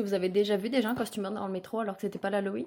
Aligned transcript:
que 0.00 0.06
vous 0.06 0.14
avez 0.14 0.28
déjà 0.28 0.56
vu 0.56 0.70
des 0.70 0.82
gens 0.82 0.94
costumés 0.94 1.30
dans 1.30 1.46
le 1.46 1.52
métro 1.52 1.78
alors 1.80 1.96
que 1.96 2.02
c'était 2.02 2.18
pas 2.18 2.30
l'Halloween? 2.30 2.66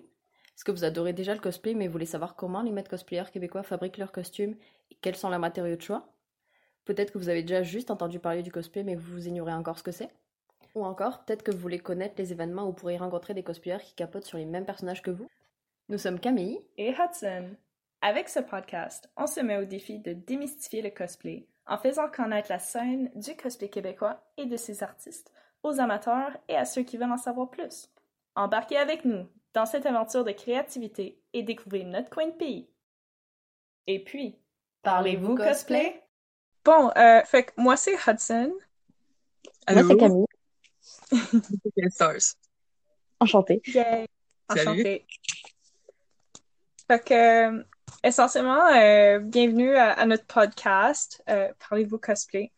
Est-ce 0.56 0.64
que 0.64 0.72
vous 0.72 0.84
adorez 0.84 1.14
déjà 1.14 1.34
le 1.34 1.40
cosplay 1.40 1.74
mais 1.74 1.88
vous 1.88 1.94
voulez 1.94 2.06
savoir 2.06 2.36
comment 2.36 2.62
les 2.62 2.72
maîtres 2.72 2.90
cosplayers 2.90 3.32
québécois 3.32 3.64
fabriquent 3.64 3.98
leurs 3.98 4.12
costumes 4.12 4.56
et 4.92 4.96
quels 5.02 5.16
sont 5.16 5.30
leurs 5.30 5.40
matériaux 5.40 5.76
de 5.76 5.82
choix? 5.82 6.08
Peut-être 6.86 7.12
que 7.12 7.18
vous 7.18 7.30
avez 7.30 7.42
déjà 7.42 7.64
juste 7.64 7.90
entendu 7.90 8.20
parler 8.20 8.44
du 8.44 8.52
cosplay 8.52 8.84
mais 8.84 8.96
vous 8.96 9.28
ignorez 9.28 9.54
encore 9.54 9.80
ce 9.80 9.84
que 9.84 9.92
c'est. 9.92 10.10
Ou 10.76 10.86
encore, 10.86 11.26
peut-être 11.26 11.44
que 11.44 11.52
vous 11.52 11.58
voulez 11.58 11.80
connaître 11.80 12.16
les 12.18 12.32
événements 12.32 12.64
où 12.64 12.68
vous 12.68 12.74
pourrez 12.74 12.98
rencontrer 12.98 13.34
des 13.34 13.44
cosplayers 13.44 13.84
qui 13.84 13.94
capotent 13.96 14.26
sur 14.26 14.38
les 14.38 14.46
mêmes 14.46 14.66
personnages 14.66 15.02
que 15.02 15.12
vous. 15.12 15.28
Nous 15.90 15.98
sommes 15.98 16.20
Camille 16.20 16.60
et 16.78 16.92
Hudson. 16.92 17.50
Avec 18.02 18.30
ce 18.30 18.40
podcast, 18.40 19.10
on 19.18 19.28
se 19.28 19.40
met 19.40 19.58
au 19.58 19.66
défi 19.66 20.00
de 20.00 20.14
démystifier 20.14 20.82
le 20.82 20.90
cosplay 20.92 21.48
en 21.66 21.78
faisant 21.78 22.10
connaître 22.10 22.52
la 22.52 22.60
scène 22.60 23.10
du 23.16 23.36
cosplay 23.36 23.70
québécois 23.70 24.24
et 24.38 24.46
de 24.46 24.58
ses 24.58 24.84
artistes 24.84 25.32
aux 25.64 25.80
amateurs 25.80 26.38
et 26.48 26.56
à 26.56 26.66
ceux 26.66 26.84
qui 26.84 26.98
veulent 26.98 27.12
en 27.12 27.18
savoir 27.18 27.50
plus. 27.50 27.90
Embarquez 28.36 28.78
avec 28.78 29.06
nous 29.06 29.28
dans 29.54 29.66
cette 29.66 29.86
aventure 29.86 30.24
de 30.24 30.32
créativité 30.32 31.20
et 31.34 31.44
découvrez 31.44 31.84
notre 31.84 32.10
coin 32.10 32.28
de 32.28 32.32
pays. 32.32 32.70
Et 33.88 34.04
puis, 34.04 34.38
parlez-vous 34.82 35.36
cosplay? 35.36 36.04
Bon, 36.66 36.92
euh, 36.96 37.22
fait 37.26 37.44
que 37.44 37.52
moi 37.58 37.76
c'est 37.78 37.96
Hudson. 38.08 38.54
Moi, 39.70 39.84
c'est 39.88 39.98
Camille. 39.98 40.26
Stars. 41.90 42.36
Enchantée. 43.20 43.62
Yay! 43.68 44.08
Salut. 44.50 44.70
Enchantée. 44.70 45.06
Fait 46.88 47.04
que, 47.04 47.14
euh, 47.58 47.64
essentiellement, 48.04 48.66
euh, 48.68 49.20
bienvenue 49.20 49.76
à, 49.76 49.94
à 49.94 50.06
notre 50.06 50.26
podcast, 50.26 51.24
euh, 51.30 51.52
Parlez-vous 51.70 51.98
cosplay? 51.98 52.52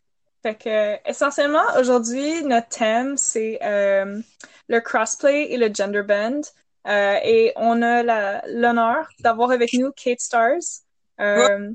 Fait 0.46 0.54
que, 0.54 1.10
essentiellement, 1.10 1.64
aujourd'hui, 1.80 2.44
notre 2.44 2.68
thème, 2.68 3.18
c'est 3.18 3.58
euh, 3.64 4.22
le 4.68 4.80
crossplay 4.80 5.52
et 5.52 5.58
le 5.58 5.74
gender 5.74 6.04
bend. 6.04 6.42
Euh, 6.86 7.18
et 7.24 7.52
on 7.56 7.82
a 7.82 8.04
l'honneur 8.46 9.10
d'avoir 9.22 9.50
avec 9.50 9.74
nous 9.74 9.92
Kate 9.94 10.20
Stars, 10.20 10.84
euh, 11.20 11.72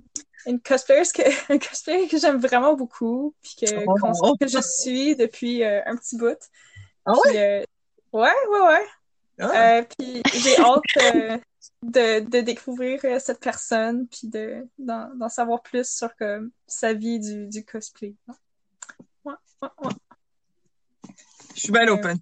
une 0.46 0.60
cosplayer 0.60 1.02
que, 1.12 1.22
un 1.52 1.58
cosplayer 1.58 2.06
que 2.06 2.16
j'aime 2.16 2.38
vraiment 2.38 2.74
beaucoup, 2.74 3.34
puis 3.42 3.66
que, 3.66 3.84
Oh. 4.22 4.36
que 4.41 4.46
je 4.46 4.60
suis 4.60 5.16
depuis 5.16 5.64
euh, 5.64 5.80
un 5.84 5.96
petit 5.96 6.16
bout. 6.16 6.38
Ah 7.06 7.14
euh, 7.26 7.64
ouais, 8.12 8.30
ouais, 8.50 8.60
ouais. 8.68 8.86
Ah. 9.41 9.82
Puis 9.98 10.22
j'ai 10.32 10.56
hâte 10.60 11.34
de, 11.82 12.20
de 12.20 12.41
découvrir 12.41 13.00
cette 13.20 13.41
personne, 13.41 14.06
puis 14.06 14.28
de, 14.28 14.64
d'en, 14.78 15.28
savoir 15.28 15.60
plus 15.60 15.91
sur 15.91 16.14
comme, 16.14 16.52
sa 16.68 16.92
vie 16.92 17.18
du, 17.18 17.48
du 17.48 17.64
cosplay. 17.64 18.14
Ouais, 18.28 18.34
ouais, 18.34 18.36
ouais. 18.36 18.50
Je 21.54 21.60
suis 21.60 21.72
bien 21.72 21.88
open. 21.88 22.18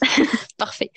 Parfait. 0.56 0.90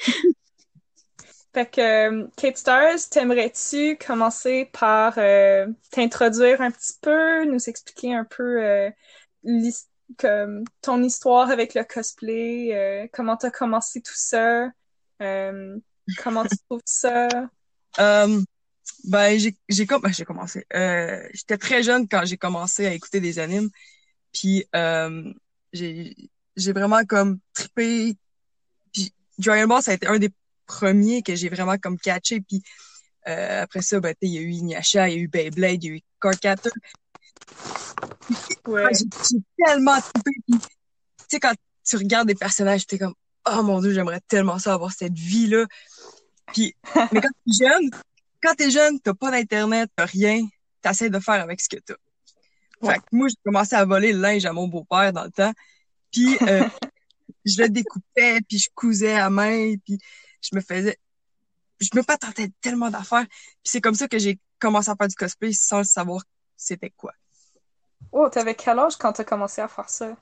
Fait 1.53 1.69
que, 1.69 1.81
euh, 1.81 2.27
Kate 2.37 2.57
Stars, 2.57 3.09
t'aimerais-tu 3.09 3.97
commencer 3.97 4.69
par 4.71 5.15
euh, 5.17 5.67
t'introduire 5.91 6.61
un 6.61 6.71
petit 6.71 6.93
peu, 7.01 7.43
nous 7.45 7.69
expliquer 7.69 8.15
un 8.15 8.23
peu 8.23 8.63
euh, 8.63 8.89
comme 10.17 10.63
ton 10.81 11.03
histoire 11.03 11.49
avec 11.49 11.73
le 11.73 11.83
cosplay, 11.83 12.73
euh, 12.73 13.07
comment 13.11 13.35
t'as 13.35 13.51
commencé 13.51 14.01
tout 14.01 14.15
ça, 14.15 14.69
euh, 15.21 15.77
comment 16.23 16.43
tu 16.43 16.57
trouves 16.69 16.81
ça? 16.85 17.27
Euh, 17.99 18.41
ben, 19.05 19.37
j'ai, 19.37 19.85
com- 19.85 20.01
ben, 20.01 20.13
j'ai 20.13 20.25
commencé. 20.25 20.65
Euh, 20.73 21.21
j'étais 21.33 21.57
très 21.57 21.83
jeune 21.83 22.07
quand 22.07 22.23
j'ai 22.25 22.37
commencé 22.37 22.85
à 22.87 22.93
écouter 22.93 23.19
des 23.19 23.39
animes. 23.39 23.69
Puis, 24.33 24.65
euh, 24.75 25.33
j'ai, 25.73 26.15
vraiment 26.57 27.03
comme 27.05 27.39
trippé. 27.53 28.15
Puis, 28.93 29.13
Dragon 29.37 29.67
Ball, 29.67 29.83
ça 29.83 29.91
a 29.91 29.93
été 29.95 30.07
un 30.07 30.19
des 30.19 30.31
premiers 30.65 31.21
que 31.21 31.35
j'ai 31.35 31.49
vraiment 31.49 31.77
comme 31.77 31.97
catché. 31.97 32.41
Puis, 32.41 32.61
euh, 33.27 33.63
après 33.63 33.81
ça, 33.81 33.99
ben, 33.99 34.13
tu 34.13 34.27
sais, 34.27 34.33
il 34.33 34.33
y 34.33 34.37
a 34.37 34.41
eu 34.41 34.51
Inuyasha, 34.51 35.09
il 35.09 35.15
y 35.15 35.17
a 35.17 35.21
eu 35.21 35.27
Beyblade, 35.27 35.83
il 35.83 35.89
y 35.89 35.93
a 35.93 35.95
eu 35.97 36.01
Cardcaptor. 36.19 36.71
Ouais. 38.67 38.89
J'ai, 38.93 39.05
j'ai 39.29 39.65
tellement 39.65 39.99
trippé. 39.99 40.31
Puis, 40.47 40.59
tu 40.59 40.67
sais, 41.27 41.39
quand 41.39 41.53
tu 41.83 41.97
regardes 41.97 42.27
des 42.27 42.35
personnages, 42.35 42.85
t'es 42.85 42.97
comme, 42.97 43.15
oh 43.49 43.63
mon 43.63 43.81
dieu, 43.81 43.93
j'aimerais 43.93 44.21
tellement 44.27 44.59
ça 44.59 44.73
avoir 44.73 44.91
cette 44.91 45.17
vie-là. 45.17 45.65
Puis, 46.53 46.75
mais 47.11 47.21
quand 47.21 47.29
t'es 47.45 47.65
jeune, 47.65 47.89
quand 48.41 48.55
t'es 48.55 48.71
jeune, 48.71 48.99
t'as 48.99 49.13
pas 49.13 49.31
d'internet, 49.31 49.89
t'as 49.95 50.05
rien, 50.05 50.47
t'essaies 50.81 51.09
de 51.09 51.19
faire 51.19 51.41
avec 51.41 51.61
ce 51.61 51.69
que 51.69 51.77
t'as. 51.77 51.95
Fait 52.83 52.99
que 52.99 53.05
moi, 53.11 53.27
j'ai 53.27 53.35
commencé 53.43 53.75
à 53.75 53.85
voler 53.85 54.13
le 54.13 54.19
linge 54.19 54.45
à 54.45 54.53
mon 54.53 54.67
beau-père 54.67 55.13
dans 55.13 55.23
le 55.23 55.31
temps. 55.31 55.53
Puis, 56.11 56.37
euh, 56.41 56.67
je 57.45 57.61
le 57.61 57.69
découpais, 57.69 58.39
puis 58.47 58.57
je 58.57 58.69
cousais 58.73 59.15
à 59.15 59.29
main, 59.29 59.75
puis 59.85 59.99
je 60.41 60.55
me 60.55 60.61
faisais... 60.61 60.97
Je 61.79 61.89
me 61.95 62.03
patentais 62.03 62.51
tellement 62.61 62.89
d'affaires. 62.89 63.25
Puis 63.27 63.71
c'est 63.71 63.81
comme 63.81 63.95
ça 63.95 64.07
que 64.07 64.19
j'ai 64.19 64.39
commencé 64.59 64.89
à 64.89 64.95
faire 64.95 65.07
du 65.07 65.15
cosplay 65.15 65.51
sans 65.53 65.83
savoir 65.83 66.23
c'était 66.55 66.91
quoi. 66.91 67.13
Oh, 68.11 68.29
t'avais 68.29 68.55
quel 68.55 68.77
âge 68.77 68.97
quand 68.97 69.13
t'as 69.13 69.23
commencé 69.23 69.61
à 69.61 69.67
faire 69.67 69.89
ça? 69.89 70.15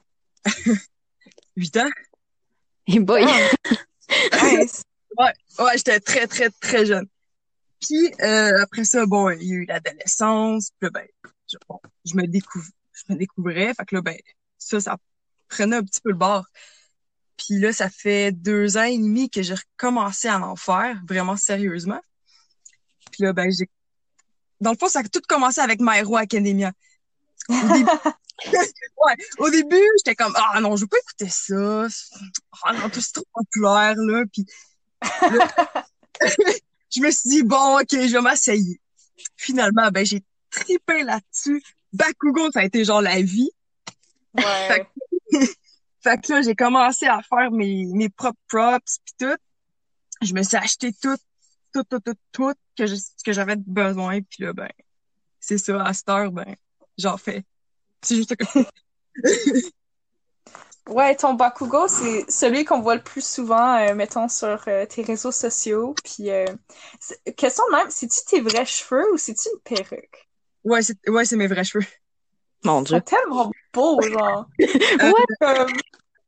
Huit 1.56 1.78
ans? 1.78 1.90
Et 2.88 3.00
boy. 3.00 3.26
Nice. 4.44 4.84
Ouais, 5.18 5.34
j'étais 5.76 6.00
très, 6.00 6.26
très, 6.28 6.50
très 6.50 6.86
jeune. 6.86 7.08
Puis 7.80 8.14
euh, 8.22 8.64
après 8.64 8.84
ça, 8.84 9.06
bon, 9.06 9.30
il 9.30 9.44
y 9.44 9.52
a 9.52 9.56
eu 9.56 9.66
l'adolescence. 9.66 10.72
Puis 10.80 10.90
ben, 10.90 11.06
je, 11.52 11.58
bon, 11.68 11.80
je 12.06 12.16
me 12.16 12.26
découvre, 12.28 12.68
je 12.94 13.14
me 13.14 13.18
découvrais. 13.18 13.74
Fait 13.74 13.86
que 13.86 13.96
là, 13.96 14.02
ben, 14.02 14.18
ça, 14.58 14.80
ça 14.80 14.98
prenait 15.48 15.78
un 15.78 15.84
petit 15.84 16.02
peu 16.02 16.10
le 16.10 16.16
bord. 16.16 16.46
Puis 17.38 17.60
là, 17.60 17.72
ça 17.72 17.90
fait 17.90 18.32
deux 18.32 18.78
ans 18.78 18.84
et 18.84 18.98
demi 18.98 19.30
que 19.30 19.42
j'ai 19.42 19.56
recommencé 19.56 20.28
à 20.28 20.40
en 20.40 20.56
faire, 20.56 21.02
vraiment 21.08 21.38
sérieusement. 21.38 22.02
Puis 23.12 23.24
là, 23.24 23.34
ben, 23.34 23.50
j'ai... 23.52 23.70
Dans 24.60 24.72
le 24.72 24.78
fond, 24.78 24.90
ça 24.90 25.00
a 25.00 25.04
tout 25.04 25.22
commencé 25.28 25.62
avec 25.62 25.80
My 25.80 26.00
Hero 26.00 26.18
Academia. 26.18 26.74
Au 27.48 27.54
début, 27.54 27.86
ouais, 28.46 29.16
au 29.38 29.50
début, 29.50 29.88
j'étais 29.98 30.16
comme, 30.16 30.34
ah 30.36 30.60
non, 30.60 30.76
je 30.76 30.82
veux 30.82 30.88
pas 30.88 30.98
écouter 30.98 31.30
ça. 31.30 31.88
Ah 32.64 32.74
non, 32.74 32.90
tout 32.90 33.02
c'est 33.02 33.14
trop 33.14 33.26
populaire, 33.34 33.96
là. 33.96 34.24
Puis 34.32 34.46
là, 35.02 35.48
je 36.90 37.02
me 37.02 37.12
suis 37.12 37.30
dit, 37.30 37.44
bon, 37.44 37.80
ok, 37.80 37.88
je 37.92 38.14
vais 38.14 38.22
m'essayer. 38.22 38.82
Finalement, 39.38 39.90
ben, 39.92 40.06
j'ai 40.06 40.24
trippé 40.70 41.04
là-dessus. 41.04 41.64
Bakugo, 41.94 42.52
ça 42.52 42.62
a 42.62 42.66
été 42.66 42.84
genre 42.84 43.02
la 43.02 43.22
vie. 43.22 43.52
Ouais. 44.36 44.88
Fait 46.02 46.18
que 46.22 46.32
là, 46.32 46.42
j'ai 46.42 46.56
commencé 46.56 47.08
à 47.08 47.22
faire 47.22 47.52
mes, 47.52 47.86
mes 47.86 48.10
propres 48.10 48.40
props 48.48 49.00
pis 49.04 49.14
tout. 49.20 49.36
Je 50.22 50.34
me 50.34 50.44
suis 50.44 50.58
acheté 50.58 50.94
tout, 50.94 51.18
tout, 51.74 51.84
tout, 51.84 52.00
tout, 52.00 52.16
tout 52.32 52.54
que 52.78 52.86
je, 52.86 52.96
que 53.26 53.34
j'avais 53.34 53.56
besoin. 53.58 54.22
Puis 54.22 54.44
là, 54.44 54.54
ben, 54.54 54.70
c'est 55.40 55.58
ça, 55.58 55.84
à 55.84 55.94
cette 55.94 56.10
heure, 56.10 56.32
ben, 56.32 56.56
j'en 56.98 57.18
fais. 57.18 57.44
C'est 58.02 58.16
juste 58.16 58.36
que 58.36 58.46
Ouais, 60.90 61.16
ton 61.16 61.36
Bakugo, 61.36 61.88
c'est 61.88 62.30
celui 62.32 62.66
qu'on 62.66 62.82
voit 62.82 62.96
le 62.96 63.04
plus 63.04 63.24
souvent, 63.24 63.76
euh, 63.76 63.94
mettons, 63.94 64.28
sur 64.28 64.60
euh, 64.68 64.88
tes 64.88 65.04
réseaux 65.04 65.32
sociaux. 65.32 65.94
Puis, 66.04 66.32
euh, 66.32 66.46
question 67.38 67.64
de 67.72 67.76
même, 67.76 67.92
c'est-tu 67.92 68.26
tes 68.26 68.42
vrais 68.42 68.66
cheveux 68.66 69.14
ou 69.14 69.18
c'est-tu 69.18 69.50
une 69.50 69.60
perruque? 69.60 70.29
Ouais, 70.64 70.82
c'est, 70.82 70.98
ouais, 71.10 71.26
c'est 71.26 71.36
mes 71.36 71.48
vrais 71.48 71.64
cheveux. 71.64 71.86
Mon 72.64 72.82
Dieu. 72.82 73.00
tellement 73.02 73.52
beaux, 73.74 74.02
genre. 74.02 74.48
Euh, 75.02 75.14
Comme, 75.40 75.68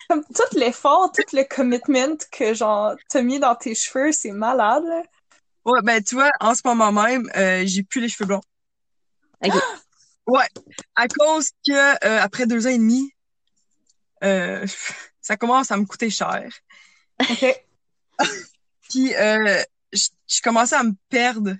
comme 0.08 0.24
tout 0.24 0.58
l'effort, 0.58 1.12
tout 1.12 1.24
le 1.36 1.44
commitment 1.44 2.18
que, 2.32 2.54
genre, 2.54 2.96
t'as 3.10 3.22
mis 3.22 3.40
dans 3.40 3.56
tes 3.56 3.76
cheveux, 3.76 4.12
c'est 4.12 4.32
malade, 4.32 4.84
là. 4.86 5.04
Ouais, 5.66 5.80
ben, 5.84 6.02
tu 6.02 6.16
vois, 6.16 6.32
en 6.40 6.56
ce 6.56 6.62
moment 6.66 6.92
même, 6.92 7.30
euh, 7.36 7.64
j'ai 7.66 7.84
plus 7.84 8.02
les 8.02 8.10
cheveux 8.10 8.26
blonds. 8.28 8.42
Ok. 9.44 9.54
Ouais, 10.28 10.48
à 10.96 11.08
cause 11.08 11.50
que, 11.68 11.74
euh, 11.74 12.22
après 12.22 12.46
deux 12.46 12.68
ans 12.68 12.70
et 12.70 12.78
demi, 12.78 13.12
euh, 14.24 14.66
ça 15.22 15.36
commence 15.36 15.72
à 15.72 15.78
me 15.78 15.86
coûter 15.86 16.12
cher. 16.12 16.48
OK. 17.20 17.64
Puis, 18.90 19.16
euh, 19.16 19.62
je 19.92 20.10
je 20.28 20.42
commençais 20.42 20.76
à 20.76 20.84
me 20.84 20.94
perdre, 21.10 21.56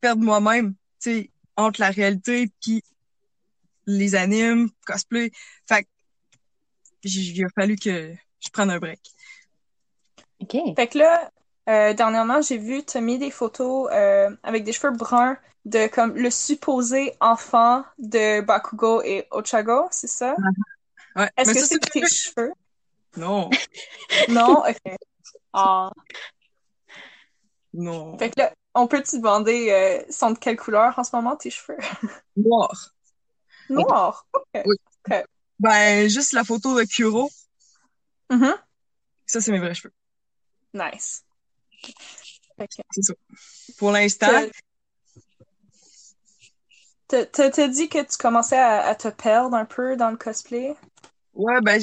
perdre 0.00 0.22
moi-même, 0.22 0.74
tu 1.00 1.10
sais, 1.10 1.30
entre 1.56 1.80
la 1.80 1.90
réalité 1.90 2.50
puis 2.60 2.82
les 3.86 4.14
animes, 4.14 4.68
cosplay. 4.84 5.30
Fait 5.68 5.84
que, 5.84 5.88
il 7.04 7.44
a 7.44 7.48
fallu 7.54 7.76
que 7.76 8.12
je 8.40 8.48
prenne 8.50 8.70
un 8.70 8.78
break. 8.78 9.00
OK. 10.40 10.56
Fait 10.76 10.86
que 10.88 10.98
là, 10.98 11.30
euh, 11.68 11.94
dernièrement, 11.94 12.42
j'ai 12.42 12.58
vu, 12.58 12.82
t'as 12.84 13.00
mis 13.00 13.18
des 13.18 13.30
photos 13.30 13.88
euh, 13.92 14.30
avec 14.42 14.64
des 14.64 14.72
cheveux 14.72 14.92
bruns 14.92 15.36
de, 15.64 15.88
comme, 15.88 16.14
le 16.14 16.30
supposé 16.30 17.14
enfant 17.20 17.84
de 17.98 18.40
Bakugo 18.40 19.02
et 19.02 19.26
Ochago, 19.30 19.88
c'est 19.90 20.06
ça? 20.08 20.36
Ouais. 21.16 21.28
Est-ce 21.36 21.50
Mais 21.50 21.60
que 21.60 21.66
c'est 21.66 21.78
tes 21.78 22.06
cheveux? 22.06 22.52
Non, 23.16 23.50
Non? 24.28 24.62
OK. 24.68 24.96
Ah. 25.52 25.90
non. 27.72 28.18
Fait 28.18 28.30
que 28.30 28.40
là, 28.40 28.52
on 28.76 28.86
peut 28.86 29.02
te 29.02 29.16
demander, 29.16 29.70
euh, 29.70 30.12
sont 30.12 30.30
de 30.30 30.38
quelle 30.38 30.56
couleur 30.56 30.98
en 30.98 31.04
ce 31.04 31.14
moment 31.16 31.36
tes 31.36 31.50
cheveux? 31.50 31.78
Noir. 32.36 32.94
Noir. 33.68 34.26
OK. 34.32 34.62
Oui. 34.64 34.76
Ben, 35.58 36.08
juste 36.08 36.32
la 36.32 36.44
photo 36.44 36.78
de 36.78 36.84
Kuro, 36.84 37.30
Mhm. 38.30 38.54
ça, 39.26 39.40
c'est 39.40 39.52
mes 39.52 39.58
vrais 39.58 39.74
cheveux. 39.74 39.92
Nice. 40.74 41.24
C'est 42.90 43.02
ça. 43.02 43.14
Pour 43.78 43.90
l'instant, 43.92 44.32
T'as 47.08 47.68
dit 47.68 47.88
que 47.88 48.02
tu 48.02 48.16
commençais 48.18 48.58
à, 48.58 48.84
à 48.86 48.94
te 48.94 49.08
perdre 49.08 49.56
un 49.56 49.64
peu 49.64 49.96
dans 49.96 50.10
le 50.10 50.16
cosplay? 50.16 50.74
ouais, 51.34 51.60
ben, 51.62 51.80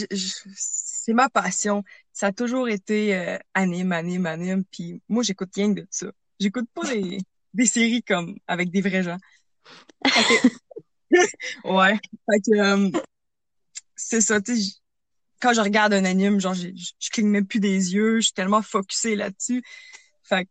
c'est 0.56 1.14
ma 1.14 1.30
passion. 1.30 1.84
Ça 2.12 2.28
a 2.28 2.32
toujours 2.32 2.70
été 2.70 3.16
euh, 3.16 3.38
anime, 3.54 3.92
anime, 3.92 4.26
anime. 4.26 4.64
Puis 4.66 5.02
moi, 5.10 5.24
j'écoute 5.24 5.50
rien 5.56 5.74
que 5.74 5.82
de 5.82 5.88
ça. 5.90 6.08
J'écoute 6.40 6.70
pas 6.74 6.86
des, 6.86 7.20
des 7.54 7.66
séries 7.66 8.04
comme 8.04 8.38
avec 8.48 8.70
des 8.72 8.82
vrais 8.82 9.04
gens. 9.04 9.18
Ouais. 11.64 12.00
Fait 12.28 12.40
que, 12.40 12.58
euh, 12.58 12.90
c'est 13.96 14.22
ça, 14.22 14.42
tu 14.42 14.58
sais, 14.58 14.74
quand 15.40 15.54
je 15.54 15.62
regarde 15.62 15.94
un 15.94 16.06
anime, 16.06 16.40
genre, 16.40 16.56
je 16.56 16.70
je 16.74 17.10
cligne 17.12 17.28
même 17.28 17.46
plus 17.46 17.60
des 17.60 17.94
yeux, 17.94 18.16
je 18.16 18.28
suis 18.28 18.34
tellement 18.34 18.62
focusée 18.64 19.16
là-dessus. 19.16 19.64
Fait 20.24 20.46
que, 20.46 20.50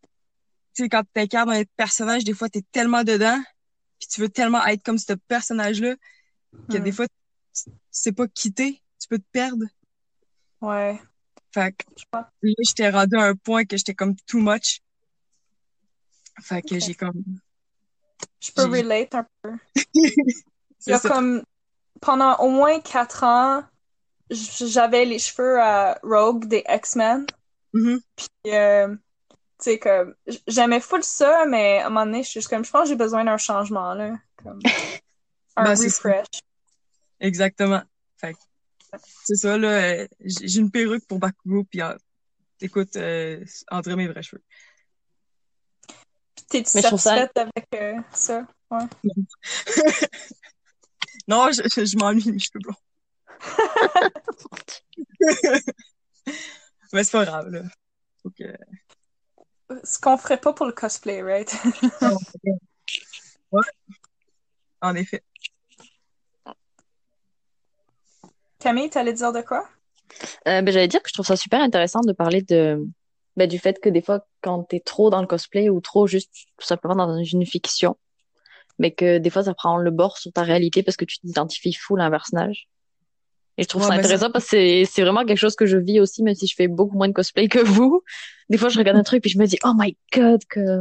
tu 0.74 0.84
sais, 0.84 0.88
quand 0.88 1.02
t'incarnes 1.12 1.50
un 1.50 1.62
personnage, 1.76 2.24
des 2.24 2.34
fois, 2.34 2.48
t'es 2.48 2.62
tellement 2.70 3.02
dedans, 3.02 3.42
puis 3.98 4.08
tu 4.08 4.20
veux 4.20 4.28
tellement 4.28 4.64
être 4.66 4.82
comme 4.84 4.98
ce 4.98 5.14
personnage-là, 5.14 5.96
que 6.70 6.78
Hmm. 6.78 6.82
des 6.84 6.92
fois, 6.92 7.06
tu 7.08 7.70
sais 7.90 8.12
pas 8.12 8.28
quitter, 8.28 8.82
tu 9.00 9.08
peux 9.08 9.18
te 9.18 9.28
perdre. 9.32 9.64
Ouais. 10.60 11.00
Fait 11.52 11.72
que, 11.72 11.84
là, 12.12 12.30
j'étais 12.42 12.88
rendu 12.90 13.16
à 13.16 13.24
un 13.24 13.34
point 13.34 13.64
que 13.64 13.76
j'étais 13.76 13.94
comme 13.94 14.14
too 14.26 14.38
much. 14.38 14.80
Fait 16.40 16.62
que 16.62 16.78
j'ai 16.78 16.94
comme, 16.94 17.22
Je 18.40 18.52
peux 18.52 18.64
relate 18.64 19.14
un 19.14 19.26
peu. 19.42 19.52
Il 19.94 20.90
y 20.90 20.92
a 20.92 20.98
comme, 20.98 21.44
pendant 22.00 22.36
au 22.38 22.50
moins 22.50 22.80
quatre 22.80 23.22
ans, 23.22 23.62
j'avais 24.30 25.04
les 25.04 25.18
cheveux 25.18 25.60
à 25.60 25.98
Rogue 26.02 26.46
des 26.46 26.64
X-Men. 26.68 27.26
Mhm. 27.72 28.00
Puis, 28.16 28.52
euh, 28.52 28.88
tu 28.88 28.96
sais, 29.58 29.78
comme, 29.78 30.14
j'aimais 30.46 30.80
full 30.80 31.04
ça, 31.04 31.46
mais 31.46 31.78
à 31.78 31.86
un 31.86 31.90
moment 31.90 32.06
donné, 32.06 32.22
je 32.22 32.28
suis 32.30 32.40
juste 32.40 32.50
comme, 32.50 32.64
je 32.64 32.70
pense 32.70 32.82
que 32.82 32.88
j'ai 32.88 32.96
besoin 32.96 33.24
d'un 33.24 33.36
changement, 33.36 33.94
là. 33.94 34.16
Comme, 34.42 34.60
un 35.56 35.64
Ben, 35.64 35.70
refresh. 35.70 36.26
Exactement. 37.20 37.82
Fait 38.16 38.34
que, 38.34 38.38
c'est 39.24 39.36
ça, 39.36 39.56
là, 39.56 39.68
euh, 39.68 40.08
j'ai 40.20 40.60
une 40.60 40.70
perruque 40.70 41.06
pour 41.06 41.18
Bakugo, 41.18 41.64
puis 41.64 41.80
euh, 41.80 41.96
écoute, 42.60 42.96
euh, 42.96 43.44
entre 43.70 43.94
mes 43.94 44.08
vrais 44.08 44.22
cheveux. 44.22 44.42
T'es-tu 46.48 46.70
ça- 46.70 46.82
satisfaite 46.82 47.36
avec 47.36 47.66
euh, 47.74 47.94
ça? 48.12 48.46
Ouais. 48.70 48.84
Non, 51.28 51.50
je, 51.52 51.62
je, 51.62 51.84
je 51.84 51.96
m'ennuie 51.96 52.40
cheveux 52.40 52.58
blonds. 52.60 52.74
Mais 56.92 57.04
c'est 57.04 57.12
pas 57.12 57.24
grave, 57.24 57.48
là. 57.48 57.62
Faut 58.22 58.30
que... 58.30 58.44
Ce 59.84 59.98
qu'on 59.98 60.18
ferait 60.18 60.40
pas 60.40 60.52
pour 60.52 60.66
le 60.66 60.72
cosplay, 60.72 61.22
right? 61.22 61.50
Ouais. 63.52 63.62
En 64.80 64.94
effet. 64.94 65.22
Camille, 68.58 68.88
t'allais 68.88 69.12
dire 69.12 69.32
de 69.32 69.42
quoi? 69.42 69.68
Euh, 70.48 70.62
ben, 70.62 70.72
j'allais 70.72 70.88
dire 70.88 71.02
que 71.02 71.08
je 71.08 71.12
trouve 71.12 71.26
ça 71.26 71.36
super 71.36 71.60
intéressant 71.60 72.00
de 72.00 72.12
parler 72.12 72.40
de, 72.40 72.82
ben, 73.36 73.48
du 73.48 73.58
fait 73.58 73.80
que 73.80 73.88
des 73.88 74.02
fois, 74.02 74.26
quand 74.42 74.64
t'es 74.64 74.80
trop 74.80 75.10
dans 75.10 75.20
le 75.20 75.26
cosplay 75.26 75.68
ou 75.68 75.80
trop 75.80 76.06
juste 76.06 76.30
tout 76.58 76.66
simplement 76.66 76.94
dans 76.94 77.22
une 77.22 77.46
fiction, 77.46 77.96
mais 78.78 78.90
que 78.90 79.18
des 79.18 79.30
fois, 79.30 79.44
ça 79.44 79.54
prend 79.54 79.76
le 79.76 79.90
bord 79.90 80.18
sur 80.18 80.32
ta 80.32 80.42
réalité 80.42 80.82
parce 80.82 80.96
que 80.96 81.04
tu 81.04 81.18
t'identifies 81.18 81.72
full 81.74 82.00
à 82.00 82.04
un 82.04 82.10
personnage. 82.10 82.68
Et 83.58 83.64
je 83.64 83.68
trouve 83.68 83.82
Ouais, 83.82 83.88
ça 83.88 83.94
ben, 83.94 84.00
intéressant 84.00 84.30
parce 84.30 84.44
que 84.44 84.50
c'est, 84.50 84.84
c'est 84.90 85.02
vraiment 85.02 85.24
quelque 85.24 85.38
chose 85.38 85.56
que 85.56 85.66
je 85.66 85.76
vis 85.76 86.00
aussi, 86.00 86.22
même 86.22 86.34
si 86.34 86.46
je 86.46 86.54
fais 86.54 86.68
beaucoup 86.68 86.96
moins 86.96 87.08
de 87.08 87.12
cosplay 87.12 87.48
que 87.48 87.58
vous. 87.58 88.02
Des 88.48 88.58
fois, 88.58 88.70
je 88.70 88.78
regarde 88.78 88.98
un 88.98 89.02
truc 89.02 89.22
puis 89.22 89.30
je 89.30 89.38
me 89.38 89.46
dis, 89.46 89.58
oh 89.64 89.72
my 89.76 89.96
god, 90.12 90.42
que, 90.48 90.80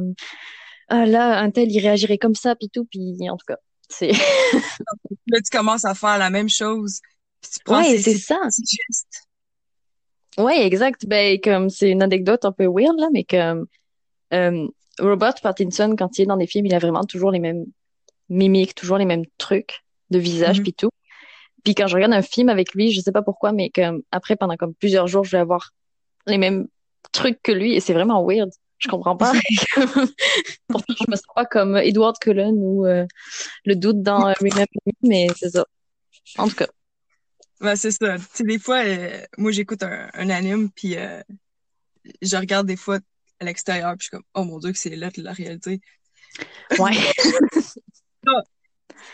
ah 0.88 1.06
là, 1.06 1.40
un 1.40 1.52
tel, 1.52 1.70
il 1.72 1.80
réagirait 1.80 2.18
comme 2.18 2.36
ça, 2.36 2.56
puis 2.56 2.70
tout, 2.70 2.86
puis 2.86 3.30
en 3.30 3.38
tout 3.38 3.46
cas, 3.46 3.58
c'est, 3.90 4.12
Là, 5.28 5.40
tu 5.42 5.50
commences 5.52 5.86
à 5.86 5.96
faire 5.96 6.18
la 6.18 6.30
même 6.30 6.50
chose, 6.50 7.02
puis 7.42 7.52
tu 7.52 7.60
prends 7.64 7.82
ouais, 7.82 7.98
ces, 7.98 8.02
c'est 8.02 8.12
ces 8.14 8.20
ça. 8.20 8.40
petits 8.48 8.78
gestes. 8.88 9.28
Ouais, 10.38 10.66
exact. 10.66 11.06
Ben, 11.08 11.40
comme 11.42 11.70
c'est 11.70 11.90
une 11.90 12.02
anecdote 12.04 12.46
un 12.46 12.52
peu 12.52 12.66
weird, 12.66 12.98
là, 13.00 13.08
mais 13.12 13.24
comme 13.24 13.66
euh, 14.34 14.68
Robert 15.00 15.36
Pattinson, 15.42 15.96
quand 15.98 16.18
il 16.18 16.24
est 16.24 16.26
dans 16.26 16.38
des 16.38 16.48
films, 16.48 16.66
il 16.68 16.74
a 16.74 16.80
vraiment 16.80 17.04
toujours 17.04 17.32
les 17.32 17.40
mêmes 17.40 17.66
mimiques, 18.30 18.76
toujours 18.76 18.98
les 18.98 19.06
mêmes 19.06 19.26
trucs 19.38 19.84
de 20.10 20.20
visage, 20.20 20.58
Mhm. 20.60 20.64
puis 20.64 20.74
tout. 20.74 20.90
Puis 21.64 21.76
quand 21.76 21.88
je 21.88 21.96
regarde 21.96 22.14
un 22.14 22.22
film 22.22 22.50
avec 22.50 22.74
lui, 22.74 22.92
je 22.92 23.02
sais 23.02 23.12
pas 23.12 23.22
pourquoi, 23.22 23.52
mais 23.52 23.70
comme 23.70 24.02
après, 24.12 24.36
pendant 24.36 24.56
comme 24.56 24.74
plusieurs 24.74 25.08
jours, 25.08 25.24
je 25.26 25.32
vais 25.32 25.38
avoir 25.38 25.72
les 26.28 26.38
mêmes 26.38 26.68
trucs 27.12 27.42
que 27.44 27.52
lui, 27.52 27.76
et 27.76 27.80
c'est 27.80 27.94
vraiment 27.94 28.26
weird. 28.26 28.50
Je 28.78 28.88
comprends 28.88 29.16
pas. 29.18 29.32
Pourtant, 30.68 30.94
je 31.00 31.06
me 31.10 31.16
sens 31.16 31.26
pas 31.36 31.46
comme 31.46 31.78
Edward 31.78 32.18
Cullen 32.20 32.56
ou 32.58 32.86
euh, 32.86 33.06
le 33.66 33.76
doute 33.76 34.02
dans 34.02 34.28
euh, 34.28 34.34
Remember 34.40 34.66
Me, 34.86 34.92
mais 35.04 35.28
c'est 35.36 35.50
ça. 35.52 35.66
En 36.38 36.48
tout 36.48 36.56
cas. 36.56 36.68
Ben, 37.62 37.76
c'est 37.76 37.92
ça. 37.92 38.18
Tu 38.18 38.26
sais, 38.34 38.44
des 38.44 38.60
fois, 38.60 38.84
euh, 38.84 39.24
moi, 39.38 39.52
j'écoute 39.52 39.84
un, 39.84 40.10
un 40.14 40.30
anime, 40.30 40.70
puis 40.72 40.98
euh, 40.98 41.22
je 42.22 42.36
regarde 42.36 42.66
des 42.68 42.76
fois 42.76 43.00
à 43.40 43.46
l'extérieur, 43.46 43.92
puis 43.92 44.00
je 44.00 44.04
suis 44.06 44.10
comme, 44.12 44.24
oh 44.34 44.44
mon 44.44 44.58
Dieu, 44.60 44.72
que 44.72 44.78
c'est 44.78 44.96
là 44.96 45.10
la 45.18 45.34
réalité. 45.34 45.80
Ouais. 46.80 46.92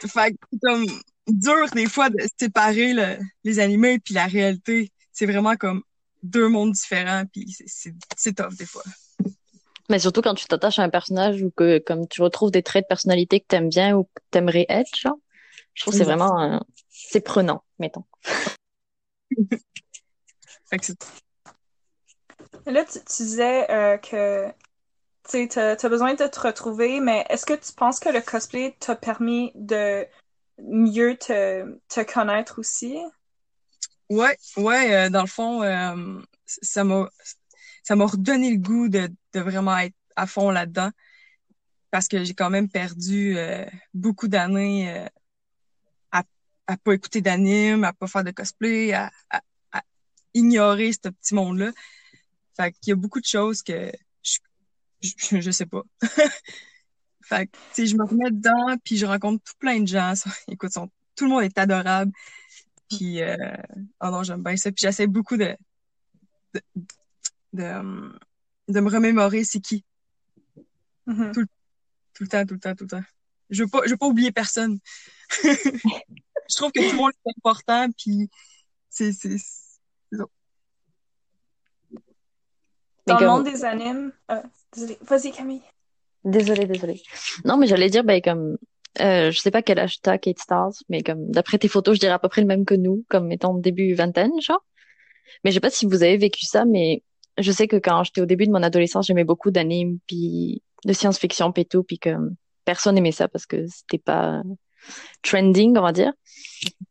Fait 0.07 0.31
que 0.31 0.37
c'est 0.51 0.59
comme 0.61 0.85
dur 1.27 1.65
des 1.73 1.87
fois 1.87 2.09
de 2.09 2.17
séparer 2.39 2.93
le- 2.93 3.17
les 3.43 3.59
animés 3.59 3.99
puis 3.99 4.13
la 4.13 4.27
réalité. 4.27 4.91
C'est 5.11 5.25
vraiment 5.25 5.55
comme 5.55 5.81
deux 6.23 6.47
mondes 6.47 6.71
différents, 6.73 7.23
puis 7.31 7.49
c'est- 7.51 7.65
c'est 7.67 7.93
c'est 8.15 8.33
tough 8.35 8.53
des 8.57 8.65
fois. 8.65 8.83
Mais 9.89 9.99
surtout 9.99 10.21
quand 10.21 10.35
tu 10.35 10.45
t'attaches 10.45 10.79
à 10.79 10.83
un 10.83 10.89
personnage 10.89 11.41
ou 11.41 11.49
que 11.51 11.79
comme 11.79 12.07
tu 12.07 12.21
retrouves 12.21 12.51
des 12.51 12.61
traits 12.63 12.83
de 12.83 12.87
personnalité 12.87 13.39
que 13.39 13.45
t'aimes 13.47 13.69
bien 13.69 13.95
ou 13.95 14.03
que 14.03 14.21
t'aimerais 14.31 14.65
être, 14.69 14.95
genre, 14.99 15.17
je 15.73 15.81
trouve 15.83 15.93
que 15.93 15.97
c'est 15.97 16.03
vraiment 16.03 16.39
euh, 16.41 16.59
c'est 16.89 17.21
prenant, 17.21 17.63
mettons. 17.79 18.03
Fait 20.69 20.77
que 20.77 20.85
c'est 20.85 20.97
Là, 22.65 22.83
tu, 22.85 22.99
tu 22.99 23.23
disais 23.23 23.71
euh, 23.71 23.97
que 23.97 24.47
tu 25.29 25.47
t'as 25.47 25.89
besoin 25.89 26.13
de 26.13 26.27
te 26.27 26.39
retrouver, 26.39 26.99
mais 26.99 27.25
est-ce 27.29 27.45
que 27.45 27.53
tu 27.53 27.73
penses 27.73 27.99
que 27.99 28.09
le 28.09 28.21
cosplay 28.21 28.75
t'a 28.79 28.95
permis 28.95 29.51
de 29.55 30.05
mieux 30.59 31.17
te, 31.17 31.79
te 31.87 32.01
connaître 32.01 32.59
aussi? 32.59 32.97
Ouais, 34.09 34.37
ouais, 34.55 34.95
euh, 34.95 35.09
dans 35.09 35.21
le 35.21 35.27
fond, 35.27 35.63
euh, 35.63 36.21
ça 36.45 36.83
m'a 36.83 37.09
ça 37.83 37.95
m'a 37.95 38.05
redonné 38.05 38.51
le 38.51 38.57
goût 38.57 38.89
de, 38.89 39.09
de 39.33 39.39
vraiment 39.39 39.77
être 39.77 39.95
à 40.15 40.27
fond 40.27 40.49
là-dedans. 40.49 40.91
Parce 41.91 42.07
que 42.07 42.23
j'ai 42.23 42.33
quand 42.33 42.49
même 42.49 42.69
perdu 42.69 43.37
euh, 43.37 43.65
beaucoup 43.93 44.27
d'années 44.27 44.93
euh, 44.93 45.07
à, 46.67 46.77
pas 46.77 46.93
écouter 46.93 47.21
d'anime, 47.21 47.83
à 47.83 47.93
pas 47.93 48.07
faire 48.07 48.23
de 48.23 48.31
cosplay, 48.31 48.93
à, 48.93 49.11
à, 49.29 49.41
à 49.71 49.83
ignorer 50.33 50.91
ce 50.91 51.09
petit 51.09 51.33
monde-là. 51.33 51.71
Fait 52.55 52.71
qu'il 52.73 52.89
y 52.89 52.91
a 52.91 52.95
beaucoup 52.95 53.19
de 53.19 53.25
choses 53.25 53.61
que 53.61 53.91
je, 54.23 54.37
je, 55.01 55.41
je 55.41 55.51
sais 55.51 55.65
pas. 55.65 55.83
fait 57.23 57.47
que, 57.47 57.57
tu 57.73 57.87
je 57.87 57.95
me 57.95 58.05
remets 58.05 58.31
dedans, 58.31 58.77
puis 58.83 58.97
je 58.97 59.05
rencontre 59.05 59.43
tout 59.43 59.55
plein 59.59 59.79
de 59.79 59.87
gens. 59.87 60.13
Écoute, 60.47 60.71
sont, 60.71 60.89
tout 61.15 61.25
le 61.25 61.31
monde 61.31 61.43
est 61.43 61.57
adorable. 61.57 62.11
Puis, 62.89 63.21
euh, 63.21 63.35
oh 64.01 64.09
non, 64.09 64.23
j'aime 64.23 64.43
bien 64.43 64.55
ça. 64.55 64.71
Puis 64.71 64.81
j'essaie 64.81 65.07
beaucoup 65.07 65.37
de, 65.37 65.55
de, 66.53 66.61
de, 67.53 68.11
de 68.69 68.79
me 68.79 68.89
remémorer 68.89 69.43
c'est 69.43 69.59
qui. 69.59 69.83
Mhm. 71.05 71.31
Tout 71.33 72.23
le 72.23 72.27
temps, 72.27 72.45
tout 72.45 72.53
le 72.55 72.59
temps, 72.59 72.75
tout 72.75 72.83
le 72.85 72.89
temps. 72.89 73.03
Je 73.49 73.63
veux 73.63 73.69
pas, 73.69 73.81
je 73.85 73.91
veux 73.91 73.97
pas 73.97 74.07
oublier 74.07 74.31
personne. 74.31 74.79
je 76.49 76.55
trouve 76.55 76.71
que 76.71 76.79
tout 76.79 76.95
le 76.95 76.97
monde 76.97 77.11
est 77.25 77.31
important, 77.37 77.87
puis 77.97 78.29
c'est, 78.89 79.11
c'est, 79.11 79.37
c'est 79.37 80.17
ça. 80.17 80.25
Dans 83.05 83.19
le 83.19 83.27
monde 83.27 83.43
des 83.45 83.63
animes, 83.63 84.11
euh. 84.31 84.41
Vas-y, 85.01 85.31
Camille. 85.31 85.61
Désolée, 86.23 86.65
désolée. 86.65 87.01
Non, 87.45 87.57
mais 87.57 87.67
j'allais 87.67 87.89
dire, 87.89 88.03
ben, 88.03 88.21
comme, 88.21 88.57
euh, 88.99 89.31
je 89.31 89.39
sais 89.39 89.51
pas 89.51 89.61
quel 89.61 89.79
âge 89.79 90.01
t'as, 90.01 90.17
Kate 90.17 90.39
Stars, 90.39 90.73
mais 90.89 91.01
comme, 91.01 91.29
d'après 91.31 91.57
tes 91.57 91.67
photos, 91.67 91.95
je 91.95 91.99
dirais 92.01 92.13
à 92.13 92.19
peu 92.19 92.27
près 92.27 92.41
le 92.41 92.47
même 92.47 92.65
que 92.65 92.75
nous, 92.75 93.05
comme 93.09 93.31
étant 93.31 93.53
début 93.53 93.93
vingtaine, 93.93 94.31
genre. 94.41 94.63
Mais 95.43 95.51
je 95.51 95.55
sais 95.55 95.61
pas 95.61 95.69
si 95.69 95.85
vous 95.85 96.03
avez 96.03 96.17
vécu 96.17 96.45
ça, 96.45 96.65
mais 96.65 97.03
je 97.37 97.51
sais 97.51 97.67
que 97.67 97.77
quand 97.77 98.03
j'étais 98.03 98.21
au 98.21 98.25
début 98.25 98.47
de 98.47 98.51
mon 98.51 98.63
adolescence, 98.63 99.07
j'aimais 99.07 99.23
beaucoup 99.23 99.51
d'animes, 99.51 99.99
puis 100.07 100.63
de 100.85 100.93
science-fiction, 100.93 101.51
puis 101.51 101.65
tout, 101.65 101.83
puis 101.83 101.99
que 101.99 102.15
personne 102.65 102.97
aimait 102.97 103.11
ça 103.11 103.27
parce 103.27 103.45
que 103.45 103.65
c'était 103.67 103.97
pas 103.97 104.41
trending, 105.21 105.77
on 105.77 105.81
va 105.81 105.91
dire. 105.91 106.13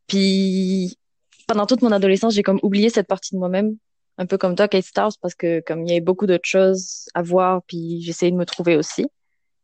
Puis, 0.07 0.99
pendant 1.47 1.67
toute 1.67 1.83
mon 1.83 1.93
adolescence, 1.93 2.35
j'ai 2.35 2.43
comme 2.43 2.61
oublié 2.63 2.91
cette 2.91 3.07
partie 3.07 3.35
de 3.35 3.39
moi-même, 3.39 3.77
un 4.19 4.27
peu 4.27 4.39
comme 4.39 4.55
toi, 4.55 4.69
Kate 4.69 4.85
Stars, 4.85 5.13
parce 5.21 5.35
que 5.35 5.61
comme 5.61 5.83
il 5.83 5.89
y 5.89 5.93
avait 5.93 6.01
beaucoup 6.01 6.27
d'autres 6.27 6.49
choses 6.49 7.07
à 7.15 7.23
voir, 7.23 7.63
puis 7.67 8.01
j'essayais 8.03 8.33
de 8.33 8.37
me 8.37 8.47
trouver 8.47 8.77
aussi. 8.77 9.07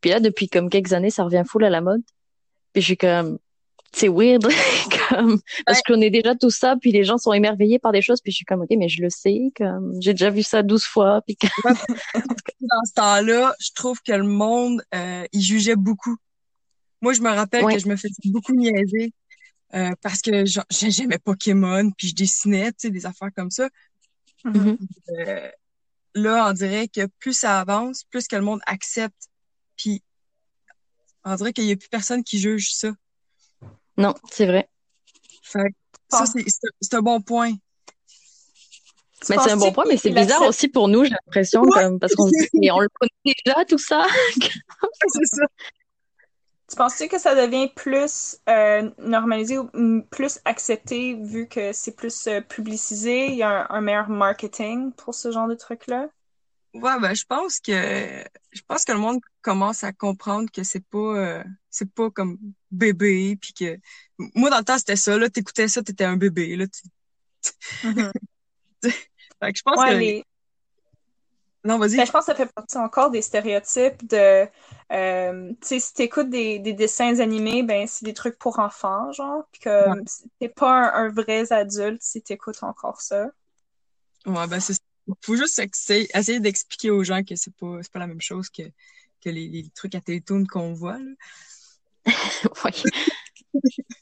Puis 0.01 0.11
là, 0.11 0.21
depuis 0.21 0.49
comme 0.49 0.69
quelques 0.69 0.93
années, 0.93 1.11
ça 1.11 1.25
revient 1.25 1.45
full 1.47 1.65
à 1.65 1.71
la 1.71 1.81
mode. 1.81 2.03
Puis 2.73 2.83
je 2.83 2.87
suis 2.87 2.97
comme, 2.97 3.39
c'est 3.95 4.09
weird, 4.09 4.43
comme, 5.09 5.41
parce 5.67 5.83
qu'on 5.83 6.01
est 6.01 6.11
déjà 6.11 6.35
tout 6.35 6.51
ça, 6.51 6.77
puis 6.81 6.93
les 6.93 7.05
gens 7.05 7.19
sont 7.19 7.33
émerveillés 7.33 7.79
par 7.79 7.93
des 7.93 8.03
choses, 8.03 8.21
puis 8.21 8.33
je 8.33 8.37
suis 8.37 8.45
comme, 8.45 8.63
ok, 8.63 8.71
mais 8.79 8.89
je 8.89 9.03
le 9.03 9.11
sais, 9.11 9.53
comme, 9.57 9.95
j'ai 10.01 10.13
déjà 10.13 10.31
vu 10.31 10.43
ça 10.43 10.63
douze 10.63 10.85
fois, 10.85 11.21
puis 11.27 11.37
que... 11.37 11.47
Dans 12.61 12.85
ce 12.87 12.93
temps-là, 12.95 13.55
je 13.61 13.71
trouve 13.75 14.01
que 14.03 14.13
le 14.13 14.23
monde, 14.23 14.83
euh, 14.95 15.25
il 15.33 15.43
jugeait 15.43 15.77
beaucoup. 15.77 16.17
Moi, 17.03 17.13
je 17.13 17.21
me 17.21 17.31
rappelle 17.31 17.65
Ouais. 17.65 17.75
que 17.75 17.81
je 17.81 17.89
me 17.89 17.97
faisais 17.97 18.15
beaucoup 18.27 18.55
niaiser 18.55 19.13
euh, 19.75 19.91
parce 20.01 20.21
que 20.23 20.45
j'aimais 20.71 21.19
Pokémon, 21.19 21.91
puis 21.91 22.09
je 22.09 22.15
dessinais, 22.15 22.71
tu 22.73 22.79
sais, 22.79 22.91
des 22.91 23.05
affaires 23.07 23.31
comme 23.37 23.51
ça. 23.51 23.69
Mhm. 24.45 24.79
Euh, 25.27 25.51
là, 26.15 26.49
on 26.49 26.53
dirait 26.53 26.89
que 26.89 27.07
plus 27.19 27.35
ça 27.35 27.61
avance, 27.61 28.05
plus 28.05 28.27
que 28.27 28.37
le 28.37 28.43
monde 28.43 28.61
accepte. 28.67 29.29
Puis 29.77 30.03
on 31.25 31.35
dirait 31.37 31.53
qu'il 31.53 31.65
y 31.65 31.73
a 31.73 31.77
plus 31.77 31.89
personne 31.89 32.23
qui 32.25 32.39
juge 32.39 32.73
ça. 32.73 32.93
Non, 33.97 34.15
c'est 34.31 34.47
vrai. 34.47 34.69
Fait 35.43 35.59
que 35.71 36.17
ça, 36.17 36.25
c'est 36.81 36.95
un 36.95 37.03
bon 37.03 37.21
point. 37.21 37.53
Mais 39.29 39.37
c'est 39.39 39.53
un 39.53 39.57
bon 39.57 39.73
point, 39.73 39.85
mais 39.89 39.97
c'est 39.97 40.11
bizarre 40.11 40.43
aussi 40.43 40.67
pour 40.69 40.89
nous, 40.89 41.05
j'ai 41.05 41.11
l'impression, 41.11 41.63
Ouais. 41.63 41.71
comme, 41.83 42.01
parce 42.01 42.15
qu'on 42.15 42.29
se 42.29 42.33
dit, 42.43 42.49
mais 42.55 42.71
on 42.73 42.81
le 42.81 42.89
connaît 42.89 43.35
déjà, 43.45 43.65
tout 43.65 43.79
ça. 43.79 44.05
c'est 45.09 45.27
ça. 45.27 45.45
Tu 46.73 46.77
penses-tu 46.77 47.09
que 47.09 47.19
ça 47.19 47.35
devient 47.37 47.69
plus 47.69 48.39
euh, 48.49 48.91
normalisé 48.99 49.59
ou 49.59 49.69
plus 50.11 50.41
accepté 50.47 51.15
vu 51.15 51.47
que 51.47 51.73
c'est 51.73 51.95
plus 51.95 52.27
euh, 52.29 52.41
publicisé, 52.41 53.27
il 53.29 53.37
y 53.37 53.43
a 53.45 53.67
un, 53.71 53.77
un 53.77 53.81
meilleur 53.83 54.09
marketing 54.09 54.93
pour 54.93 55.15
ce 55.15 55.31
genre 55.31 55.49
de 55.49 55.55
trucs-là? 55.55 56.09
Ouais, 56.75 56.99
ben 57.01 57.13
je 57.15 57.25
pense 57.27 57.61
que 57.61 57.71
je 58.53 58.63
pense 58.67 58.85
que 58.87 58.93
le 58.93 58.99
monde 58.99 59.21
commence 59.43 59.85
à 59.85 59.93
comprendre 59.93 60.51
que 60.51 60.63
c'est 60.63 60.81
pas 60.87 60.99
euh, 60.99 61.45
c'est 61.69 61.93
pas 61.93 62.11
comme 62.11 62.39
bébé 62.71 63.37
puis 63.37 63.53
que 63.53 63.79
moi 64.35 64.49
dans 64.49 64.57
le 64.59 64.65
temps 64.65 64.79
c'était 64.79 64.97
ça 64.97 65.19
là, 65.19 65.29
t'écoutais 65.29 65.69
ça, 65.69 65.83
t'étais 65.83 66.05
un 66.05 66.17
bébé 66.17 66.57
là. 66.57 66.65
Mhm. 67.83 68.13
Fait 69.41 69.53
que 69.53 69.59
je 69.59 69.63
pense 69.63 69.83
Ouais, 69.83 69.85
que 69.85 69.99
les- 69.99 70.25
non, 71.65 71.79
vas-y. 71.79 71.97
Ben, 71.97 72.07
je 72.07 72.11
pense 72.13 72.27
que 72.27 72.33
ça 72.33 72.35
fait 72.35 72.53
partie 72.53 72.77
encore 72.79 73.11
des 73.11 73.23
stéréotypes 73.23 74.07
de, 74.09 74.47
euh, 74.93 75.51
tu 75.61 75.67
sais, 75.67 75.79
si 75.81 75.95
t'écoutes 75.95 76.29
des, 76.31 76.59
des 76.59 76.73
dessins 76.73 77.21
animés, 77.21 77.63
ben, 77.63 77.87
c'est 77.87 78.05
des 78.05 78.15
trucs 78.15 78.39
pour 78.39 78.59
enfants, 78.59 79.13
genre, 79.13 79.45
puis 79.53 79.61
que 79.63 79.91
Ouais. 79.91 80.03
t'es 80.41 80.49
pas 80.49 80.91
un, 80.95 81.07
un 81.07 81.09
vrai 81.11 81.53
adulte 81.53 82.03
si 82.03 82.23
t'écoutes 82.23 82.63
encore 82.63 83.01
ça. 83.01 83.27
Ouais, 84.27 84.47
ben 84.47 84.61
c'est 84.61 84.75
ça. 84.75 84.79
faut 85.23 85.37
juste 85.37 85.59
essayer, 85.59 86.09
essayer 86.17 86.41
d'expliquer 86.41 86.91
aux 86.91 87.03
gens 87.05 87.23
que 87.25 87.35
c'est 87.37 87.55
pas 87.57 87.79
c'est 87.83 87.93
pas 87.93 87.99
la 87.99 88.07
même 88.07 88.21
chose 88.21 88.49
que 88.51 88.63
que 89.21 89.31
les, 89.31 89.49
les 89.49 89.69
trucs 89.71 89.95
à 89.95 90.01
Télétoon 90.01 90.47
qu'on 90.47 90.73
voit 90.75 90.99
là. 90.99 91.11
Ouais. 92.65 92.73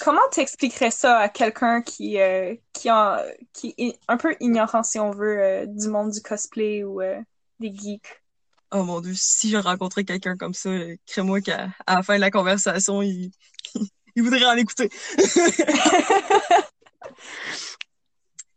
Comment 0.00 0.20
t'expliquerais 0.30 0.90
ça 0.92 1.18
à 1.18 1.28
quelqu'un 1.28 1.82
qui, 1.82 2.20
euh, 2.20 2.54
qui, 2.72 2.88
a, 2.88 3.24
qui 3.52 3.74
est 3.76 3.98
un 4.06 4.16
peu 4.16 4.36
ignorant, 4.38 4.84
si 4.84 5.00
on 5.00 5.10
veut, 5.10 5.40
euh, 5.40 5.66
du 5.66 5.88
monde 5.88 6.12
du 6.12 6.20
cosplay 6.20 6.84
ou 6.84 7.00
euh, 7.00 7.20
des 7.58 7.74
geeks? 7.74 8.22
Oh 8.70 8.84
mon 8.84 9.00
dieu, 9.00 9.14
si 9.16 9.50
je 9.50 9.56
rencontrais 9.56 10.04
quelqu'un 10.04 10.36
comme 10.36 10.54
ça, 10.54 10.70
crée-moi 11.06 11.40
qu'à 11.40 11.70
la 11.88 12.02
fin 12.02 12.16
de 12.16 12.20
la 12.20 12.30
conversation, 12.30 13.02
il, 13.02 13.32
il 14.16 14.22
voudrait 14.22 14.44
en 14.44 14.56
écouter. 14.56 14.90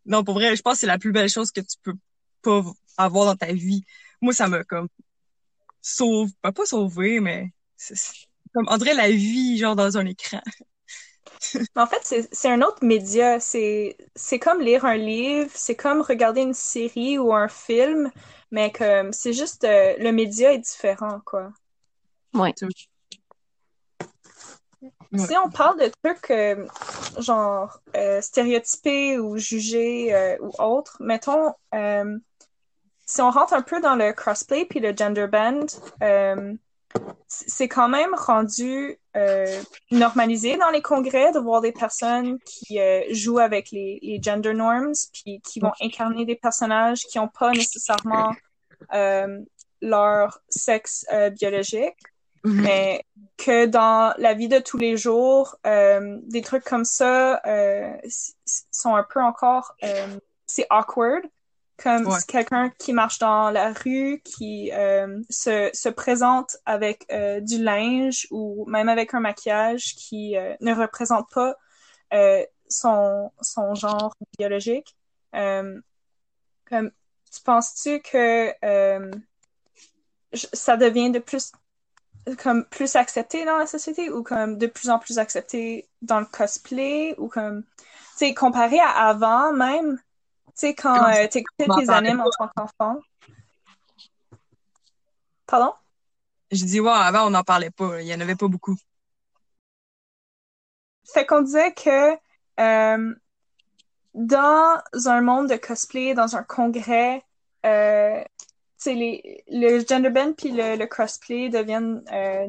non, 0.05 0.23
pour 0.23 0.35
vrai, 0.35 0.55
je 0.55 0.61
pense 0.61 0.75
que 0.75 0.79
c'est 0.81 0.87
la 0.87 0.99
plus 0.99 1.11
belle 1.11 1.29
chose 1.29 1.51
que 1.51 1.61
tu 1.61 1.77
peux 1.81 1.95
pas 2.43 2.63
avoir 2.97 3.25
dans 3.25 3.35
ta 3.35 3.53
vie. 3.53 3.83
Moi, 4.21 4.33
ça 4.33 4.47
m'a 4.47 4.63
comme 4.63 4.87
sauve, 5.81 6.29
pas, 6.41 6.51
pas 6.51 6.65
sauvé, 6.65 7.19
mais 7.19 7.51
c'est 7.75 7.95
comme 8.53 8.67
dirait 8.77 8.93
la 8.93 9.11
vie 9.11 9.57
genre 9.57 9.75
dans 9.75 9.97
un 9.97 10.05
écran. 10.05 10.41
En 11.75 11.85
fait, 11.85 12.27
c'est, 12.31 12.49
un 12.49 12.61
autre 12.61 12.83
média. 12.83 13.39
C'est, 13.39 13.97
c'est 14.15 14.39
comme 14.39 14.61
lire 14.61 14.85
un 14.85 14.97
livre, 14.97 15.51
c'est 15.53 15.75
comme 15.75 16.01
regarder 16.01 16.41
une 16.41 16.53
série 16.53 17.17
ou 17.17 17.33
un 17.33 17.47
film, 17.47 18.11
mais 18.51 18.71
comme 18.71 19.13
c'est 19.13 19.33
juste 19.33 19.63
euh, 19.63 19.95
le 19.99 20.11
média 20.11 20.53
est 20.53 20.59
différent, 20.59 21.21
quoi. 21.25 21.51
Ouais. 22.33 22.53
Si 25.15 25.37
on 25.43 25.49
parle 25.49 25.79
de 25.79 25.91
trucs 26.03 26.29
euh, 26.31 26.67
genre 27.17 27.79
euh, 27.95 28.21
stéréotypés 28.21 29.17
ou 29.17 29.37
jugés 29.37 30.13
euh, 30.13 30.37
ou 30.41 30.51
autres, 30.61 30.97
mettons, 30.99 31.53
euh, 31.73 32.17
si 33.05 33.21
on 33.21 33.31
rentre 33.31 33.53
un 33.53 33.61
peu 33.61 33.79
dans 33.81 33.95
le 33.95 34.11
crossplay 34.11 34.65
puis 34.65 34.79
le 34.79 34.93
gender 34.95 35.27
band, 35.27 35.65
euh, 36.03 36.53
c'est 37.27 37.67
quand 37.67 37.89
même 37.89 38.13
rendu 38.15 38.97
euh, 39.15 39.61
normalisé 39.91 40.57
dans 40.57 40.69
les 40.69 40.81
congrès 40.81 41.31
de 41.31 41.39
voir 41.39 41.61
des 41.61 41.71
personnes 41.71 42.39
qui 42.45 42.79
euh, 42.79 43.01
jouent 43.11 43.39
avec 43.39 43.71
les, 43.71 43.99
les 44.01 44.21
gender 44.21 44.53
norms 44.53 44.93
puis 45.13 45.41
qui 45.41 45.59
vont 45.59 45.73
incarner 45.81 46.25
des 46.25 46.35
personnages 46.35 47.01
qui 47.01 47.17
n'ont 47.17 47.27
pas 47.27 47.51
nécessairement 47.51 48.33
euh, 48.93 49.39
leur 49.81 50.39
sexe 50.49 51.05
biologique 51.39 51.97
Mhm. 52.43 52.61
mais 52.61 53.03
que 53.37 53.65
dans 53.65 54.13
la 54.17 54.33
vie 54.33 54.47
de 54.47 54.59
tous 54.59 54.77
les 54.77 54.95
jours, 54.95 55.57
des 55.65 56.41
trucs 56.41 56.63
comme 56.63 56.85
ça 56.85 57.41
sont 58.71 58.95
un 58.95 59.03
peu 59.03 59.21
encore, 59.21 59.75
c'est 60.45 60.65
awkward. 60.69 61.23
Comme 61.81 62.07
Ouais. 62.07 62.19
quelqu'un 62.27 62.71
qui 62.79 62.91
marche 62.91 63.19
dans 63.19 63.51
la 63.51 63.71
rue, 63.71 64.19
qui 64.23 64.71
euh, 64.73 65.21
se, 65.29 65.69
se 65.73 65.89
présente 65.89 66.57
avec 66.65 67.05
euh, 67.11 67.39
du 67.39 67.61
linge 67.61 68.27
ou 68.31 68.65
même 68.67 68.89
avec 68.89 69.13
un 69.13 69.19
maquillage 69.19 69.93
qui 69.95 70.35
euh, 70.37 70.55
ne 70.59 70.73
représente 70.73 71.29
pas 71.31 71.55
euh, 72.13 72.43
son, 72.67 73.31
son 73.41 73.75
genre 73.75 74.13
biologique. 74.39 74.95
Euh, 75.35 75.79
comme, 76.67 76.89
tu 77.31 77.41
penses-tu 77.43 77.99
que 78.01 78.51
euh, 78.65 79.11
ça 80.33 80.77
devient 80.77 81.11
de 81.11 81.19
plus 81.19 81.51
comme 82.43 82.65
plus 82.65 82.95
accepté 82.95 83.45
dans 83.45 83.57
la 83.57 83.67
société 83.67 84.09
ou 84.09 84.23
comme 84.23 84.57
de 84.57 84.67
plus 84.67 84.89
en 84.89 84.99
plus 84.99 85.17
accepté 85.17 85.87
dans 86.01 86.19
le 86.19 86.25
cosplay 86.25 87.15
ou 87.17 87.27
comme 87.29 87.63
tu 87.63 88.25
sais 88.25 88.33
comparé 88.33 88.79
à 88.79 88.89
avant 89.07 89.53
même 89.53 89.97
sais 90.57 90.73
quand 90.73 91.07
euh, 91.09 91.27
t'écoutais 91.27 91.65
Je 91.65 91.69
m'en 91.69 91.77
tes 91.77 91.89
animes 91.89 92.21
en 92.21 92.29
tant 92.29 92.47
qu'enfant 92.55 92.99
pardon? 95.45 95.73
Je 96.51 96.63
dis 96.65 96.79
ouais, 96.79 96.89
avant 96.91 97.27
on 97.27 97.29
n'en 97.29 97.43
parlait 97.43 97.71
pas, 97.71 98.01
il 98.01 98.07
y 98.07 98.13
en 98.13 98.19
avait 98.19 98.35
pas 98.35 98.47
beaucoup. 98.47 98.75
fait 101.13 101.25
qu'on 101.25 101.41
disait 101.41 101.73
que 101.73 102.13
euh, 102.59 103.15
dans 104.13 104.81
un 105.05 105.21
monde 105.21 105.49
de 105.49 105.55
cosplay 105.55 106.13
dans 106.13 106.35
un 106.35 106.43
congrès 106.43 107.23
euh, 107.65 108.21
tu 108.23 108.27
sais 108.77 108.93
les 108.93 109.43
le 109.47 109.85
gender 109.87 110.09
bend 110.09 110.33
puis 110.33 110.51
le, 110.51 110.75
le 110.75 110.85
cosplay 110.85 111.49
deviennent 111.49 112.03
euh, 112.11 112.47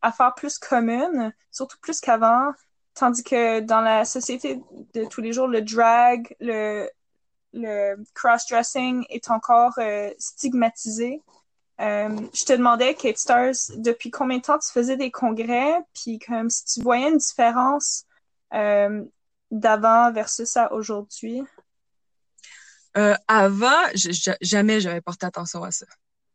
affaires 0.00 0.34
plus 0.34 0.58
communes 0.58 1.32
surtout 1.50 1.78
plus 1.80 2.00
qu'avant. 2.00 2.52
Tandis 2.94 3.22
que 3.22 3.60
dans 3.60 3.80
la 3.80 4.04
société 4.04 4.60
de 4.94 5.04
tous 5.06 5.20
les 5.20 5.32
jours 5.32 5.48
le 5.48 5.62
drag 5.62 6.34
le 6.40 6.88
le 7.52 7.96
cross-dressing 8.14 9.04
est 9.10 9.30
encore 9.30 9.74
euh, 9.78 10.10
stigmatisé 10.18 11.20
euh, 11.80 12.16
je 12.32 12.44
te 12.44 12.52
demandais, 12.52 12.94
Kate 12.94 13.18
Stars, 13.18 13.54
depuis 13.76 14.10
combien 14.10 14.38
de 14.38 14.42
temps 14.42 14.58
tu 14.58 14.70
faisais 14.70 14.96
des 14.96 15.10
congrès, 15.10 15.74
puis 15.94 16.18
comme 16.20 16.48
si 16.48 16.64
tu 16.64 16.80
voyais 16.80 17.08
une 17.08 17.18
différence 17.18 18.04
euh, 18.54 19.02
d'avant 19.50 20.12
versus 20.12 20.56
à 20.56 20.72
aujourd'hui? 20.72 21.42
Avant, 23.26 23.82
jamais 24.42 24.80
j'avais 24.80 25.00
porté 25.00 25.26
attention 25.26 25.64
à 25.64 25.72
ça. 25.72 25.86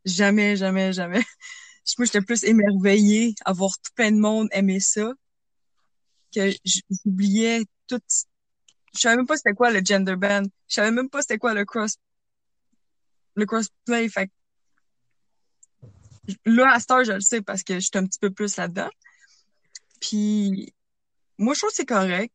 Jamais, 0.04 0.58
jamais, 0.58 0.92
jamais. 0.92 1.24
Moi, 1.98 2.06
j'étais 2.06 2.22
plus 2.22 2.44
émerveillée 2.44 3.36
à 3.46 3.54
voir 3.54 3.72
tout 3.78 3.92
plein 3.96 4.12
de 4.12 4.18
monde 4.18 4.50
aimer 4.52 4.80
ça 4.80 5.14
que 6.36 6.52
j'oubliais 6.66 7.64
tout. 7.88 8.02
Je 8.94 9.02
savais 9.02 9.18
même 9.18 9.28
pas 9.28 9.38
c'était 9.38 9.54
quoi 9.54 9.72
le 9.72 9.82
gender 9.84 10.16
band. 10.16 10.44
Je 10.68 10.76
savais 10.76 10.92
même 10.92 11.10
pas 11.10 11.22
c'était 11.22 11.38
quoi 11.38 11.54
le 11.54 11.66
cross 11.66 11.98
le 13.38 13.46
crossplay. 13.46 14.10
Fait 14.10 14.30
là, 16.46 16.74
à 16.74 16.80
cette 16.80 16.92
heure, 16.92 17.06
je 17.06 17.14
le 17.14 17.22
sais 17.22 17.42
parce 17.42 17.64
que 17.64 17.76
je 17.76 17.86
suis 17.86 17.98
un 17.98 18.06
petit 18.06 18.20
peu 18.20 18.32
plus 18.32 18.58
là-dedans. 18.58 18.90
Puis 20.02 20.74
moi, 21.38 21.54
je 21.54 21.60
trouve 21.60 21.70
que 21.70 21.76
c'est 21.76 21.86
correct. 21.86 22.34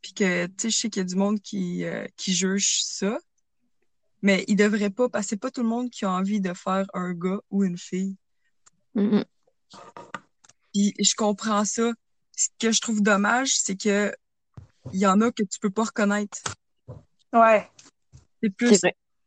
Puis 0.00 0.14
que, 0.14 0.46
tu 0.46 0.54
sais, 0.58 0.70
je 0.70 0.78
sais 0.78 0.90
qu'il 0.90 1.00
y 1.00 1.04
a 1.04 1.08
du 1.08 1.16
monde 1.16 1.40
qui, 1.40 1.84
euh, 1.84 2.06
qui 2.16 2.32
juge 2.32 2.84
ça. 2.84 3.18
Mais 4.22 4.44
il 4.48 4.56
devrait 4.56 4.90
pas, 4.90 5.08
parce 5.08 5.26
que 5.26 5.30
c'est 5.30 5.36
pas 5.36 5.50
tout 5.50 5.62
le 5.62 5.68
monde 5.68 5.90
qui 5.90 6.04
a 6.04 6.10
envie 6.10 6.40
de 6.40 6.54
faire 6.54 6.86
un 6.94 7.12
gars 7.12 7.40
ou 7.50 7.64
une 7.64 7.78
fille. 7.78 8.16
Puis 10.72 10.94
je 10.98 11.14
comprends 11.14 11.64
ça. 11.64 11.92
Ce 12.36 12.48
que 12.60 12.70
je 12.70 12.80
trouve 12.80 13.02
dommage, 13.02 13.56
c'est 13.56 13.76
que 13.76 14.14
il 14.92 15.00
y 15.00 15.06
en 15.06 15.20
a 15.20 15.30
que 15.30 15.42
tu 15.42 15.58
peux 15.60 15.70
pas 15.70 15.84
reconnaître. 15.84 16.38
Ouais, 17.32 17.68
C'est 18.42 18.50
plus 18.50 18.80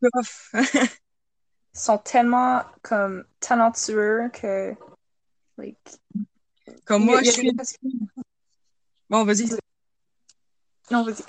ils 0.53 1.79
sont 1.79 1.99
tellement 1.99 2.63
comme 2.81 3.23
talentueux 3.39 4.29
que 4.33 4.73
like, 5.57 5.77
Comme 6.85 7.03
a- 7.03 7.05
moi, 7.05 7.23
je 7.23 7.29
suis 7.31 7.51
Bon, 9.09 9.23
vas-y. 9.23 9.49
Non, 10.89 11.03
vas-y. 11.03 11.23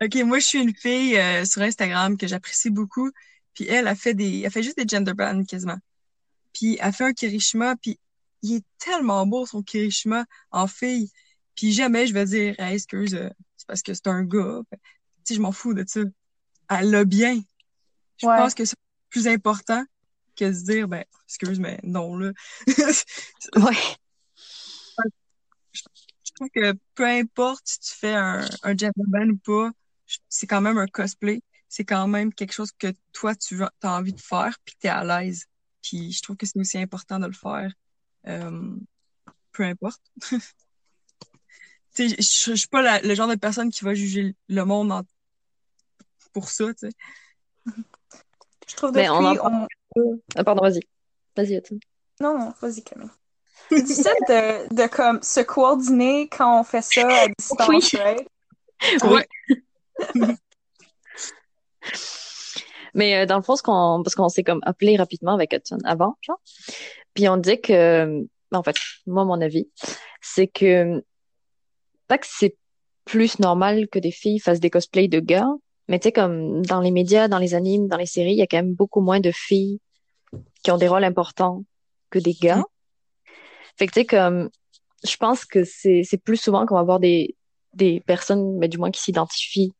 OK, 0.00 0.14
moi, 0.24 0.38
je 0.38 0.46
suis 0.46 0.60
une 0.60 0.74
fille 0.74 1.18
euh, 1.18 1.44
sur 1.44 1.62
Instagram 1.62 2.16
que 2.16 2.28
j'apprécie 2.28 2.70
beaucoup. 2.70 3.10
Puis 3.54 3.66
elle, 3.66 3.88
a 3.88 3.96
fait 3.96 4.14
des, 4.14 4.42
elle 4.44 4.52
fait 4.52 4.62
juste 4.62 4.78
des 4.78 4.86
gender 4.86 5.14
bands 5.14 5.44
quasiment. 5.44 5.78
Puis 6.52 6.78
elle 6.80 6.92
fait 6.92 7.04
un 7.04 7.12
Kirishima, 7.12 7.74
puis 7.76 7.98
il 8.42 8.56
est 8.56 8.64
tellement 8.78 9.26
beau 9.26 9.46
son 9.46 9.62
Kirishima 9.62 10.24
en 10.52 10.68
fille. 10.68 11.10
Puis 11.58 11.72
jamais 11.72 12.06
je 12.06 12.14
vais 12.14 12.24
dire, 12.24 12.54
hey, 12.60 12.76
excuse, 12.76 13.14
euh, 13.16 13.28
c'est 13.56 13.66
parce 13.66 13.82
que 13.82 13.92
c'est 13.92 14.06
un 14.06 14.22
gars. 14.22 14.60
Sais, 15.24 15.34
je 15.34 15.40
m'en 15.40 15.50
fous 15.50 15.74
de 15.74 15.82
ça. 15.84 16.02
Elle 16.70 16.90
l'a 16.90 17.04
bien. 17.04 17.42
Je 18.18 18.26
Ouais. 18.28 18.36
pense 18.36 18.54
que 18.54 18.64
c'est 18.64 18.76
plus 19.08 19.26
important 19.26 19.84
que 20.36 20.44
de 20.44 20.52
se 20.52 20.62
dire, 20.66 20.86
ben, 20.86 21.04
excuse, 21.26 21.58
mais 21.58 21.80
non, 21.82 22.16
là. 22.16 22.30
Ouais. 23.56 23.74
je 26.22 26.32
trouve 26.36 26.48
que 26.54 26.72
peu 26.94 27.04
importe 27.06 27.62
si 27.66 27.80
tu 27.80 27.92
fais 27.94 28.14
un, 28.14 28.44
un 28.62 28.76
gentleman 28.76 29.32
ou 29.32 29.36
pas, 29.38 29.72
c'est 30.28 30.46
quand 30.46 30.60
même 30.60 30.78
un 30.78 30.86
cosplay. 30.86 31.42
C'est 31.68 31.84
quand 31.84 32.06
même 32.06 32.32
quelque 32.32 32.52
chose 32.52 32.70
que 32.78 32.92
toi, 33.12 33.34
tu 33.34 33.60
as 33.62 33.70
envie 33.82 34.12
de 34.12 34.20
faire, 34.20 34.56
puis 34.64 34.76
tu 34.80 34.86
es 34.86 34.90
à 34.90 35.02
l'aise. 35.02 35.46
Puis 35.82 36.12
je 36.12 36.22
trouve 36.22 36.36
que 36.36 36.46
c'est 36.46 36.58
aussi 36.60 36.78
important 36.78 37.18
de 37.18 37.26
le 37.26 37.32
faire. 37.32 37.72
euh, 38.28 38.76
peu 39.50 39.64
importe. 39.64 40.00
Tu 41.98 42.08
sais, 42.10 42.16
je, 42.16 42.54
suis 42.54 42.68
pas 42.68 42.80
la- 42.80 43.00
le 43.00 43.12
genre 43.16 43.26
de 43.26 43.34
personne 43.34 43.70
qui 43.70 43.84
va 43.84 43.92
juger 43.92 44.36
le 44.48 44.64
monde 44.64 44.92
en- 44.92 45.02
pour 46.32 46.48
ça, 46.48 46.66
tu 46.66 46.86
sais. 46.88 46.90
Je 48.68 48.76
trouve 48.76 48.92
Mais 48.94 49.08
depuis... 49.08 49.40
on 49.40 49.52
en 49.54 49.66
on- 49.96 50.20
Ah, 50.36 50.44
pardon, 50.44 50.62
vas-y. 50.62 50.80
Vas-y. 51.36 51.60
Non, 52.20 52.38
non, 52.38 52.54
vas-y, 52.62 52.84
Camille. 52.84 53.08
C'est 53.68 53.82
difficile 53.82 54.12
de, 54.28 54.72
de 54.76 54.86
comme, 54.86 55.20
se 55.24 55.40
coordonner 55.40 56.28
quand 56.28 56.60
on 56.60 56.62
fait 56.62 56.82
ça 56.82 57.22
à 57.24 57.26
distance, 57.36 57.68
Oui. 57.68 58.00
right? 58.00 58.28
Oui. 59.02 59.22
Mais 62.94 63.16
euh, 63.16 63.26
dans 63.26 63.36
le 63.38 63.42
fond, 63.42 63.56
ce 63.56 63.62
qu'on, 63.64 64.02
parce 64.04 64.14
qu'on 64.14 64.28
s'est 64.28 64.44
comme 64.44 64.60
appelé 64.62 64.96
rapidement 64.96 65.34
avec 65.34 65.52
Hudson 65.52 65.78
avant, 65.84 66.16
genre. 66.22 66.40
Puis 67.14 67.28
on 67.28 67.36
dit 67.38 67.60
que, 67.60 68.24
en 68.52 68.62
fait, 68.62 68.76
moi, 69.06 69.24
mon 69.24 69.40
avis, 69.40 69.68
c'est 70.20 70.46
que, 70.46 71.02
pas 72.08 72.18
que 72.18 72.26
c'est 72.28 72.56
plus 73.04 73.38
normal 73.38 73.88
que 73.88 73.98
des 73.98 74.10
filles 74.10 74.38
fassent 74.38 74.60
des 74.60 74.70
cosplays 74.70 75.08
de 75.08 75.20
gars, 75.20 75.48
mais 75.88 75.98
tu 75.98 76.04
sais, 76.04 76.12
comme 76.12 76.64
dans 76.66 76.80
les 76.80 76.90
médias, 76.90 77.28
dans 77.28 77.38
les 77.38 77.54
animes, 77.54 77.88
dans 77.88 77.96
les 77.96 78.06
séries, 78.06 78.32
il 78.32 78.38
y 78.38 78.42
a 78.42 78.46
quand 78.46 78.58
même 78.58 78.74
beaucoup 78.74 79.00
moins 79.00 79.20
de 79.20 79.30
filles 79.30 79.80
qui 80.62 80.70
ont 80.70 80.76
des 80.76 80.88
rôles 80.88 81.04
importants 81.04 81.64
que 82.10 82.18
des 82.18 82.34
gars. 82.34 82.62
Fait 83.76 83.86
que 83.86 83.92
tu 83.92 84.00
sais, 84.00 84.06
comme, 84.06 84.50
je 85.06 85.16
pense 85.16 85.44
que 85.44 85.64
c'est, 85.64 86.04
plus 86.22 86.36
souvent 86.36 86.66
qu'on 86.66 86.74
va 86.74 86.82
voir 86.82 87.00
des, 87.00 87.36
des 87.74 88.00
personnes, 88.00 88.58
mais 88.58 88.68
du 88.68 88.76
moins 88.76 88.90
qui 88.90 89.00
s'identifient 89.00 89.72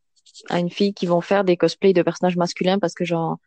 à 0.48 0.58
une 0.58 0.70
fille 0.70 0.94
qui 0.94 1.06
vont 1.06 1.20
faire 1.20 1.44
des 1.44 1.56
cosplays 1.56 1.92
de 1.92 2.02
personnages 2.02 2.36
masculins 2.36 2.78
parce 2.78 2.94
que 2.94 3.04
genre 3.04 3.38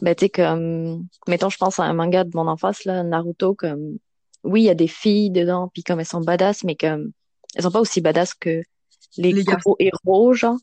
ben 0.00 0.14
tu 0.14 0.24
sais 0.24 0.30
comme 0.30 1.06
mettons 1.28 1.50
je 1.50 1.58
pense 1.58 1.78
à 1.78 1.84
un 1.84 1.92
manga 1.92 2.24
de 2.24 2.30
mon 2.34 2.48
enfance 2.48 2.84
là 2.84 3.02
Naruto 3.02 3.54
comme 3.54 3.98
oui 4.42 4.62
il 4.62 4.64
y 4.64 4.70
a 4.70 4.74
des 4.74 4.88
filles 4.88 5.30
dedans 5.30 5.68
puis 5.72 5.82
comme 5.82 6.00
elles 6.00 6.06
sont 6.06 6.20
badass 6.20 6.64
mais 6.64 6.74
comme 6.74 7.12
elles 7.56 7.62
sont 7.62 7.70
pas 7.70 7.80
aussi 7.80 8.00
badass 8.00 8.34
que 8.34 8.62
les, 9.16 9.32
gros 9.44 9.76
héros 9.78 10.34
genre. 10.34 10.58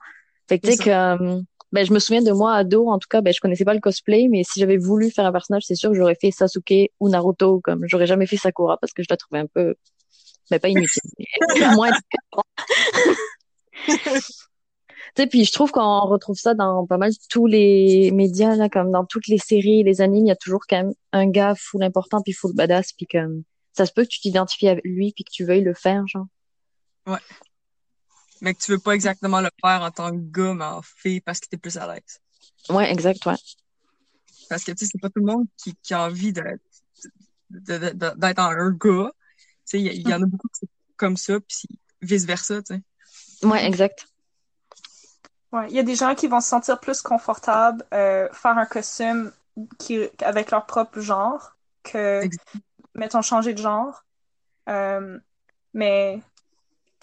Fait 0.47 0.59
que 0.59 0.67
tu 0.67 0.73
sais 0.73 0.77
C'est 0.77 0.91
comme 0.91 1.43
ben 1.71 1.85
je 1.85 1.91
me 1.91 1.97
souviens 1.97 2.21
de 2.21 2.31
moi 2.31 2.53
ado 2.53 2.87
en 2.87 2.99
tout 2.99 3.07
cas 3.09 3.21
ben 3.21 3.33
je 3.33 3.39
connaissais 3.39 3.65
pas 3.65 3.73
le 3.73 3.79
cosplay 3.79 4.27
mais 4.29 4.43
si 4.43 4.59
j'avais 4.59 4.77
voulu 4.77 5.09
faire 5.09 5.25
un 5.25 5.31
personnage 5.31 5.63
c'est 5.65 5.75
sûr 5.75 5.89
que 5.89 5.95
j'aurais 5.95 6.15
fait 6.15 6.29
Sasuke 6.29 6.91
ou 6.99 7.09
Naruto 7.09 7.61
comme 7.63 7.81
j'aurais 7.87 8.05
jamais 8.05 8.27
fait 8.27 8.37
Sakura 8.37 8.77
parce 8.77 8.93
que 8.93 9.01
je 9.01 9.07
la 9.09 9.17
trouvais 9.17 9.39
un 9.39 9.47
peu 9.47 9.73
ben 10.51 10.59
pas 10.59 10.69
inutile 10.69 11.01
mais 11.17 11.75
moins 11.75 11.89
Tu 15.15 15.21
sais, 15.21 15.27
puis 15.27 15.45
je 15.45 15.51
trouve 15.51 15.71
qu'on 15.71 15.99
retrouve 16.07 16.37
ça 16.37 16.55
dans 16.55 16.87
pas 16.87 16.97
mal 16.97 17.11
tous 17.29 17.45
les 17.45 18.09
médias, 18.11 18.55
là, 18.55 18.67
comme 18.67 18.89
dans 18.89 19.05
toutes 19.05 19.27
les 19.27 19.37
séries, 19.37 19.83
les 19.83 20.01
animes, 20.01 20.25
il 20.25 20.29
y 20.29 20.31
a 20.31 20.35
toujours 20.35 20.61
quand 20.67 20.77
même 20.77 20.93
un 21.11 21.29
gars 21.29 21.53
full 21.55 21.83
important 21.83 22.21
puis 22.23 22.33
full 22.33 22.55
badass, 22.55 22.93
puis 22.93 23.05
comme 23.05 23.43
ça 23.73 23.85
se 23.85 23.91
peut 23.93 24.03
que 24.03 24.07
tu 24.07 24.21
t'identifies 24.21 24.69
avec 24.69 24.83
lui 24.83 25.13
puis 25.13 25.23
que 25.23 25.29
tu 25.31 25.45
veuilles 25.45 25.61
le 25.61 25.75
faire, 25.75 26.07
genre. 26.07 26.25
Mais 28.41 28.53
que 28.53 28.59
tu 28.61 28.71
veux 28.71 28.79
pas 28.79 28.93
exactement 28.93 29.39
le 29.39 29.49
faire 29.61 29.81
en 29.81 29.91
tant 29.91 30.11
que 30.11 30.17
gars, 30.17 30.53
mais 30.53 30.65
en 30.65 30.81
fille, 30.81 31.21
parce 31.21 31.39
que 31.39 31.47
t'es 31.47 31.57
plus 31.57 31.77
à 31.77 31.93
l'aise. 31.93 32.19
Ouais, 32.69 32.91
exact, 32.91 33.25
ouais. 33.25 33.35
Parce 34.49 34.63
que, 34.63 34.71
tu 34.71 34.85
sais, 34.85 34.91
c'est 34.91 35.01
pas 35.01 35.09
tout 35.09 35.19
le 35.19 35.25
monde 35.31 35.47
qui, 35.57 35.75
qui 35.81 35.93
a 35.93 36.03
envie 36.03 36.33
de, 36.33 36.43
de- 37.49 37.77
de- 37.77 37.89
de- 37.91 38.13
d'être 38.17 38.39
un 38.39 38.71
gars. 38.71 39.11
Tu 39.11 39.47
sais, 39.65 39.81
il 39.81 40.07
y, 40.07 40.13
en 40.13 40.21
a 40.21 40.25
beaucoup 40.25 40.49
qui 40.49 40.59
sont 40.59 40.67
comme 40.97 41.15
ça, 41.15 41.39
puis 41.39 41.69
vice-versa, 42.01 42.61
tu 42.63 42.75
sais. 42.75 43.47
Ouais, 43.47 43.65
exact. 43.65 44.07
Ouais, 45.53 45.67
il 45.69 45.75
y 45.75 45.79
a 45.79 45.83
des 45.83 45.95
gens 45.95 46.15
qui 46.15 46.27
vont 46.27 46.41
se 46.41 46.49
sentir 46.49 46.79
plus 46.79 47.01
confortables 47.01 47.85
euh, 47.93 48.27
faire 48.33 48.57
un 48.57 48.65
costume 48.65 49.31
qui, 49.77 50.09
avec 50.19 50.51
leur 50.51 50.65
propre 50.65 50.99
genre 50.99 51.55
que, 51.83 52.21
Exact. 52.23 52.43
mettons, 52.95 53.21
changer 53.21 53.53
de 53.53 53.61
genre. 53.61 54.03
Euh, 54.67 55.19
mais, 55.73 56.21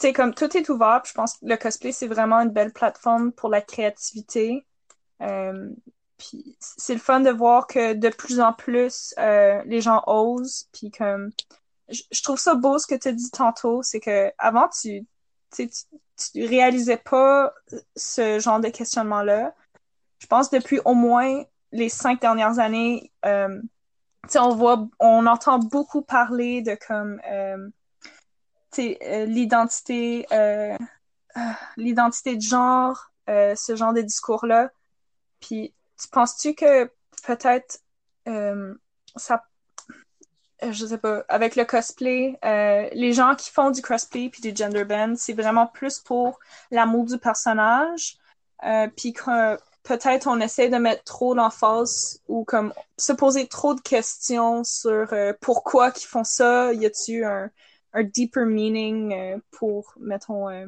sais, 0.00 0.12
comme 0.12 0.34
tout 0.34 0.56
est 0.56 0.68
ouvert, 0.68 1.02
je 1.04 1.12
pense 1.12 1.34
que 1.34 1.46
le 1.46 1.56
cosplay, 1.56 1.92
c'est 1.92 2.06
vraiment 2.06 2.40
une 2.40 2.50
belle 2.50 2.72
plateforme 2.72 3.32
pour 3.32 3.48
la 3.48 3.60
créativité. 3.60 4.66
Euh, 5.22 5.70
puis 6.18 6.56
c'est 6.60 6.94
le 6.94 7.00
fun 7.00 7.20
de 7.20 7.30
voir 7.30 7.66
que 7.66 7.94
de 7.94 8.08
plus 8.08 8.40
en 8.40 8.52
plus, 8.52 9.14
euh, 9.18 9.62
les 9.66 9.80
gens 9.80 10.02
osent, 10.06 10.68
puis 10.72 10.90
comme... 10.90 11.30
Je, 11.88 12.22
trouve 12.22 12.38
ça 12.38 12.54
beau 12.54 12.78
ce 12.78 12.86
que 12.86 12.94
tu 12.94 13.08
as 13.08 13.12
dit 13.12 13.30
tantôt, 13.32 13.82
c'est 13.82 13.98
que 13.98 14.30
avant 14.38 14.68
tu, 14.68 15.04
tu, 15.52 15.68
tu, 15.68 16.44
réalisais 16.44 16.98
pas 16.98 17.52
ce 17.96 18.38
genre 18.38 18.60
de 18.60 18.68
questionnement-là. 18.68 19.52
Je 20.20 20.26
pense 20.28 20.50
depuis 20.50 20.78
au 20.84 20.94
moins 20.94 21.42
les 21.72 21.88
cinq 21.88 22.20
dernières 22.20 22.60
années, 22.60 23.10
euh, 23.26 23.60
on 24.36 24.54
voit, 24.54 24.86
on 25.00 25.26
entend 25.26 25.58
beaucoup 25.58 26.02
parler 26.02 26.62
de 26.62 26.76
comme, 26.86 27.20
euh, 28.78 29.24
l'identité, 29.26 30.26
euh, 30.32 30.76
euh, 31.36 31.40
l'identité 31.76 32.36
de 32.36 32.42
genre, 32.42 33.10
euh, 33.28 33.54
ce 33.56 33.76
genre 33.76 33.92
de 33.92 34.02
discours-là. 34.02 34.70
Puis, 35.40 35.74
tu 36.00 36.08
penses-tu 36.08 36.54
que 36.54 36.90
peut-être 37.26 37.80
ça 39.16 39.44
je 40.62 40.86
sais 40.86 40.98
pas, 40.98 41.24
avec 41.28 41.56
le 41.56 41.64
cosplay, 41.64 42.38
les 42.42 43.12
gens 43.14 43.34
qui 43.34 43.50
font 43.50 43.70
du 43.70 43.80
cosplay 43.80 44.28
puis 44.28 44.42
du 44.42 44.54
gender 44.54 44.84
bend, 44.84 45.14
c'est 45.16 45.32
vraiment 45.32 45.66
plus 45.66 45.98
pour 45.98 46.38
l'amour 46.70 47.06
du 47.06 47.18
personnage, 47.18 48.18
puis 48.96 49.14
peut-être 49.82 50.26
on 50.26 50.38
essaie 50.38 50.68
de 50.68 50.76
mettre 50.76 51.02
trop 51.04 51.34
l'emphase 51.34 52.20
ou 52.28 52.44
comme 52.44 52.74
se 52.98 53.12
poser 53.14 53.48
trop 53.48 53.74
de 53.74 53.80
questions 53.80 54.62
sur 54.62 55.12
pourquoi 55.40 55.90
qu'ils 55.90 56.08
font 56.08 56.24
ça, 56.24 56.72
y 56.74 56.84
a-tu 56.84 57.24
un, 57.24 57.50
un 57.92 58.04
deeper 58.04 58.46
meaning 58.46 59.12
euh, 59.12 59.38
pour, 59.50 59.94
mettons, 59.98 60.48
euh, 60.48 60.66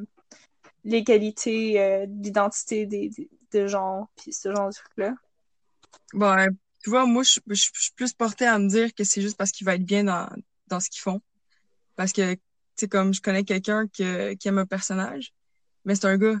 l'égalité 0.83 1.79
euh, 1.81 2.05
d'identité 2.07 2.85
des, 2.85 3.09
des, 3.09 3.29
de 3.51 3.67
genre, 3.67 4.07
puis 4.17 4.33
ce 4.33 4.53
genre 4.53 4.69
de 4.69 4.73
truc-là. 4.73 5.15
Ben, 6.13 6.49
tu 6.83 6.89
vois, 6.89 7.05
moi, 7.05 7.23
je, 7.23 7.39
suis 7.53 7.91
plus 7.95 8.13
portée 8.13 8.45
à 8.45 8.59
me 8.59 8.67
dire 8.67 8.93
que 8.93 9.03
c'est 9.03 9.21
juste 9.21 9.37
parce 9.37 9.51
qu'il 9.51 9.65
va 9.65 9.75
être 9.75 9.85
bien 9.85 10.03
dans, 10.03 10.29
dans 10.67 10.79
ce 10.79 10.89
qu'ils 10.89 11.01
font. 11.01 11.21
Parce 11.95 12.11
que, 12.11 12.33
tu 12.33 12.41
sais, 12.75 12.87
comme 12.87 13.13
je 13.13 13.21
connais 13.21 13.43
quelqu'un 13.43 13.87
qui, 13.87 14.03
qui 14.37 14.47
aime 14.47 14.57
un 14.57 14.65
personnage, 14.65 15.33
mais 15.85 15.95
c'est 15.95 16.05
un 16.05 16.17
gars. 16.17 16.39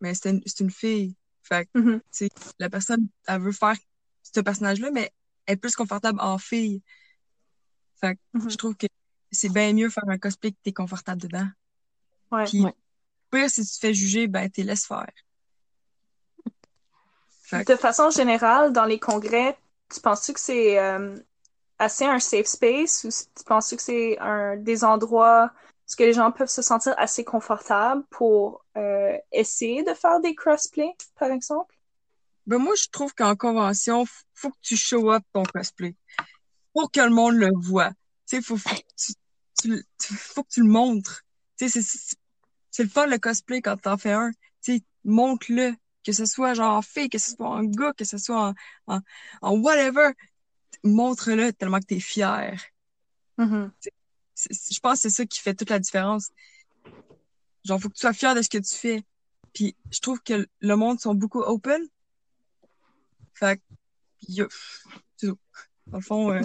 Mais 0.00 0.14
c'est 0.14 0.30
une, 0.30 0.42
c'est 0.44 0.60
une 0.60 0.70
fille. 0.70 1.16
Fait 1.42 1.66
que, 1.66 1.94
tu 1.96 2.02
sais, 2.10 2.28
la 2.58 2.68
personne, 2.68 3.08
elle 3.26 3.40
veut 3.40 3.52
faire 3.52 3.76
ce 4.22 4.40
personnage-là, 4.40 4.90
mais 4.90 5.12
elle 5.46 5.54
est 5.54 5.56
plus 5.56 5.74
confortable 5.74 6.20
en 6.20 6.38
fille. 6.38 6.82
Fait 8.00 8.16
que, 8.16 8.20
Mhm. 8.34 8.50
je 8.50 8.56
trouve 8.56 8.76
que 8.76 8.86
c'est 9.32 9.48
bien 9.48 9.72
mieux 9.72 9.90
faire 9.90 10.04
un 10.08 10.18
cosplay 10.18 10.52
que 10.52 10.58
t'es 10.62 10.72
confortable 10.72 11.22
dedans. 11.22 11.48
Ouais. 12.30 12.44
Puis, 12.44 12.64
Ouais. 12.64 12.74
pire, 13.30 13.50
si 13.50 13.64
tu 13.64 13.72
te 13.72 13.78
fais 13.78 13.94
juger, 13.94 14.26
ben, 14.26 14.48
t'es 14.50 14.62
laisse 14.62 14.86
faire. 14.86 15.10
Fait 17.42 17.66
De 17.66 17.76
façon 17.76 18.10
générale, 18.10 18.72
dans 18.72 18.84
les 18.84 18.98
congrès, 18.98 19.58
tu 19.92 20.00
penses-tu 20.00 20.32
que 20.32 20.40
c'est 20.40 20.78
euh, 20.78 21.16
assez 21.78 22.04
un 22.04 22.18
safe 22.18 22.46
space 22.46 23.04
ou 23.04 23.08
tu 23.08 23.44
penses-tu 23.44 23.76
que 23.76 23.82
c'est 23.82 24.18
un 24.18 24.56
des 24.56 24.84
endroits 24.84 25.50
où 25.92 25.96
que 25.96 26.04
les 26.04 26.12
gens 26.12 26.32
peuvent 26.32 26.48
se 26.48 26.62
sentir 26.62 26.94
assez 26.96 27.24
confortables 27.24 28.04
pour 28.10 28.64
euh, 28.76 29.16
essayer 29.30 29.82
de 29.82 29.92
faire 29.92 30.20
des 30.20 30.34
crossplay, 30.34 30.90
par 31.18 31.30
exemple? 31.30 31.74
Ben 32.46 32.58
moi, 32.58 32.74
je 32.76 32.88
trouve 32.90 33.14
qu'en 33.14 33.36
convention, 33.36 34.04
faut 34.34 34.50
que 34.50 34.58
tu 34.62 34.76
show 34.76 35.12
up 35.12 35.22
ton 35.32 35.42
cosplay. 35.44 35.94
Pour 36.72 36.90
que 36.90 37.00
le 37.00 37.10
monde 37.10 37.34
le 37.34 37.50
voit. 37.54 37.90
Tu 38.26 38.36
sais, 38.36 38.42
faut, 38.42 38.56
faut, 38.56 38.74
que 38.74 38.80
tu, 38.96 39.12
tu 39.62 39.84
tu- 39.98 40.14
faut 40.14 40.42
que 40.42 40.50
tu 40.50 40.62
le 40.62 40.68
montres. 40.68 41.24
Tu 41.56 41.68
sais, 41.68 41.82
c'est, 41.82 42.82
le 42.82 42.88
fun, 42.88 43.06
le 43.06 43.18
cosplay, 43.18 43.62
quand 43.62 43.76
t'en 43.76 43.96
fais 43.96 44.12
un. 44.12 44.30
Tu 44.62 44.76
sais, 44.76 44.82
montre-le. 45.04 45.74
Que 46.04 46.12
ce 46.12 46.26
soit 46.26 46.54
genre 46.54 46.76
en 46.76 46.82
fille, 46.82 47.08
que 47.08 47.18
ce 47.18 47.30
soit 47.36 47.48
en 47.48 47.62
gars, 47.62 47.92
que 47.92 48.04
ce 48.04 48.18
soit 48.18 48.48
en, 48.48 48.54
en, 48.92 49.00
en 49.40 49.56
whatever. 49.58 50.10
Montre-le 50.82 51.52
tellement 51.52 51.78
que 51.78 51.86
t'es 51.86 52.00
fier. 52.00 52.60
Mhm. 53.38 53.72
je 54.50 54.80
pense 54.80 54.98
que 54.98 55.02
c'est 55.02 55.10
ça 55.10 55.26
qui 55.26 55.38
fait 55.40 55.54
toute 55.54 55.70
la 55.70 55.78
différence. 55.78 56.30
Genre, 57.64 57.80
faut 57.80 57.88
que 57.88 57.94
tu 57.94 58.00
sois 58.00 58.12
fier 58.12 58.34
de 58.34 58.42
ce 58.42 58.48
que 58.48 58.58
tu 58.58 58.74
fais. 58.74 59.04
Puis, 59.54 59.76
je 59.90 60.00
trouve 60.00 60.20
que 60.22 60.48
le 60.60 60.74
monde 60.74 60.98
sont 60.98 61.14
beaucoup 61.14 61.40
open. 61.40 61.86
Fait 63.34 63.60
que. 64.26 64.48
Dans 65.86 65.98
le 65.98 66.02
fond, 66.02 66.32
euh, 66.32 66.40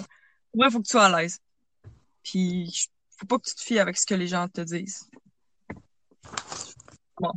ouais, 0.54 0.70
faut 0.70 0.80
que 0.80 0.86
tu 0.86 0.90
sois 0.90 1.06
à 1.06 1.20
l'aise. 1.20 1.40
Puis, 2.22 2.88
faut 3.18 3.26
pas 3.26 3.38
que 3.38 3.48
tu 3.48 3.54
te 3.54 3.62
fies 3.62 3.78
avec 3.78 3.98
ce 3.98 4.06
que 4.06 4.14
les 4.14 4.28
gens 4.28 4.48
te 4.48 4.60
disent. 4.60 5.08
Bon, 7.20 7.32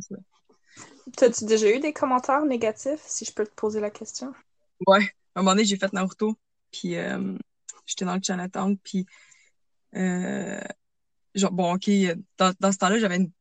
T'as-tu 1.16 1.44
déjà 1.44 1.70
eu 1.70 1.80
des 1.80 1.92
commentaires 1.92 2.44
négatifs, 2.44 3.02
si 3.04 3.24
je 3.24 3.32
peux 3.32 3.44
te 3.44 3.54
poser 3.54 3.80
la 3.80 3.90
question? 3.90 4.32
Ouais. 4.86 5.02
À 5.34 5.40
un 5.40 5.42
moment 5.42 5.52
donné, 5.52 5.64
j'ai 5.64 5.76
fait 5.76 5.92
Naruto. 5.92 6.36
Puis, 6.70 6.96
euh, 6.96 7.36
j'étais 7.84 8.04
dans 8.04 8.14
le 8.14 8.22
Chinatown. 8.22 8.78
Puis, 8.78 9.06
euh, 9.96 10.60
genre, 11.34 11.50
bon, 11.52 11.74
OK, 11.74 11.90
dans, 12.38 12.54
dans 12.60 12.72
ce 12.72 12.78
temps-là, 12.78 12.98
j'avais 12.98 13.16
une... 13.16 13.32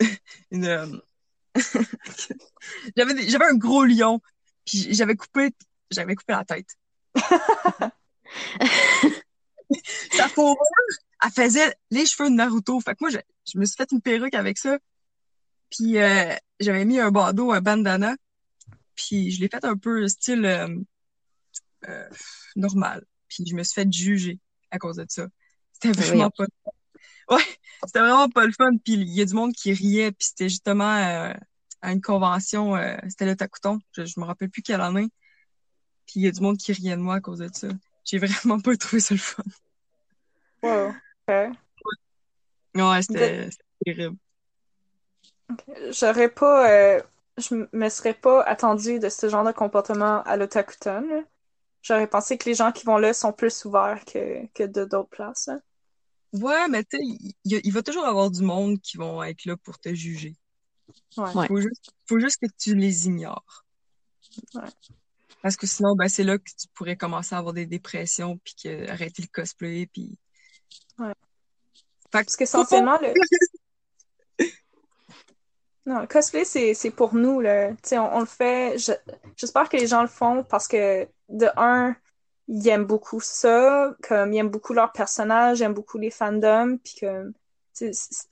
une 0.50 0.66
euh, 0.66 0.86
j'avais 2.96 3.28
j'avais 3.28 3.46
un 3.46 3.56
gros 3.56 3.84
lion. 3.84 4.20
Puis, 4.64 4.92
j'avais 4.92 5.14
coupé, 5.14 5.54
j'avais 5.90 6.16
coupé 6.16 6.32
la 6.32 6.44
tête. 6.44 6.76
Sa 10.12 10.28
fourrure, 10.28 10.56
elle 11.24 11.30
faisait 11.30 11.74
les 11.90 12.06
cheveux 12.06 12.28
de 12.28 12.34
Naruto. 12.34 12.78
Fait 12.80 12.92
que 12.92 12.98
moi, 13.00 13.10
je, 13.10 13.18
je 13.50 13.58
me 13.58 13.64
suis 13.64 13.76
fait 13.76 13.90
une 13.92 14.00
perruque 14.00 14.34
avec 14.34 14.58
ça. 14.58 14.78
Puis 15.70 15.98
euh, 15.98 16.34
j'avais 16.60 16.84
mis 16.84 17.00
un 17.00 17.10
bandeau, 17.10 17.52
un 17.52 17.60
bandana. 17.60 18.14
Puis 18.94 19.30
je 19.30 19.40
l'ai 19.40 19.48
fait 19.48 19.64
un 19.64 19.76
peu 19.76 20.06
style 20.08 20.44
euh, 20.44 20.68
euh, 21.88 22.08
normal. 22.56 23.04
Puis 23.28 23.44
je 23.46 23.54
me 23.54 23.62
suis 23.62 23.74
fait 23.74 23.90
juger 23.90 24.38
à 24.70 24.78
cause 24.78 24.96
de 24.96 25.06
ça. 25.08 25.26
C'était 25.72 25.92
vraiment 25.92 26.30
pas 26.30 26.44
le 26.44 26.48
fun. 26.62 27.36
Ouais, 27.36 27.44
c'était 27.84 28.00
vraiment 28.00 28.28
pas 28.28 28.44
le 28.44 28.52
fun. 28.52 28.76
Puis 28.84 28.94
il 28.94 29.08
y 29.08 29.20
a 29.20 29.24
du 29.24 29.34
monde 29.34 29.52
qui 29.52 29.72
riait. 29.72 30.12
Puis 30.12 30.28
c'était 30.28 30.48
justement 30.48 31.34
à 31.80 31.92
une 31.92 32.00
convention, 32.00 32.76
c'était 33.08 33.26
le 33.26 33.36
Takuton. 33.36 33.78
Je, 33.92 34.04
je 34.04 34.20
me 34.20 34.24
rappelle 34.24 34.50
plus 34.50 34.62
quelle 34.62 34.80
année. 34.80 35.08
Puis 36.06 36.16
il 36.16 36.22
y 36.22 36.26
a 36.26 36.30
du 36.30 36.40
monde 36.40 36.56
qui 36.56 36.72
riait 36.72 36.96
de 36.96 37.00
moi 37.00 37.16
à 37.16 37.20
cause 37.20 37.38
de 37.38 37.48
ça. 37.52 37.68
J'ai 38.04 38.18
vraiment 38.18 38.60
pas 38.60 38.76
trouvé 38.76 39.00
ça 39.00 39.14
le 39.14 39.20
fun. 39.20 39.42
Wow. 40.62 40.94
OK. 41.28 41.34
Ouais, 42.74 43.02
c'était 43.02 43.48
terrible. 43.84 44.16
J'aurais 45.90 46.28
pas. 46.28 46.70
Euh, 46.70 47.02
je 47.36 47.66
me 47.72 47.88
serais 47.88 48.14
pas 48.14 48.42
attendue 48.42 48.98
de 48.98 49.08
ce 49.08 49.28
genre 49.28 49.44
de 49.44 49.52
comportement 49.52 50.22
à 50.22 50.36
l'Otakuton. 50.36 51.24
J'aurais 51.82 52.06
pensé 52.06 52.38
que 52.38 52.48
les 52.48 52.54
gens 52.54 52.72
qui 52.72 52.86
vont 52.86 52.96
là 52.96 53.12
sont 53.12 53.32
plus 53.32 53.64
ouverts 53.64 54.04
que, 54.04 54.46
que 54.54 54.62
de 54.62 54.84
d'autres 54.84 55.10
places. 55.10 55.50
Ouais, 56.32 56.66
mais 56.68 56.82
tu 56.84 56.96
sais, 56.96 57.30
il, 57.44 57.72
va 57.72 57.82
toujours 57.82 58.06
avoir 58.06 58.30
du 58.30 58.42
monde 58.42 58.80
qui 58.80 58.96
vont 58.96 59.22
être 59.22 59.44
là 59.44 59.56
pour 59.56 59.78
te 59.78 59.94
juger. 59.94 60.34
Ouais. 61.16 61.46
Faut, 61.46 61.60
juste, 61.60 61.92
faut 62.06 62.18
juste 62.18 62.38
que 62.40 62.46
tu 62.58 62.74
les 62.74 63.06
ignores. 63.06 63.64
Ouais. 64.54 64.62
Parce 65.42 65.56
que 65.56 65.66
sinon, 65.66 65.94
ben, 65.94 66.08
c'est 66.08 66.24
là 66.24 66.38
que 66.38 66.50
tu 66.50 66.66
pourrais 66.74 66.96
commencer 66.96 67.34
à 67.34 67.38
avoir 67.38 67.54
des 67.54 67.66
dépressions, 67.66 68.38
puis 68.38 68.54
que, 68.64 68.90
arrêter 68.90 69.22
le 69.22 69.28
cosplay, 69.28 69.86
puis... 69.86 70.18
Ouais. 70.98 71.14
Parce 72.10 72.36
que 72.36 72.44
essentiellement, 72.44 72.98
le... 73.00 73.12
Non, 75.86 76.00
le 76.00 76.06
cosplay, 76.06 76.44
c'est 76.46 76.90
pour 76.90 77.14
nous. 77.14 77.40
Là. 77.40 77.72
On, 77.92 77.96
on 77.98 78.20
le 78.20 78.26
fait. 78.26 78.76
J'espère 79.36 79.68
que 79.68 79.76
les 79.76 79.86
gens 79.86 80.00
le 80.00 80.08
font 80.08 80.42
parce 80.42 80.66
que, 80.66 81.06
de 81.28 81.46
un, 81.56 81.94
ils 82.48 82.66
aiment 82.68 82.86
beaucoup 82.86 83.20
ça, 83.20 83.94
comme 84.02 84.32
ils 84.32 84.38
aiment 84.38 84.48
beaucoup 84.48 84.72
leur 84.72 84.92
personnage, 84.92 85.60
ils 85.60 85.64
aiment 85.64 85.74
beaucoup 85.74 85.98
les 85.98 86.10
fandoms, 86.10 86.78
puis 86.78 86.94
que 87.00 87.32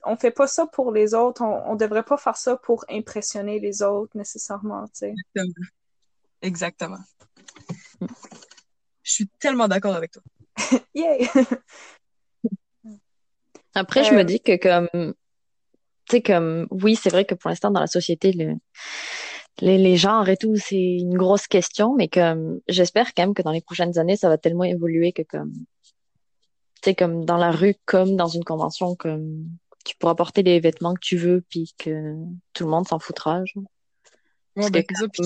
on 0.05 0.15
fait 0.15 0.31
pas 0.31 0.47
ça 0.47 0.65
pour 0.65 0.91
les 0.91 1.13
autres, 1.13 1.41
on, 1.41 1.71
on 1.71 1.75
devrait 1.75 2.03
pas 2.03 2.17
faire 2.17 2.37
ça 2.37 2.55
pour 2.55 2.85
impressionner 2.89 3.59
les 3.59 3.83
autres 3.83 4.17
nécessairement, 4.17 4.87
tu 4.87 4.99
sais. 4.99 5.13
Exactement. 5.35 5.67
Exactement. 6.41 6.99
Je 9.03 9.11
suis 9.11 9.27
tellement 9.39 9.67
d'accord 9.67 9.95
avec 9.95 10.11
toi. 10.11 10.23
Yay! 10.95 11.29
Après, 13.73 14.03
je 14.03 14.13
me 14.13 14.23
dis 14.23 14.39
que 14.39 14.55
comme 14.55 15.13
tu 16.09 16.17
sais, 16.17 16.21
comme, 16.21 16.67
oui, 16.69 16.95
c'est 16.95 17.09
vrai 17.09 17.25
que 17.25 17.33
pour 17.33 17.49
l'instant, 17.49 17.71
dans 17.71 17.79
la 17.79 17.87
société, 17.87 18.33
le, 18.33 18.55
les, 19.61 19.77
les 19.77 19.95
genres 19.95 20.27
et 20.27 20.37
tout, 20.37 20.55
c'est 20.57 20.75
une 20.75 21.17
grosse 21.17 21.47
question, 21.47 21.95
mais 21.95 22.09
comme, 22.09 22.59
j'espère 22.67 23.13
quand 23.13 23.23
même 23.23 23.33
que 23.33 23.41
dans 23.41 23.51
les 23.51 23.61
prochaines 23.61 23.97
années, 23.97 24.17
ça 24.17 24.27
va 24.29 24.37
tellement 24.37 24.65
évoluer 24.65 25.13
que 25.13 25.21
comme, 25.21 25.53
tu 25.53 26.89
sais, 26.89 26.95
comme 26.95 27.23
dans 27.23 27.37
la 27.37 27.51
rue, 27.51 27.75
comme 27.85 28.15
dans 28.17 28.27
une 28.27 28.43
convention, 28.43 28.95
comme, 28.95 29.47
tu 29.85 29.95
pourras 29.97 30.15
porter 30.15 30.43
les 30.43 30.59
vêtements 30.59 30.93
que 30.93 31.01
tu 31.01 31.17
veux, 31.17 31.43
puis 31.49 31.73
que 31.77 32.15
tout 32.53 32.65
le 32.65 32.69
monde 32.69 32.87
s'en 32.87 32.99
foutra, 32.99 33.43
genre. 33.45 33.63
Ouais, 34.55 34.69
ben, 34.69 34.83
c'est 34.87 34.95
ça, 34.95 35.07
puis 35.07 35.23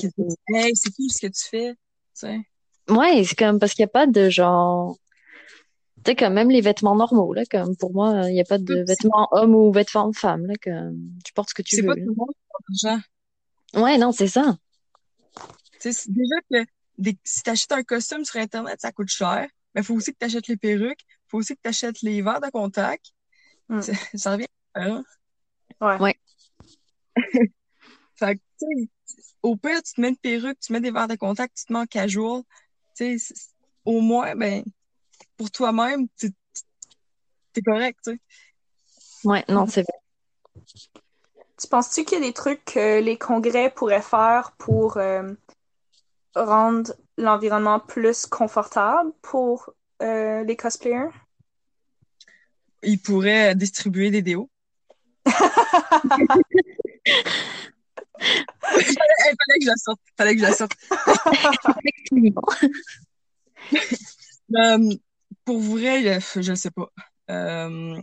hey, 0.54 0.76
c'est 0.76 0.92
cool 0.96 1.10
ce 1.10 1.28
que 1.28 1.32
tu 1.32 1.50
fais, 1.50 1.74
tu 1.74 1.78
sais. 2.14 2.40
Ouais, 2.88 3.24
c'est 3.24 3.36
comme, 3.36 3.60
parce 3.60 3.74
qu'il 3.74 3.84
n'y 3.84 3.90
a 3.90 3.92
pas 3.92 4.08
de 4.08 4.30
genre, 4.30 4.96
tu 6.08 6.12
sais, 6.12 6.16
comme 6.16 6.36
même 6.36 6.50
les 6.50 6.62
vêtements 6.62 6.96
normaux, 6.96 7.34
là, 7.34 7.44
comme 7.52 7.76
pour 7.76 7.92
moi, 7.92 8.30
il 8.30 8.34
n'y 8.34 8.40
a 8.40 8.46
pas 8.46 8.58
de 8.58 8.86
vêtements 8.88 9.28
hommes 9.32 9.54
ou 9.54 9.74
vêtements 9.74 10.14
femmes, 10.14 10.46
là, 10.46 10.54
que 10.56 10.72
tu 11.26 11.34
portes 11.34 11.50
ce 11.50 11.54
que 11.54 11.62
tu 11.62 11.76
veux. 11.76 11.82
C'est 11.82 11.88
pas 11.88 11.96
tout 11.96 12.16
le 12.86 12.94
monde. 12.94 13.84
Ouais, 13.84 13.98
non, 13.98 14.14
c'est 14.14 14.30
ça. 14.30 14.58
Déjà 15.84 16.36
que 16.50 16.66
des, 16.98 17.18
si 17.26 17.44
tu 17.44 17.50
achètes 17.50 17.74
un 17.74 17.84
costume 17.84 18.24
sur 18.24 18.40
Internet, 18.40 18.80
ça 18.80 18.94
coûte 18.94 19.10
cher. 19.10 19.50
Mais 19.76 19.82
il 19.82 19.84
faut 19.84 19.96
aussi 19.96 20.14
que 20.14 20.18
tu 20.18 20.26
achètes 20.26 20.48
les 20.48 20.56
perruques. 20.56 21.02
Il 21.02 21.28
faut 21.28 21.40
aussi 21.40 21.56
que 21.58 21.62
tu 21.62 21.68
achètes 21.68 22.02
les 22.02 22.22
verres 22.22 22.40
de 22.40 22.50
contact. 22.52 23.08
Mm. 23.68 23.82
Ça, 23.82 23.94
ça, 24.14 24.32
revient 24.32 24.48
à 24.76 24.84
hein? 24.84 25.04
Ouais. 25.82 25.98
ouais. 26.00 26.16
fait 28.16 28.38
que, 28.38 28.42
au 29.44 29.58
pire, 29.58 29.84
tu 29.84 29.94
te 29.94 30.00
mets 30.00 30.10
une 30.10 30.18
perruque, 30.18 30.60
tu 30.62 30.72
mets 30.72 30.80
des 30.80 30.92
verres 30.92 31.10
de 31.10 31.16
contact, 31.16 31.58
tu 31.58 31.66
te 31.66 31.74
mets 31.74 31.80
en 31.80 31.86
casual. 31.86 32.44
Tu 32.96 33.20
sais, 33.20 33.34
au 33.84 34.00
moins, 34.00 34.34
ben, 34.36 34.64
pour 35.38 35.52
toi-même, 35.52 36.08
tu 36.18 36.34
es 37.56 37.62
correct, 37.62 38.00
tu 38.04 38.12
sais. 38.12 38.20
Ouais, 39.24 39.44
non, 39.50 39.66
c'est 39.68 39.82
vrai. 39.84 40.64
Tu 41.60 41.68
penses-tu 41.68 42.06
qu'il 42.06 42.20
y 42.20 42.22
a 42.24 42.26
des 42.26 42.34
trucs 42.34 42.64
que 42.66 43.00
les 43.00 43.18
congrès 43.18 43.72
pourraient 43.72 44.02
faire 44.02 44.52
pour 44.58 44.98
euh, 44.98 45.34
rendre 46.36 46.94
l'environnement 47.18 47.80
plus 47.80 48.26
confortable 48.26 49.12
pour 49.22 49.72
euh, 50.02 50.44
les 50.44 50.56
cosplayers? 50.56 51.10
Ils 52.84 53.02
pourraient 53.02 53.56
distribuer 53.56 54.12
des 54.12 54.22
déos. 54.22 54.50
Il 58.20 58.84
fallait 58.84 59.60
que 59.60 59.64
je 59.64 59.68
la 59.68 59.76
sorte. 59.78 60.00
Fallait 60.16 60.36
que 60.36 60.42
je 60.42 60.46
la 60.46 60.54
sorte. 60.54 60.74
pour 65.48 65.62
vrai, 65.62 66.20
je 66.20 66.56
sais 66.56 66.72
pas. 66.72 66.92
Euh, 67.30 68.02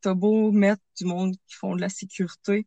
t'as 0.00 0.14
beau 0.14 0.50
mettre 0.50 0.80
du 0.96 1.04
monde 1.04 1.34
qui 1.46 1.54
font 1.56 1.76
de 1.76 1.80
la 1.82 1.90
sécurité, 1.90 2.66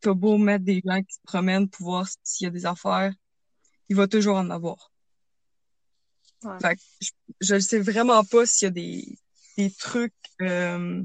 t'as 0.00 0.12
beau 0.12 0.36
mettre 0.36 0.66
des 0.66 0.82
gens 0.84 1.00
qui 1.00 1.14
se 1.14 1.20
promènent 1.22 1.70
pour 1.70 1.86
voir 1.86 2.06
s'il 2.22 2.44
y 2.44 2.48
a 2.48 2.50
des 2.50 2.66
affaires, 2.66 3.14
il 3.88 3.96
va 3.96 4.06
toujours 4.06 4.36
en 4.36 4.50
avoir. 4.50 4.92
Ouais. 6.42 6.58
Fait 6.60 6.76
que 6.76 6.82
je 7.40 7.54
ne 7.54 7.60
sais 7.60 7.80
vraiment 7.80 8.22
pas 8.22 8.44
s'il 8.44 8.66
y 8.66 8.68
a 8.68 8.70
des, 8.70 9.18
des 9.56 9.70
trucs 9.70 10.12
euh, 10.42 11.02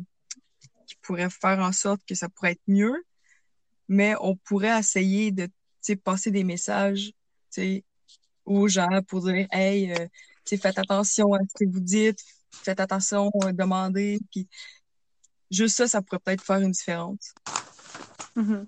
qui 0.85 0.95
pourraient 1.01 1.29
faire 1.29 1.59
en 1.59 1.71
sorte 1.71 2.01
que 2.05 2.13
ça 2.13 2.27
pourrait 2.27 2.51
être 2.51 2.67
mieux, 2.67 3.05
mais 3.87 4.15
on 4.19 4.35
pourrait 4.35 4.77
essayer 4.77 5.31
de 5.31 5.47
passer 6.03 6.29
des 6.29 6.43
messages 6.43 7.13
aux 8.43 8.67
gens 8.67 9.01
pour 9.07 9.21
dire 9.21 9.47
Hey, 9.49 9.93
euh, 9.93 10.07
faites 10.45 10.77
attention 10.77 11.33
à 11.33 11.39
ce 11.39 11.63
que 11.63 11.71
vous 11.71 11.79
dites, 11.79 12.19
faites 12.51 12.79
attention, 12.79 13.31
euh, 13.43 13.51
demandez, 13.51 14.19
puis 14.31 14.47
juste 15.51 15.77
ça, 15.77 15.87
ça 15.87 16.01
pourrait 16.01 16.19
peut-être 16.19 16.43
faire 16.43 16.59
une 16.59 16.71
différence. 16.71 17.33
Mm-hmm. 18.35 18.67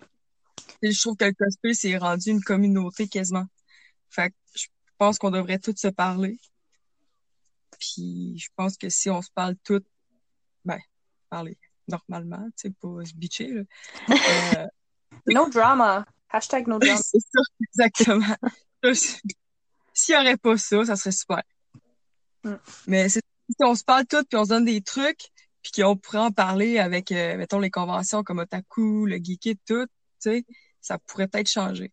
Et 0.83 0.91
je 0.91 1.01
trouve 1.01 1.15
que 1.15 1.25
le 1.25 1.33
cosplay 1.33 1.73
s'est 1.73 1.97
rendu 1.97 2.29
une 2.29 2.43
communauté 2.43 3.07
quasiment. 3.07 3.45
Fait 4.09 4.29
que 4.29 4.35
je 4.55 4.67
pense 4.97 5.17
qu'on 5.17 5.31
devrait 5.31 5.59
tous 5.59 5.75
se 5.77 5.87
parler. 5.87 6.39
Puis 7.79 8.37
je 8.37 8.49
pense 8.55 8.77
que 8.77 8.89
si 8.89 9.09
on 9.09 9.21
se 9.21 9.29
parle 9.33 9.55
toutes, 9.63 9.87
ben, 10.65 10.79
parler 11.29 11.57
normalement, 11.87 12.45
tu 12.57 12.69
sais, 12.69 12.73
pas 12.81 13.05
se 13.05 13.13
bitcher, 13.13 13.47
là. 13.47 13.61
Euh, 14.09 14.67
no 15.27 15.49
drama. 15.49 16.05
Hashtag 16.29 16.67
no 16.67 16.79
drama. 16.79 16.97
C'est 17.03 17.19
ça, 17.19 17.41
exactement. 17.59 18.35
S'il 19.93 20.15
n'y 20.15 20.21
aurait 20.21 20.37
pas 20.37 20.57
ça, 20.57 20.85
ça 20.85 20.95
serait 20.95 21.11
super. 21.11 21.43
Mm. 22.43 22.55
Mais 22.87 23.09
c'est 23.09 23.21
si 23.51 23.63
on 23.63 23.75
se 23.75 23.83
parle 23.83 24.05
tout 24.05 24.23
puis 24.23 24.37
on 24.37 24.45
se 24.45 24.49
donne 24.49 24.65
des 24.65 24.81
trucs, 24.81 25.29
puis 25.61 25.71
qu'on 25.75 25.95
pourrait 25.95 26.19
en 26.19 26.31
parler 26.31 26.79
avec, 26.79 27.11
euh, 27.11 27.37
mettons, 27.37 27.59
les 27.59 27.71
conventions 27.71 28.23
comme 28.23 28.39
Otaku, 28.39 29.05
le 29.05 29.17
Geekit, 29.17 29.59
tout, 29.67 29.85
tu 29.85 29.89
sais, 30.19 30.45
ça 30.81 30.97
pourrait 30.97 31.27
peut-être 31.27 31.49
changer. 31.49 31.91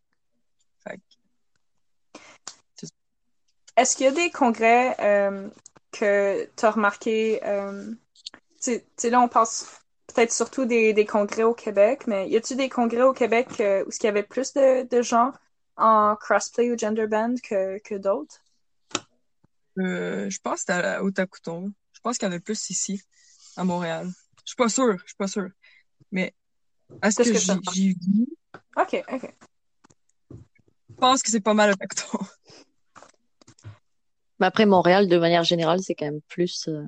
Est-ce 3.79 3.97
qu'il 3.97 4.07
y 4.07 4.09
a 4.09 4.12
des 4.12 4.31
congrès 4.33 4.97
euh, 4.99 5.49
que 5.92 6.51
tu 6.57 6.64
as 6.64 6.71
remarqué 6.73 7.40
euh, 7.44 7.92
là, 8.66 9.21
on 9.21 9.29
passe 9.29 9.85
peut-être 10.09 10.33
surtout 10.33 10.64
des, 10.64 11.07
congrès 11.07 11.44
au 11.44 11.55
Québec, 11.55 12.09
mais 12.09 12.29
y 12.29 12.37
a-tu 12.37 12.57
des 12.57 12.68
congrès 12.68 13.03
au 13.03 13.12
Québec 13.12 13.49
euh, 13.61 13.85
où 13.85 13.90
il 13.90 14.05
y 14.05 14.09
avait 14.09 14.25
plus 14.25 14.53
de, 14.55 15.03
gens 15.03 15.33
en 15.77 16.16
crossplay 16.16 16.73
ou 16.73 16.77
gender 16.77 17.07
band 17.07 17.37
que 17.40 17.97
d'autres? 17.97 18.40
Euh, 19.79 20.29
je 20.31 20.38
pense 20.41 20.55
que 20.55 20.61
c'était 20.61 20.73
à- 20.73 21.03
au 21.03 21.11
Tacouton. 21.11 21.73
Je 21.93 22.01
pense 22.01 22.19
qu'il 22.19 22.29
y 22.29 22.31
en 22.31 22.35
a 22.35 22.41
plus 22.41 22.71
ici, 22.71 23.03
à 23.57 23.64
Montréal. 23.64 24.09
Je 24.45 24.51
suis 24.51 24.57
pas 24.57 24.69
sûre, 24.69 24.97
je 24.99 25.07
suis 25.07 25.17
pas 25.17 25.29
sûre. 25.29 25.49
Mais 26.11 26.35
à 27.03 27.11
ce 27.11 27.23
C'est 27.23 27.35
ce 27.35 27.53
que 27.53 27.59
j'ai 27.73 27.88
vu, 27.88 28.27
Ok, 28.77 29.03
ok. 29.12 29.35
je 30.31 30.95
pense 30.97 31.23
que 31.23 31.31
c'est 31.31 31.41
pas 31.41 31.55
mal 31.55 31.71
au 31.73 31.75
Tacouton. 31.75 32.19
Mais 34.41 34.47
après, 34.47 34.67
Montréal, 34.67 35.09
de 35.09 35.19
manière 35.19 35.43
générale, 35.45 35.81
c'est 35.83 35.95
quand 35.95 36.07
même 36.07 36.21
plus, 36.29 36.69
euh, 36.69 36.85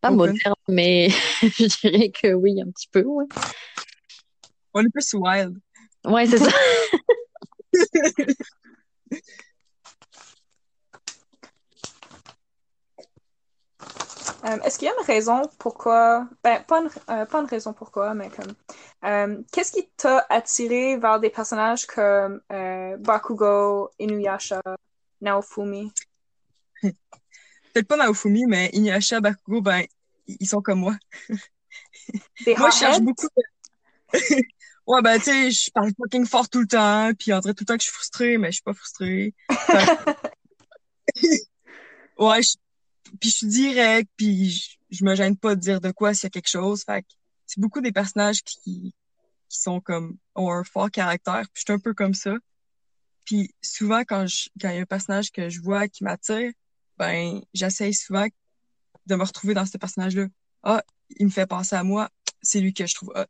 pas 0.00 0.08
Open. 0.08 0.16
moderne, 0.32 0.54
mais 0.68 1.08
je 1.42 1.80
dirais 1.80 2.10
que 2.10 2.32
oui, 2.34 2.60
un 2.60 2.70
petit 2.70 2.88
peu, 2.88 3.02
ouais. 3.04 3.26
On 4.74 4.80
est 4.84 4.90
plus 4.90 5.12
wild. 5.14 5.56
Ouais, 6.04 6.26
c'est 6.26 6.38
ça. 6.38 6.50
Euh, 14.48 14.58
Est-ce 14.64 14.78
qu'il 14.78 14.86
y 14.86 14.90
a 14.90 14.94
une 14.98 15.06
raison 15.06 15.42
pourquoi, 15.58 16.26
ben, 16.42 16.62
pas 16.62 16.80
une, 16.80 16.88
euh, 17.10 17.26
pas 17.26 17.40
une 17.40 17.46
raison 17.46 17.74
pourquoi, 17.74 18.14
mais 18.14 18.30
comme, 18.30 18.54
euh, 19.04 19.42
qu'est-ce 19.52 19.72
qui 19.72 19.88
t'a 19.96 20.24
attiré 20.30 20.96
vers 20.96 21.20
des 21.20 21.28
personnages 21.28 21.86
comme 21.86 22.40
Bakugo, 22.48 23.90
Inuyasha, 23.98 24.62
Naofumi? 25.20 25.92
Peut-être 26.82 27.86
pas 27.86 27.96
Naofumi, 27.96 28.46
mais 28.46 28.70
Inuyasha, 28.72 29.20
Bakugo, 29.20 29.60
ben, 29.60 29.84
ils 30.26 30.48
sont 30.48 30.62
comme 30.62 30.80
moi. 30.80 30.96
Des 32.44 32.54
Moi, 32.56 32.70
je 32.70 32.76
cherche 32.76 33.00
beaucoup 33.00 33.26
de... 33.26 33.42
Ouais, 34.86 35.02
ben, 35.02 35.18
tu 35.18 35.24
sais, 35.24 35.50
je 35.50 35.70
parle 35.70 35.90
fucking 36.00 36.24
fort 36.24 36.48
tout 36.48 36.60
le 36.60 36.66
temps, 36.66 37.10
puis 37.18 37.30
on 37.34 37.40
dirait 37.40 37.52
tout 37.52 37.64
le 37.64 37.66
temps 37.66 37.76
que 37.76 37.82
je 37.82 37.88
suis 37.88 37.94
frustrée, 37.94 38.38
mais 38.38 38.48
je 38.48 38.52
suis 38.52 38.62
pas 38.62 38.72
frustrée. 38.72 39.34
Ouais, 42.18 42.42
je... 42.42 42.54
puis 43.20 43.30
je 43.30 43.36
suis 43.36 43.46
direct, 43.46 44.10
puis 44.16 44.50
je... 44.50 44.76
je 44.90 45.04
me 45.04 45.14
gêne 45.14 45.36
pas 45.36 45.54
de 45.54 45.60
dire 45.60 45.80
de 45.80 45.90
quoi 45.90 46.14
s'il 46.14 46.24
y 46.24 46.26
a 46.28 46.30
quelque 46.30 46.48
chose. 46.48 46.82
Fait 46.84 47.02
que 47.02 47.08
c'est 47.46 47.60
beaucoup 47.60 47.80
des 47.80 47.92
personnages 47.92 48.42
qui... 48.42 48.94
qui 49.48 49.58
sont 49.58 49.80
comme, 49.80 50.16
ont 50.34 50.52
un 50.52 50.64
fort 50.64 50.90
caractère, 50.90 51.42
puis 51.52 51.62
je 51.66 51.72
suis 51.72 51.72
un 51.72 51.78
peu 51.78 51.94
comme 51.94 52.14
ça. 52.14 52.34
Puis 53.24 53.54
souvent, 53.62 54.02
quand 54.04 54.26
je... 54.26 54.48
quand 54.60 54.70
il 54.70 54.76
y 54.76 54.78
a 54.78 54.82
un 54.82 54.86
personnage 54.86 55.30
que 55.30 55.48
je 55.48 55.60
vois 55.60 55.88
qui 55.88 56.04
m'attire, 56.04 56.52
ben, 56.96 57.40
j'essaye 57.54 57.94
souvent 57.94 58.26
de 59.06 59.14
me 59.14 59.24
retrouver 59.24 59.54
dans 59.54 59.66
ce 59.66 59.78
personnage-là. 59.78 60.26
Ah, 60.62 60.82
il 61.10 61.26
me 61.26 61.30
fait 61.30 61.46
penser 61.46 61.76
à 61.76 61.84
moi, 61.84 62.10
c'est 62.42 62.60
lui 62.60 62.74
que 62.74 62.86
je 62.86 62.94
trouve 62.94 63.12
hot. 63.14 63.24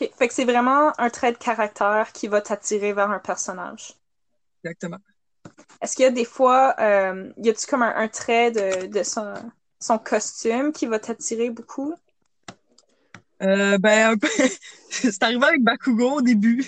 Ok, 0.00 0.10
Fait 0.16 0.28
que 0.28 0.34
c'est 0.34 0.44
vraiment 0.44 0.98
un 0.98 1.10
trait 1.10 1.32
de 1.32 1.38
caractère 1.38 2.12
qui 2.12 2.28
va 2.28 2.40
t'attirer 2.40 2.92
vers 2.92 3.10
un 3.10 3.18
personnage. 3.18 3.94
Exactement. 4.62 4.98
Est-ce 5.80 5.96
qu'il 5.96 6.04
y 6.04 6.08
a 6.08 6.10
des 6.10 6.24
fois, 6.24 6.74
euh, 6.78 7.32
y 7.38 7.48
a-tu 7.48 7.66
comme 7.66 7.82
un, 7.82 7.94
un 7.94 8.08
trait 8.08 8.50
de, 8.50 8.86
de 8.86 9.02
son, 9.02 9.34
son 9.78 9.98
costume 9.98 10.72
qui 10.72 10.86
va 10.86 10.98
t'attirer 10.98 11.50
beaucoup? 11.50 11.94
Euh, 13.42 13.78
ben, 13.78 14.12
un 14.12 14.16
peu... 14.16 14.28
c'est 14.90 15.22
arrivé 15.22 15.44
avec 15.44 15.62
Bakugo 15.62 16.16
au 16.16 16.22
début. 16.22 16.64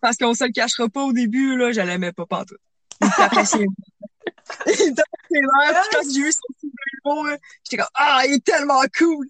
Parce 0.00 0.16
qu'on 0.16 0.34
se 0.34 0.44
le 0.44 0.52
cachera 0.52 0.88
pas 0.88 1.02
au 1.02 1.12
début, 1.12 1.56
là, 1.56 1.72
je 1.72 1.80
l'aimais 1.80 2.12
pas 2.12 2.26
pantoute. 2.26 2.58
Il 3.00 3.10
tapait 3.10 3.44
ses 3.44 3.58
Il 3.58 3.66
me 3.66 4.94
tapait 4.94 5.28
ses 5.30 5.40
nerfs, 5.40 5.82
puis 5.82 5.90
quand 5.92 6.10
j'ai 6.12 6.22
vu 6.22 6.32
son 6.32 7.24
là, 7.24 7.36
j'étais 7.64 7.76
comme, 7.82 7.90
ah, 7.94 8.22
il 8.26 8.34
est 8.34 8.44
tellement 8.44 8.82
cool! 8.98 9.26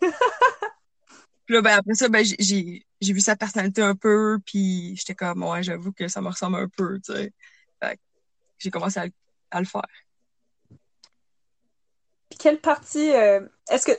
Puis 1.46 1.54
là, 1.54 1.60
ben, 1.60 1.78
après 1.78 1.94
ça, 1.94 2.08
ben, 2.08 2.24
j'ai- 2.24 2.86
j'ai, 3.04 3.12
vu 3.12 3.20
sa 3.20 3.36
personnalité 3.36 3.82
un 3.82 3.94
peu, 3.94 4.38
puis 4.44 4.96
j'étais 4.96 5.14
comme, 5.14 5.42
ouais, 5.44 5.62
j'avoue 5.62 5.92
que 5.92 6.08
ça 6.08 6.20
me 6.20 6.28
ressemble 6.28 6.56
un 6.56 6.68
peu, 6.68 7.00
tu 7.00 7.12
sais. 7.12 7.32
Fait 7.82 7.96
que 7.96 8.02
j'ai 8.58 8.70
commencé 8.70 8.98
à, 9.00 9.06
le- 9.06 9.12
à 9.50 9.60
le 9.60 9.66
faire. 9.66 9.82
Puis 12.30 12.38
quelle 12.38 12.60
partie, 12.60 13.12
euh, 13.12 13.46
est-ce 13.70 13.86
que 13.86 13.92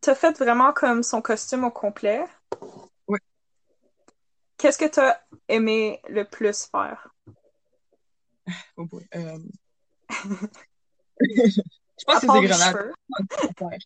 t'as 0.00 0.14
fait 0.14 0.36
vraiment 0.38 0.72
comme 0.72 1.02
son 1.02 1.20
costume 1.20 1.64
au 1.64 1.70
complet? 1.70 2.24
Oui. 3.08 3.18
Qu'est-ce 4.56 4.78
que 4.78 4.86
t'as 4.88 5.18
aimé 5.48 6.00
le 6.08 6.24
plus 6.24 6.66
faire? 6.70 7.08
Oh 8.76 8.86
boy. 8.86 9.06
Euh... 9.14 9.38
je 11.20 12.04
pense 12.06 12.16
À 12.16 12.20
que 12.20 12.26
c'est 12.26 12.32
des 12.32 12.40
les 12.40 12.48
grenades. 12.48 12.76
cheveux. 12.76 12.92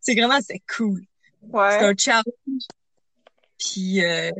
Ces 0.00 0.14
grenades, 0.14 0.42
c'est 0.46 0.62
cool. 0.76 1.02
C'est 1.42 1.48
Ouais. 1.48 1.84
un 1.84 1.94
challenge. 1.96 2.24
Puis 3.60 4.02
euh, 4.04 4.30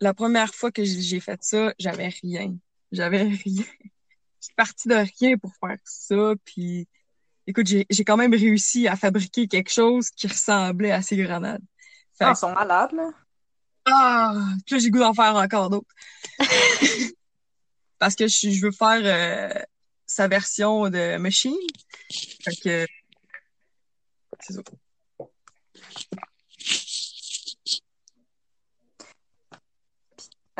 la 0.00 0.14
première 0.14 0.54
fois 0.54 0.72
que 0.72 0.82
j'ai 0.82 1.20
fait 1.20 1.42
ça, 1.42 1.72
j'avais 1.78 2.08
rien. 2.08 2.56
J'avais 2.90 3.22
rien. 3.44 3.64
Je 3.64 4.46
suis 4.46 4.54
partie 4.56 4.88
de 4.88 4.94
rien 4.94 5.36
pour 5.36 5.52
faire 5.60 5.76
ça. 5.84 6.32
Puis 6.44 6.88
écoute, 7.46 7.66
j'ai 7.66 7.86
j'ai 7.90 8.04
quand 8.04 8.16
même 8.16 8.32
réussi 8.34 8.88
à 8.88 8.96
fabriquer 8.96 9.46
quelque 9.46 9.70
chose 9.70 10.10
qui 10.10 10.26
ressemblait 10.26 10.92
à 10.92 11.02
ces 11.02 11.16
grenades. 11.16 11.62
Fait 12.16 12.24
Ah, 12.24 12.32
que- 12.32 12.36
ils 12.38 12.40
sont 12.40 12.52
malades, 12.54 12.92
là. 12.92 13.10
ah, 13.86 14.34
puis 14.66 14.74
là, 14.76 14.80
j'ai 14.80 14.90
goût 14.90 14.98
d'en 15.00 15.14
faire 15.14 15.34
encore 15.36 15.68
d'autres. 15.70 15.94
Parce 17.98 18.14
que 18.16 18.26
je, 18.28 18.48
je 18.50 18.62
veux 18.62 18.72
faire 18.72 19.02
euh, 19.04 19.62
sa 20.06 20.26
version 20.26 20.88
de 20.88 21.18
Machine. 21.18 21.54
Fait 22.42 22.56
que 22.56 22.86
c'est 24.40 24.54
ça. 24.54 24.62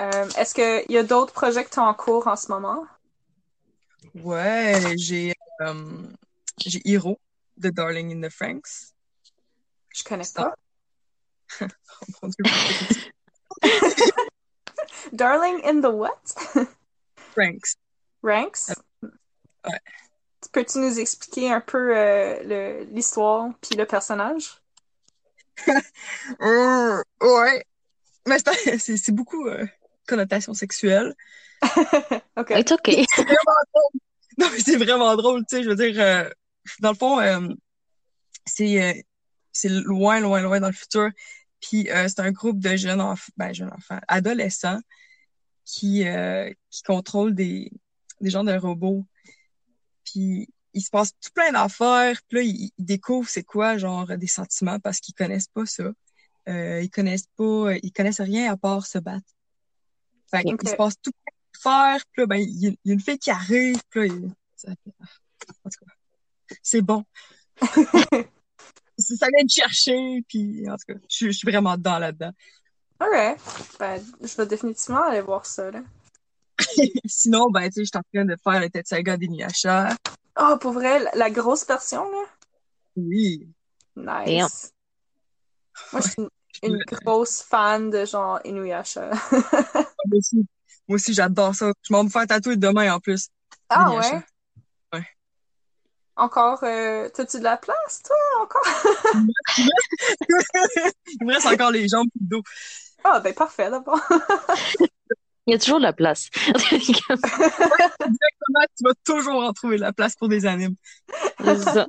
Euh, 0.00 0.28
est-ce 0.38 0.54
qu'il 0.54 0.94
y 0.94 0.98
a 0.98 1.02
d'autres 1.02 1.32
projets 1.32 1.64
que 1.64 1.70
tu 1.70 1.78
as 1.78 1.84
en 1.84 1.94
cours 1.94 2.26
en 2.26 2.36
ce 2.36 2.48
moment? 2.48 2.86
Ouais, 4.14 4.94
j'ai 4.96 5.34
euh, 5.60 6.02
j'ai 6.58 6.80
Hero 6.84 7.18
de 7.58 7.68
Darling 7.70 8.12
in 8.16 8.26
the 8.26 8.32
Franks. 8.32 8.94
Je 9.94 10.02
connais 10.04 10.24
Ça? 10.24 10.54
pas. 11.58 11.66
Oh 12.22 12.28
Darling 15.12 15.60
in 15.64 15.82
the 15.82 15.90
what? 15.92 16.18
Franks. 17.34 17.76
Ranks? 18.22 18.72
Ouais. 19.02 19.78
Peux-tu 20.52 20.78
nous 20.78 20.98
expliquer 20.98 21.52
un 21.52 21.60
peu 21.60 21.94
euh, 21.94 22.84
l'histoire 22.90 23.50
puis 23.60 23.76
le 23.76 23.84
personnage? 23.84 24.62
Euh, 26.40 27.02
ouais. 27.20 27.64
Mais 28.26 28.38
c'est 28.78 29.12
beaucoup 29.12 29.46
euh, 29.46 29.66
connotation 30.10 30.54
sexuelle. 30.54 31.14
OK. 32.36 32.50
It's 32.50 32.72
okay. 32.72 33.04
C'est 33.14 33.22
vraiment 33.22 33.60
drôle. 33.72 34.00
Non, 34.38 34.48
mais 34.52 34.60
c'est 34.60 34.76
vraiment 34.76 35.16
drôle, 35.16 35.40
tu 35.48 35.56
sais, 35.56 35.62
je 35.62 35.68
veux 35.68 35.76
dire, 35.76 35.94
euh, 35.98 36.28
dans 36.80 36.90
le 36.90 36.96
fond, 36.96 37.20
euh, 37.20 37.48
c'est 38.46 38.82
euh, 38.82 38.94
c'est 39.52 39.68
loin, 39.68 40.20
loin, 40.20 40.40
loin 40.40 40.60
dans 40.60 40.68
le 40.68 40.72
futur. 40.72 41.10
Puis 41.60 41.90
euh, 41.90 42.08
c'est 42.08 42.20
un 42.20 42.32
groupe 42.32 42.58
de 42.58 42.76
jeunes 42.76 43.00
enfants, 43.00 43.32
ben 43.36 43.52
jeunes 43.52 43.72
enfants, 43.72 44.00
adolescents 44.08 44.80
qui 45.64 46.06
euh, 46.06 46.50
qui 46.70 46.82
contrôlent 46.82 47.34
des 47.34 47.70
des 48.20 48.30
genres 48.30 48.44
de 48.44 48.56
robots. 48.56 49.04
Puis 50.04 50.48
il 50.72 50.80
se 50.82 50.90
passe 50.90 51.12
tout 51.20 51.30
plein 51.34 51.52
d'affaires. 51.52 52.18
Puis 52.28 52.38
là, 52.38 52.42
ils, 52.44 52.70
ils 52.78 52.84
découvrent 52.84 53.28
c'est 53.28 53.42
quoi, 53.42 53.76
genre 53.76 54.06
des 54.16 54.26
sentiments 54.26 54.78
parce 54.80 55.00
qu'ils 55.00 55.14
connaissent 55.14 55.48
pas 55.48 55.66
ça. 55.66 55.84
Euh, 56.48 56.80
ils 56.82 56.90
connaissent 56.90 57.28
pas, 57.36 57.74
ils 57.82 57.92
connaissent 57.92 58.20
rien 58.20 58.50
à 58.52 58.56
part 58.56 58.86
se 58.86 58.98
battre. 58.98 59.26
Fait 60.30 60.42
qu'il 60.44 60.54
Ok. 60.54 60.68
se 60.68 60.74
passe 60.76 60.94
tout 61.02 61.10
d'affaires. 61.54 62.00
Puis 62.12 62.22
là, 62.22 62.26
ben 62.26 62.36
il 62.36 62.58
y, 62.60 62.66
a- 62.68 62.70
il 62.84 62.88
y 62.88 62.90
a 62.90 62.94
une 62.94 63.00
fille 63.00 63.18
qui 63.18 63.30
arrive. 63.30 63.80
Puis 63.90 64.00
là, 64.08 64.14
il- 64.14 64.32
ça, 64.56 64.70
en 64.70 65.70
tout 65.70 65.84
cas, 65.84 65.92
c'est 66.62 66.82
bon. 66.82 67.04
ça 68.98 69.26
vient 69.34 69.44
de 69.44 69.50
chercher. 69.50 70.24
Puis 70.28 70.68
en 70.68 70.76
tout 70.76 70.94
cas, 70.94 71.00
je, 71.08 71.30
suis- 71.30 71.50
vraiment 71.50 71.76
dedans 71.76 71.98
là-dedans. 71.98 72.32
Alright. 72.98 73.40
Ben, 73.78 74.02
je 74.20 74.36
vais 74.36 74.46
définitivement 74.46 75.04
aller 75.04 75.22
voir 75.22 75.46
ça, 75.46 75.70
là. 75.70 75.82
Sinon, 77.06 77.50
ben 77.50 77.62
tu 77.68 77.72
sais, 77.72 77.84
je 77.84 77.90
suis 77.90 77.98
en 77.98 78.02
train 78.12 78.24
de 78.26 78.36
faire 78.42 78.60
le 78.60 78.68
Tetsuga 78.68 79.16
d'Inuyasha. 79.16 79.96
Oh, 80.38 80.56
pour 80.60 80.72
vrai, 80.72 81.00
la, 81.00 81.10
la 81.14 81.30
grosse 81.30 81.66
version, 81.66 82.04
là? 82.10 82.24
Oui. 82.96 83.48
Damn. 83.96 84.26
Nice. 84.26 84.72
Moi, 85.92 86.02
je 86.02 86.08
suis 86.10 86.22
une, 86.22 86.28
une 86.62 86.78
grosse 86.86 87.42
fan 87.42 87.90
de 87.90 88.04
genre 88.04 88.40
Inuyasha. 88.44 89.10
Moi 90.06 90.18
aussi, 90.18 90.36
moi 90.88 90.96
aussi 90.96 91.14
j'adore 91.14 91.54
ça. 91.54 91.72
Je 91.82 91.92
m'en 91.92 92.00
vais 92.00 92.04
me 92.04 92.10
faire 92.10 92.26
tatouer 92.26 92.56
demain 92.56 92.92
en 92.92 93.00
plus. 93.00 93.28
Ah 93.68 93.86
Inuyasha. 93.88 94.16
ouais? 94.16 94.22
Ouais. 94.94 95.06
Encore, 96.16 96.64
euh, 96.64 97.08
t'as-tu 97.10 97.38
de 97.38 97.44
la 97.44 97.56
place, 97.56 98.02
toi, 98.04 98.16
encore? 98.42 98.62
Il 100.28 101.26
me 101.26 101.34
reste 101.34 101.46
encore 101.46 101.70
les 101.70 101.88
jambes 101.88 102.08
et 102.16 102.18
le 102.22 102.28
dos. 102.28 102.42
Ah, 103.04 103.20
ben 103.20 103.32
parfait, 103.32 103.70
d'abord. 103.70 104.00
Il 105.46 105.52
y 105.52 105.54
a 105.54 105.58
toujours 105.58 105.78
de 105.78 105.84
la 105.84 105.92
place. 105.92 106.28
Comment 106.30 107.20
tu 108.76 108.84
vas 108.84 108.94
toujours 109.04 109.42
en 109.42 109.52
trouver 109.52 109.76
de 109.76 109.80
la 109.80 109.92
place 109.92 110.14
pour 110.14 110.28
des 110.28 110.46
animes. 110.46 110.76
C'est 111.42 111.58
ça. 111.62 111.88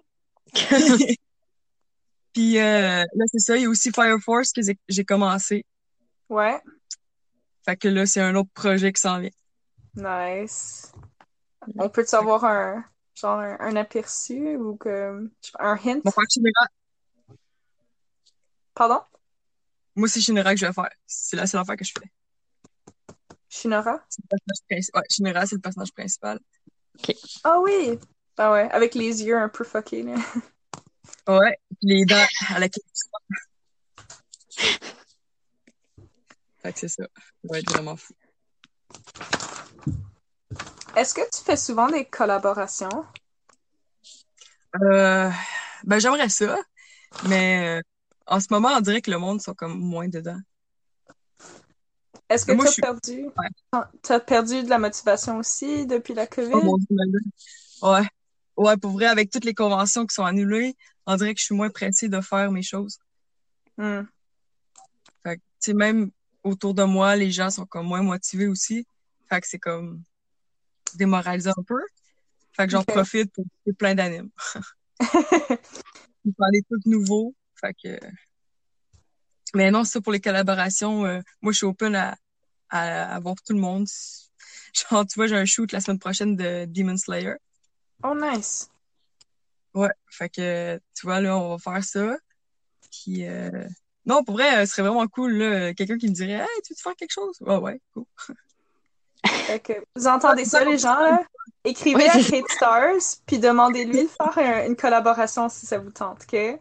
Puis 2.34 2.58
euh, 2.58 3.04
là, 3.04 3.26
c'est 3.32 3.40
ça. 3.40 3.58
Il 3.58 3.64
y 3.64 3.66
a 3.66 3.70
aussi 3.70 3.92
Fire 3.92 4.18
Force 4.24 4.52
que 4.54 4.62
j'ai- 4.90 5.06
commencé. 5.06 5.66
Ouais. 6.30 6.60
Fait 7.66 7.76
que 7.78 7.88
là, 7.88 8.06
c'est 8.06 8.22
un 8.22 8.36
autre 8.36 8.50
projet 8.54 8.92
qui 8.94 9.02
s'en 9.02 9.20
vient. 9.20 9.30
Nice. 9.96 10.92
On 11.78 11.90
peut 11.90 12.06
savoir 12.06 12.46
un 12.46 12.84
genre 13.16 13.40
un, 13.40 13.58
un 13.60 13.76
aperçu 13.76 14.56
ou 14.56 14.76
que 14.78 15.30
un 15.60 15.74
hint? 15.86 16.02
Mon 16.06 16.12
frère 16.12 16.26
Chimera, 16.30 16.68
Pardon? 18.74 19.02
moi, 19.96 20.08
c'est 20.08 20.22
Chimera 20.22 20.54
que 20.54 20.60
je 20.60 20.66
vais 20.66 20.74
faire. 20.74 20.90
C'est 21.06 21.36
la 21.36 21.46
seule 21.46 21.62
affaire 21.62 21.76
que 21.76 21.84
je 21.86 21.92
fais. 22.00 22.10
Shinora? 23.50 24.02
C'est 24.08 24.22
le 24.24 24.28
personnage 24.30 24.66
principal. 24.70 25.02
Ouais, 25.02 25.08
Chimera, 25.10 25.46
c'est 25.46 25.56
le 25.56 25.62
personnage 25.62 25.92
principal. 25.94 26.40
Ah 27.44 27.60
oui! 27.60 28.00
Ah 28.38 28.52
ouais, 28.54 28.72
avec 28.72 28.96
les 28.96 29.24
yeux 29.24 29.38
un 29.38 29.50
peu 29.50 29.66
fuckés, 29.66 30.04
là. 30.04 30.16
Ouais. 31.28 31.58
Puis 31.80 31.90
les 31.90 32.06
dents 32.06 32.26
à 32.50 32.60
la 32.60 32.70
queue. 32.70 32.82
Fait 36.62 36.74
que 36.74 36.80
c'est 36.80 36.88
ça. 36.88 37.04
Ça 37.04 37.22
va 37.44 37.60
être 37.60 37.72
vraiment 37.72 37.96
fou. 37.96 38.14
Est-ce 40.96 41.14
que 41.14 41.22
tu 41.22 41.44
fais 41.44 41.56
souvent 41.56 41.90
des 41.90 42.06
collaborations? 42.06 43.06
Euh, 44.82 45.30
ben, 45.84 46.00
j'aimerais 46.00 46.30
ça. 46.30 46.58
Mais 47.28 47.80
euh, 47.80 47.82
en 48.28 48.40
ce 48.40 48.48
moment, 48.52 48.70
on 48.70 48.82
dirait 48.82 49.02
que 49.02 49.12
le 49.12 49.18
monde 49.18 49.42
sont 49.42 49.54
comme 49.54 49.80
moins 49.80 50.08
dedans. 50.08 50.40
Est-ce 52.30 52.46
que 52.46 52.54
tu 52.54 52.62
as 52.62 52.72
suis- 52.72 52.82
perdu 52.82 53.26
perdu 54.26 54.64
de 54.64 54.70
la 54.70 54.80
motivation 54.80 55.38
aussi 55.38 55.86
depuis 55.86 56.14
la 56.14 56.28
COVID? 56.28 56.54
Oh 56.54 56.62
mon 56.62 56.78
Dieu. 56.78 56.88
Ouais. 57.82 58.08
Ouais, 58.58 58.78
pour 58.78 58.92
vrai, 58.92 59.08
avec 59.08 59.32
toutes 59.32 59.46
les 59.46 59.54
conventions 59.54 60.06
qui 60.06 60.14
sont 60.14 60.24
annulées, 60.24 60.76
on 61.06 61.16
dirait 61.16 61.34
que 61.34 61.40
je 61.40 61.46
suis 61.46 61.56
moins 61.56 61.70
pressée 61.70 62.10
de 62.10 62.22
faire 62.22 62.52
mes 62.52 62.62
choses. 62.62 63.00
Hmm. 63.78 64.04
Fait 65.24 65.38
que, 65.38 65.42
tu 65.42 65.42
sais, 65.60 65.74
même 65.74 66.12
autour 66.44 66.74
de 66.74 66.84
moi, 66.84 67.16
les 67.16 67.32
gens 67.32 67.50
sont 67.50 67.66
comme 67.66 67.88
moins 67.88 68.04
motivés 68.04 68.48
aussi. 68.48 68.86
Fait 69.30 69.42
que 69.42 69.48
c'est 69.48 69.60
comme 69.60 70.04
démoralisant 70.96 71.54
un 71.58 71.64
peu. 71.64 71.82
Fait 72.54 72.66
que 72.66 72.72
j'en 72.72 72.84
profite 72.84 73.32
pour 73.34 73.46
faire 73.66 73.76
plein 73.78 73.96
d'animes. 73.96 74.30
Pour 76.24 76.34
faire 76.38 76.52
des 76.52 76.62
trucs 76.62 76.86
nouveaux. 76.86 77.34
Fait 77.60 77.74
que... 77.74 78.00
Mais 79.56 79.72
non, 79.72 79.84
ça 79.84 80.00
pour 80.00 80.12
les 80.12 80.22
collaborations, 80.22 81.06
euh, 81.06 81.20
moi 81.42 81.52
je 81.52 81.58
suis 81.58 81.66
open 81.66 81.96
à, 81.96 82.16
à, 82.70 83.16
à 83.16 83.20
voir 83.20 83.36
tout 83.46 83.54
le 83.54 83.60
monde. 83.60 83.88
Genre, 84.74 85.06
tu 85.06 85.16
vois, 85.16 85.28
j'ai 85.28 85.36
un 85.36 85.46
shoot 85.46 85.72
la 85.72 85.82
semaine 85.82 86.00
prochaine 86.00 86.36
de 86.36 86.66
Demon 86.66 86.98
Slayer. 86.98 87.34
Oh, 88.04 88.16
nice. 88.16 88.71
Ouais, 89.74 89.92
fait 90.10 90.30
que 90.30 90.80
tu 90.94 91.06
vois, 91.06 91.20
là, 91.22 91.38
on 91.38 91.56
va 91.56 91.58
faire 91.58 91.84
ça. 91.84 92.18
Puis 92.92 93.28
euh... 93.28 93.66
non, 94.06 94.24
pour 94.24 94.36
vrai, 94.36 94.58
euh, 94.58 94.66
ce 94.66 94.74
serait 94.74 94.88
vraiment 94.88 95.08
cool, 95.08 95.34
là, 95.34 95.74
quelqu'un 95.74 95.98
qui 95.98 96.10
me 96.10 96.14
dirait 96.14 96.34
Hey, 96.34 96.48
tu 96.66 96.74
veux 96.74 96.82
faire 96.82 96.96
quelque 96.96 97.14
chose? 97.14 97.38
Ouais, 97.42 97.58
ouais, 97.58 97.82
cool. 97.94 98.06
Fait 99.26 99.60
que 99.60 99.74
vous 99.96 100.08
entendez 100.08 100.46
ça, 100.46 100.64
les 100.64 100.78
gens, 100.78 101.00
là? 101.00 101.24
Écrivez 101.64 102.08
à. 102.10 102.14
Kate 102.14 102.50
Stars, 102.50 103.18
puis 103.26 103.38
demandez-lui 103.40 104.04
de 104.04 104.08
faire 104.10 104.38
un- 104.38 104.66
une 104.66 104.76
collaboration 104.76 105.48
si 105.48 105.66
ça 105.66 105.78
vous 105.78 105.92
tente, 105.92 106.24
OK? 106.32 106.60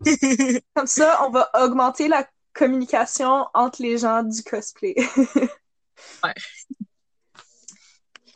Comme 0.74 0.86
ça, 0.86 1.24
on 1.26 1.30
va 1.30 1.50
augmenter 1.54 2.08
la 2.08 2.28
communication 2.52 3.46
entre 3.54 3.82
les 3.82 3.98
gens 3.98 4.22
du 4.22 4.42
cosplay. 4.42 4.94
Ouais. 6.22 6.34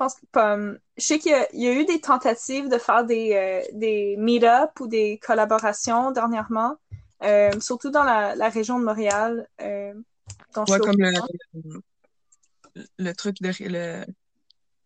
Je 0.02 0.06
pense 0.08 0.14
que 0.20 0.26
comme 0.32 0.78
je 0.96 1.04
sais 1.04 1.18
qu'il 1.20 1.30
y 1.30 1.34
a, 1.34 1.46
il 1.52 1.62
y 1.62 1.68
a 1.68 1.72
eu 1.74 1.84
des 1.84 2.00
tentatives 2.00 2.68
de 2.68 2.76
faire 2.76 3.04
des, 3.04 3.34
euh, 3.34 3.62
des 3.72 4.16
meet-up 4.18 4.70
ou 4.80 4.88
des 4.88 5.20
collaborations 5.24 6.10
dernièrement, 6.10 6.74
euh, 7.22 7.52
surtout 7.60 7.90
dans 7.90 8.02
la, 8.02 8.34
la 8.34 8.48
région 8.48 8.80
de 8.80 8.84
Montréal. 8.84 9.46
Euh, 9.60 9.94
dont 10.54 10.64
Ouais, 10.68 10.80
comme 10.80 10.96
le, 10.98 11.12
courant. 11.12 11.28
le, 12.74 12.84
le 12.98 13.14
truc 13.14 13.36
de 13.40 13.52
le 13.68 14.04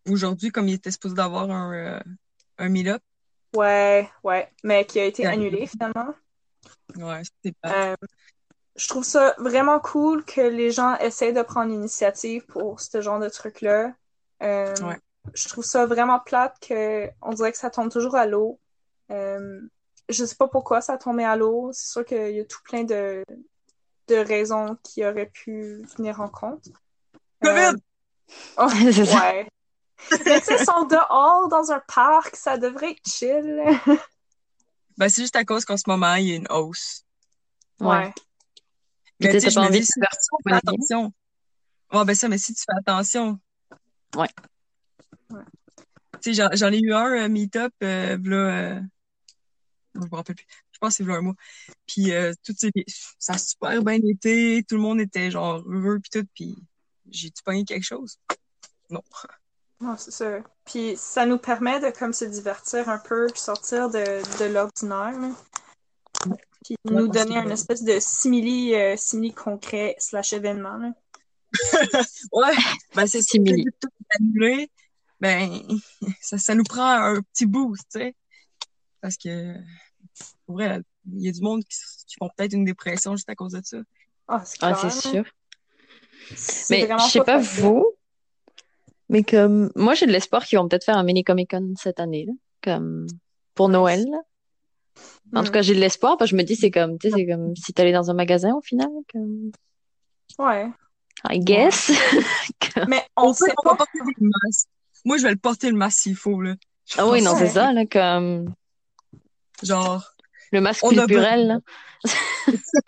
aujourd'hui, 0.07 0.51
comme 0.51 0.69
il 0.69 0.75
était 0.75 0.91
supposé 0.91 1.15
d'avoir 1.15 1.51
un, 1.51 1.73
euh, 1.73 2.01
un 2.59 2.69
meet-up. 2.69 3.01
Ouais, 3.55 4.11
ouais, 4.23 4.51
mais 4.65 4.85
qui 4.85 5.01
a 5.01 5.07
été 5.07 5.25
annulé 5.25 5.67
finalement. 5.67 6.15
Ouais, 6.97 7.23
c'était 7.25 7.57
pas. 7.63 7.97
Je 8.77 8.87
trouve 8.89 9.05
ça 9.05 9.35
vraiment 9.39 9.81
cool 9.81 10.27
que 10.27 10.43
les 10.43 10.73
gens 10.73 10.95
essaient 10.99 11.33
de 11.33 11.41
prendre 11.41 11.71
l'initiative 11.71 12.45
pour 12.45 12.81
ce 12.81 13.01
genre 13.01 13.19
de 13.19 13.31
truc-là. 13.31 13.95
Euh, 14.43 14.75
Ouais. 14.83 14.99
Je 15.35 15.49
trouve 15.49 15.65
ça 15.65 15.87
vraiment 15.87 16.21
plate 16.21 16.57
que 16.61 17.09
on 17.23 17.31
dirait 17.31 17.53
que 17.53 17.59
ça 17.59 17.71
tombe 17.71 17.91
toujours 17.91 18.17
à 18.17 18.27
l'eau. 18.27 18.61
Euh, 19.11 19.61
je 20.09 20.25
sais 20.25 20.37
pas 20.37 20.49
pourquoi 20.49 20.81
ça 20.81 20.99
tombait 20.99 21.25
à 21.25 21.37
l'eau. 21.37 21.71
C'est 21.73 21.91
sûr 21.91 22.05
qu'il 22.05 22.35
y 22.35 22.41
a 22.41 22.45
tout 22.45 22.63
plein 22.65 22.85
de, 22.85 23.25
de 24.09 24.15
raisons 24.15 24.77
qui 24.83 25.05
auraient 25.05 25.31
pu 25.33 25.83
venir 25.97 26.21
en 26.21 26.29
compte. 26.29 26.69
COVID! 27.43 27.77
oh, 28.59 28.69
C'est 28.93 29.07
ça. 29.07 29.21
ouais. 29.21 29.49
Mais 30.11 30.41
tu 30.41 30.47
sais, 30.47 30.57
ils 30.61 30.65
sont 30.65 30.85
dehors 30.85 31.49
dans 31.49 31.73
un 31.73 31.81
parc, 31.81 32.37
ça 32.37 32.59
devrait 32.59 32.93
être 32.93 33.09
chill. 33.09 33.63
Ben, 34.99 35.09
c'est 35.09 35.23
juste 35.23 35.37
à 35.37 35.45
cause 35.45 35.65
qu'en 35.65 35.77
ce 35.77 35.85
moment, 35.87 36.15
il 36.15 36.29
y 36.29 36.33
a 36.33 36.37
une 36.37 36.49
hausse. 36.51 37.05
Ouais. 37.81 38.13
Mais 39.21 39.31
tu 39.31 39.41
sais, 39.41 39.51
je 39.51 39.59
me 39.59 39.65
envie 39.67 39.81
dis, 39.81 39.81
de 39.81 39.85
si 39.85 40.01
faire 40.01 40.09
tu 40.11 40.49
fais 40.49 40.55
attention. 40.55 41.13
Ouais, 41.93 42.05
ben 42.05 42.15
ça, 42.15 42.29
mais 42.29 42.39
si 42.39 42.55
tu 42.55 42.63
fais 42.63 42.79
attention. 42.79 43.39
Ouais. 44.15 44.29
Ouais. 45.31 45.43
Tu 46.23 46.35
sais, 46.35 46.49
j'en, 46.55 46.73
ai 46.73 46.79
eu 46.79 46.93
un 46.93 47.25
euh, 47.25 47.29
meet-up, 47.29 47.73
euh, 47.83 48.17
v'là, 48.21 48.37
euh, 48.37 48.81
je 49.95 50.01
me 50.01 50.15
rappelle 50.17 50.37
plus. 50.37 50.47
Je 50.73 50.79
pense 50.79 50.97
que 50.99 51.05
c'est 51.05 51.11
un 51.11 51.21
mois. 51.23 51.35
Puis, 51.87 52.13
euh, 52.13 52.33
tout 52.45 52.55
ça 53.19 53.33
a 53.33 53.39
super 53.39 53.83
bien 53.83 53.99
été. 54.05 54.63
Tout 54.69 54.77
le 54.77 54.83
monde 54.83 55.01
était 55.01 55.31
genre 55.31 55.63
heureux 55.67 55.99
pis 56.01 56.11
tout. 56.11 56.27
Puis, 56.35 56.57
j'ai-tu 57.11 57.43
pogné 57.43 57.65
quelque 57.65 57.85
chose? 57.85 58.19
Non. 58.91 59.03
Non, 59.79 59.95
c'est 59.99 60.11
ça. 60.11 60.39
Puis 60.65 60.95
ça 60.97 61.27
nous 61.27 61.37
permet 61.37 61.79
de 61.81 61.91
comme 61.91 62.15
se 62.15 62.25
divertir 62.25 62.89
un 62.89 62.97
peu, 62.97 63.27
puis 63.27 63.39
sortir 63.39 63.91
de, 63.91 64.23
de 64.39 64.51
l'ordinaire. 64.51 65.21
là. 65.21 65.31
Puis 66.65 66.77
Ouais, 66.87 66.95
nous 67.03 67.09
donner 67.09 67.35
que- 67.35 67.41
un 67.41 67.51
espèce 67.51 67.85
de 67.85 67.99
simili, 68.01 68.75
euh, 68.75 68.97
simili 68.97 69.35
concret 69.35 69.95
slash 69.99 70.33
événement. 70.33 70.79
là. 70.79 70.93
Ouais, 72.33 72.55
ben 72.95 73.07
c'est. 73.07 73.21
Simili. 73.21 73.67
Tout 73.79 73.89
est 74.01 74.17
annulé, 74.17 74.71
ben 75.21 75.49
ça, 76.21 76.39
ça 76.39 76.55
nous 76.55 76.65
prend 76.65 76.89
un 76.89 77.21
petit 77.33 77.47
boost, 77.47 77.85
tu 77.93 78.01
sais. 78.01 78.15
Parce 79.01 79.17
que, 79.17 79.55
pour 80.47 80.57
vrai, 80.57 80.81
il 81.13 81.23
y 81.23 81.29
a 81.29 81.33
du 81.33 81.41
monde 81.41 81.63
qui, 81.65 81.79
qui 82.07 82.17
font 82.19 82.29
peut-être 82.37 82.53
une 82.55 82.65
dépression 82.65 83.15
juste 83.17 83.29
à 83.31 83.35
cause 83.35 83.53
de 83.53 83.61
ça. 83.63 83.79
Ah, 84.29 84.43
c'est 84.45 84.59
Ah, 84.63 84.71
là. 84.71 84.91
sûr. 84.91 85.25
Mais 86.71 86.89
je 86.89 87.09
sais 87.11 87.21
pas 87.21 87.41
facile. 87.41 87.63
vous, 87.63 87.87
mais 89.09 89.23
comme 89.23 89.71
moi 89.77 89.95
j'ai 89.95 90.07
de 90.07 90.11
l'espoir 90.11 90.45
qu'ils 90.45 90.59
vont 90.59 90.67
peut-être 90.69 90.85
faire 90.85 90.97
un 90.97 91.05
mini 91.05 91.23
Comic 91.23 91.51
Con 91.51 91.75
cette 91.81 92.01
année, 92.01 92.25
là, 92.27 92.33
comme 92.63 93.07
pour 93.55 93.69
Noël. 93.69 94.05
là. 94.11 94.19
En 95.35 95.45
tout 95.45 95.53
cas, 95.53 95.63
j'ai 95.63 95.75
de 95.75 95.81
l'espoir 95.81 96.17
parce 96.17 96.31
que 96.31 96.37
je 96.37 96.43
me 96.43 96.47
dis 96.47 96.57
c'est 96.57 96.71
comme, 96.71 96.99
tu 96.99 97.11
sais, 97.11 97.15
c'est 97.17 97.27
comme 97.27 97.55
si 97.55 97.73
t'allais 97.73 97.93
dans 97.93 98.11
un 98.11 98.15
magasin 98.15 98.55
au 98.55 98.61
final, 98.63 98.89
comme 99.13 99.53
Ouais. 100.39 100.69
I 101.31 101.39
guess. 101.39 101.91
Mais 102.89 103.03
on 103.17 103.33
fait, 103.33 103.47
sait 103.47 103.55
on 103.65 103.71
va 103.71 103.77
pas. 103.77 103.85
Moi, 105.07 105.17
je 105.19 105.23
vais 105.23 105.31
le 105.31 105.37
porter 105.37 105.71
le 105.71 105.77
masque 105.77 106.01
s'il 106.01 106.17
faut, 106.17 106.41
là. 106.43 106.55
Ah 106.99 107.07
oui, 107.07 107.23
non, 107.23 107.37
c'est 107.39 107.49
ça, 107.49 107.73
là, 107.73 107.87
comme 107.87 108.53
Genre, 109.63 110.05
le 110.53 110.61
masque 110.61 110.83
culturel, 111.07 111.47
là. 111.47 111.59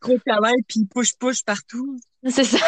gros 0.00 0.18
câlin, 0.26 0.54
puis 0.66 0.84
push-push 0.86 1.44
partout. 1.44 1.98
C'est 2.28 2.44
ça. 2.44 2.58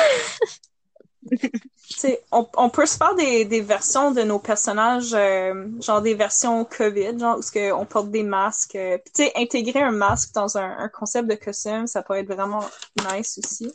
Tu 1.30 1.50
sais, 1.88 2.22
on, 2.32 2.48
on 2.57 2.70
peut 2.70 2.86
se 2.86 2.96
faire 2.96 3.14
des, 3.14 3.44
des 3.44 3.61
versions 3.61 4.12
de 4.12 4.22
nos 4.22 4.38
personnages, 4.38 5.12
euh, 5.14 5.66
genre 5.80 6.00
des 6.00 6.14
versions 6.14 6.64
COVID, 6.64 7.18
genre 7.18 7.38
où 7.38 7.42
ce 7.42 7.50
que 7.50 7.72
on 7.72 7.86
porte 7.86 8.11
des 8.11 8.22
masques. 8.22 8.76
euh, 8.76 8.98
Puis 8.98 9.12
tu 9.14 9.24
sais, 9.24 9.32
intégrer 9.36 9.82
un 9.82 9.90
masque 9.90 10.32
dans 10.34 10.57
un, 10.59 10.78
un 10.78 10.88
concept 10.88 11.28
de 11.28 11.34
costume, 11.34 11.86
ça 11.86 12.02
peut 12.02 12.14
être 12.14 12.32
vraiment 12.32 12.64
nice 13.12 13.38
aussi. 13.42 13.66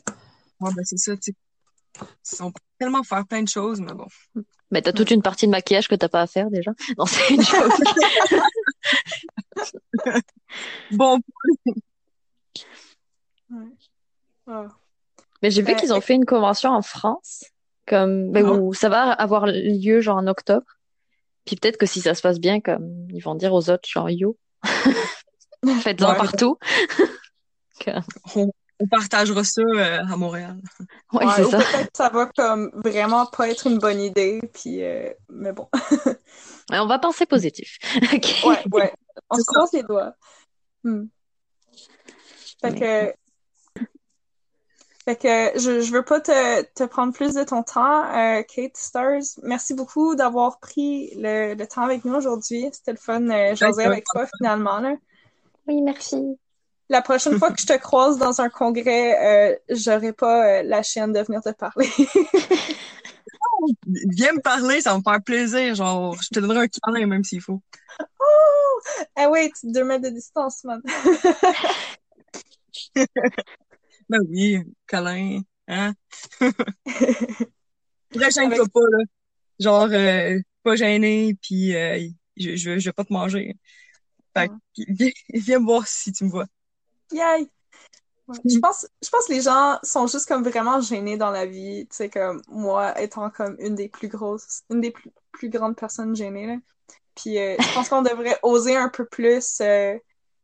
Ouais, 0.60 0.70
ben 0.74 0.82
c'est 0.84 0.98
ça, 0.98 1.14
tu 1.16 1.32
sais. 1.32 1.34
On 2.40 2.50
peut 2.50 2.60
tellement 2.78 3.02
faire 3.02 3.26
plein 3.26 3.42
de 3.42 3.48
choses, 3.48 3.80
mais 3.80 3.92
bon. 3.94 4.06
Mais 4.70 4.82
t'as 4.82 4.92
toute 4.92 5.10
une 5.10 5.22
partie 5.22 5.46
de 5.46 5.50
maquillage 5.52 5.88
que 5.88 5.94
t'as 5.94 6.08
pas 6.08 6.22
à 6.22 6.26
faire 6.26 6.50
déjà. 6.50 6.72
Non, 6.98 7.06
c'est 7.06 7.34
une 7.34 7.42
joke. 7.42 7.72
Bon, 10.92 11.18
Ah. 14.46 14.66
Mais 15.42 15.50
j'ai 15.50 15.62
vu 15.62 15.72
Euh, 15.72 15.76
qu'ils 15.76 15.92
ont 15.92 16.00
fait 16.00 16.14
une 16.14 16.24
convention 16.26 16.70
en 16.70 16.82
France, 16.82 17.44
comme 17.86 18.30
ben, 18.32 18.44
Ah. 18.46 18.52
où 18.52 18.74
ça 18.74 18.88
va 18.88 19.10
avoir 19.12 19.46
lieu 19.46 20.00
genre 20.00 20.16
en 20.18 20.26
octobre. 20.26 20.66
Puis 21.44 21.56
peut-être 21.56 21.76
que 21.76 21.86
si 21.86 22.00
ça 22.00 22.14
se 22.14 22.22
passe 22.22 22.40
bien, 22.40 22.60
comme 22.60 23.06
ils 23.10 23.20
vont 23.22 23.34
dire 23.34 23.52
aux 23.52 23.70
autres 23.70 23.88
genre 23.88 24.10
yo, 24.10 24.36
faites-en 25.82 26.10
Ouais. 26.12 26.16
partout. 26.16 26.58
Que- 27.80 27.90
on, 28.36 28.52
on 28.80 28.86
partagera 28.86 29.44
ça 29.44 29.62
euh, 29.62 30.00
à 30.00 30.16
Montréal. 30.16 30.56
Ouais, 31.12 31.24
c'est 31.36 31.44
ou 31.44 31.50
ça. 31.50 31.58
peut-être 31.58 31.90
que 31.90 31.96
ça 31.96 32.08
va 32.08 32.26
comme 32.36 32.70
vraiment 32.84 33.26
pas 33.26 33.48
être 33.48 33.66
une 33.66 33.78
bonne 33.78 34.00
idée, 34.00 34.40
puis 34.52 34.82
euh, 34.82 35.10
mais 35.28 35.52
bon. 35.52 35.68
On 36.72 36.86
va 36.86 36.98
penser 36.98 37.26
positif. 37.26 37.78
OK. 38.14 38.42
Ouais, 38.46 38.62
ouais. 38.72 38.92
On 39.30 39.36
se 39.36 39.44
croise 39.44 39.72
les 39.72 39.82
doigts. 39.82 40.14
Hmm. 40.82 41.04
Fait 42.60 42.74
que 42.74 43.14
fait 45.04 45.16
que 45.16 45.58
je, 45.60 45.82
je 45.82 45.92
veux 45.92 46.02
pas 46.02 46.20
te, 46.20 46.62
te 46.72 46.84
prendre 46.84 47.12
plus 47.12 47.34
de 47.34 47.44
ton 47.44 47.62
temps, 47.62 48.04
euh, 48.16 48.42
Kate 48.42 48.76
Stars. 48.76 49.20
Merci 49.42 49.74
beaucoup 49.74 50.14
d'avoir 50.14 50.58
pris 50.60 51.12
le, 51.16 51.54
le 51.54 51.66
temps 51.66 51.82
avec 51.82 52.06
nous 52.06 52.14
aujourd'hui. 52.14 52.70
C'était 52.72 52.92
le 52.92 52.96
fun 52.96 53.28
euh, 53.28 53.54
jaser 53.54 53.82
Ouais, 53.82 53.84
avec 53.84 54.04
toi 54.10 54.26
finalement. 54.38 54.80
Là. 54.80 54.94
Oui, 55.66 55.82
merci. 55.82 56.38
La 56.90 57.00
prochaine 57.00 57.38
fois 57.38 57.50
que 57.50 57.60
je 57.60 57.66
te 57.66 57.78
croise 57.78 58.18
dans 58.18 58.40
un 58.40 58.50
congrès, 58.50 59.52
euh, 59.52 59.56
j'aurai 59.70 60.12
pas 60.12 60.46
euh, 60.46 60.62
la 60.64 60.82
chienne 60.82 61.12
de 61.12 61.20
venir 61.20 61.40
te 61.40 61.50
parler. 61.50 61.88
Viens 63.86 64.34
me 64.34 64.42
parler, 64.42 64.82
ça 64.82 64.92
va 64.92 64.98
me 64.98 65.02
faire 65.02 65.22
plaisir. 65.22 65.74
Genre, 65.74 66.14
je 66.20 66.28
te 66.28 66.40
donnerai 66.40 66.64
un 66.64 66.68
câlin 66.68 67.06
même 67.06 67.24
s'il 67.24 67.40
faut. 67.40 67.62
oh! 68.20 68.80
Ah 69.16 69.30
wait, 69.30 69.52
deux 69.62 69.84
mètres 69.84 70.04
de 70.04 70.10
distance, 70.10 70.64
man. 70.64 70.82
Ben 74.10 74.20
oui, 74.28 74.58
câlin, 74.86 75.40
hein? 75.66 75.94
Très 78.12 78.30
gêne-toi 78.30 78.66
pas, 78.70 78.80
là. 78.80 79.04
Genre, 79.58 79.88
euh, 79.90 80.38
pas 80.62 80.76
gêné, 80.76 81.34
puis 81.40 81.70
je, 81.70 82.56
je, 82.56 82.78
je 82.78 82.84
vais 82.84 82.92
pas 82.92 83.04
te 83.04 83.12
manger. 83.12 83.56
Fait 84.36 84.48
que, 84.48 84.52
viens, 84.88 85.10
viens 85.32 85.60
me 85.60 85.64
voir 85.64 85.86
si 85.86 86.12
tu 86.12 86.24
me 86.24 86.30
vois. 86.30 86.46
Yay! 87.14 87.48
Je 88.46 88.58
pense, 88.58 88.86
je 89.02 89.10
pense 89.10 89.26
que 89.26 89.32
les 89.34 89.42
gens 89.42 89.78
sont 89.82 90.06
juste 90.06 90.26
comme 90.26 90.42
vraiment 90.42 90.80
gênés 90.80 91.18
dans 91.18 91.30
la 91.30 91.44
vie, 91.44 91.86
tu 91.90 91.96
sais, 91.96 92.08
comme 92.08 92.40
moi 92.48 92.98
étant 93.00 93.28
comme 93.28 93.56
une 93.58 93.74
des 93.74 93.88
plus 93.88 94.08
grosses, 94.08 94.62
une 94.70 94.80
des 94.80 94.90
plus, 94.90 95.10
plus 95.30 95.50
grandes 95.50 95.76
personnes 95.76 96.16
gênées, 96.16 96.46
là. 96.46 96.56
Puis 97.14 97.38
euh, 97.38 97.54
je 97.60 97.74
pense 97.74 97.88
qu'on 97.88 98.02
devrait 98.02 98.38
oser 98.42 98.76
un 98.76 98.88
peu 98.88 99.04
plus, 99.04 99.60
euh, 99.60 99.94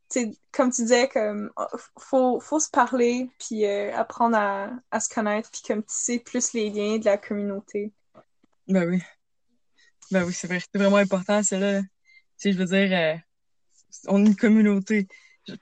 tu 0.09 0.21
sais, 0.21 0.31
comme 0.51 0.71
tu 0.71 0.83
disais, 0.83 1.09
comme 1.09 1.51
faut, 1.99 2.39
faut 2.39 2.59
se 2.59 2.69
parler, 2.69 3.29
puis 3.39 3.65
euh, 3.65 3.93
apprendre 3.95 4.37
à, 4.37 4.69
à 4.91 4.99
se 4.99 5.09
connaître, 5.13 5.49
puis 5.51 5.61
comme 5.67 5.83
tisser 5.83 6.19
plus 6.19 6.53
les 6.53 6.69
liens 6.69 6.97
de 6.97 7.05
la 7.05 7.17
communauté. 7.17 7.91
Ben 8.67 8.87
oui. 8.87 9.01
Ben 10.11 10.23
oui, 10.23 10.33
c'est 10.33 10.47
vrai. 10.47 10.59
C'est 10.59 10.79
vraiment 10.79 10.97
important, 10.97 11.41
c'est 11.41 11.59
là. 11.59 11.81
Tu 11.81 11.87
sais, 12.37 12.53
je 12.53 12.57
veux 12.57 12.65
dire, 12.65 13.21
on 14.07 14.23
est 14.23 14.27
une 14.27 14.35
communauté. 14.35 15.07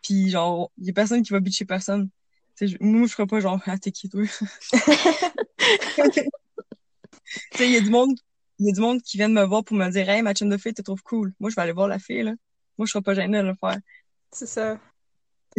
Puis 0.03 0.29
genre, 0.29 0.71
il 0.77 0.87
y 0.87 0.89
a 0.89 0.93
personne 0.93 1.21
qui 1.23 1.31
va 1.31 1.39
bitcher 1.39 1.65
personne. 1.65 2.09
Tu 2.55 2.67
sais, 2.67 2.75
je- 2.75 2.77
moi, 2.83 3.07
je 3.07 3.13
ferais 3.13 3.27
pas 3.27 3.39
genre, 3.39 3.59
ah, 3.65 3.77
t'es 3.77 3.91
qui, 3.91 4.09
toi? 4.09 4.21
tu 4.71 6.21
sais, 7.55 7.67
il 7.67 7.71
y 7.71 7.77
a 7.77 7.81
du 7.81 7.89
monde, 7.89 8.17
il 8.59 8.67
y 8.67 8.69
a 8.71 8.73
du 8.73 8.81
monde 8.81 9.01
qui 9.01 9.17
vient 9.17 9.29
de 9.29 9.33
me 9.33 9.43
voir 9.45 9.63
pour 9.63 9.77
me 9.77 9.89
dire, 9.89 10.09
hey, 10.09 10.21
ma 10.21 10.33
chum 10.33 10.49
de 10.49 10.57
fille, 10.57 10.73
te 10.73 10.81
trouve 10.81 11.01
cool. 11.03 11.33
Moi, 11.39 11.49
je 11.49 11.55
vais 11.55 11.61
aller 11.61 11.71
voir 11.71 11.87
la 11.87 11.99
fille, 11.99 12.23
là. 12.23 12.33
Moi, 12.77 12.85
je 12.85 12.91
serais 12.91 13.01
pas 13.01 13.13
gênée 13.13 13.37
de 13.41 13.47
le 13.47 13.55
faire. 13.55 13.77
C'est 14.31 14.47
ça. 14.47 14.79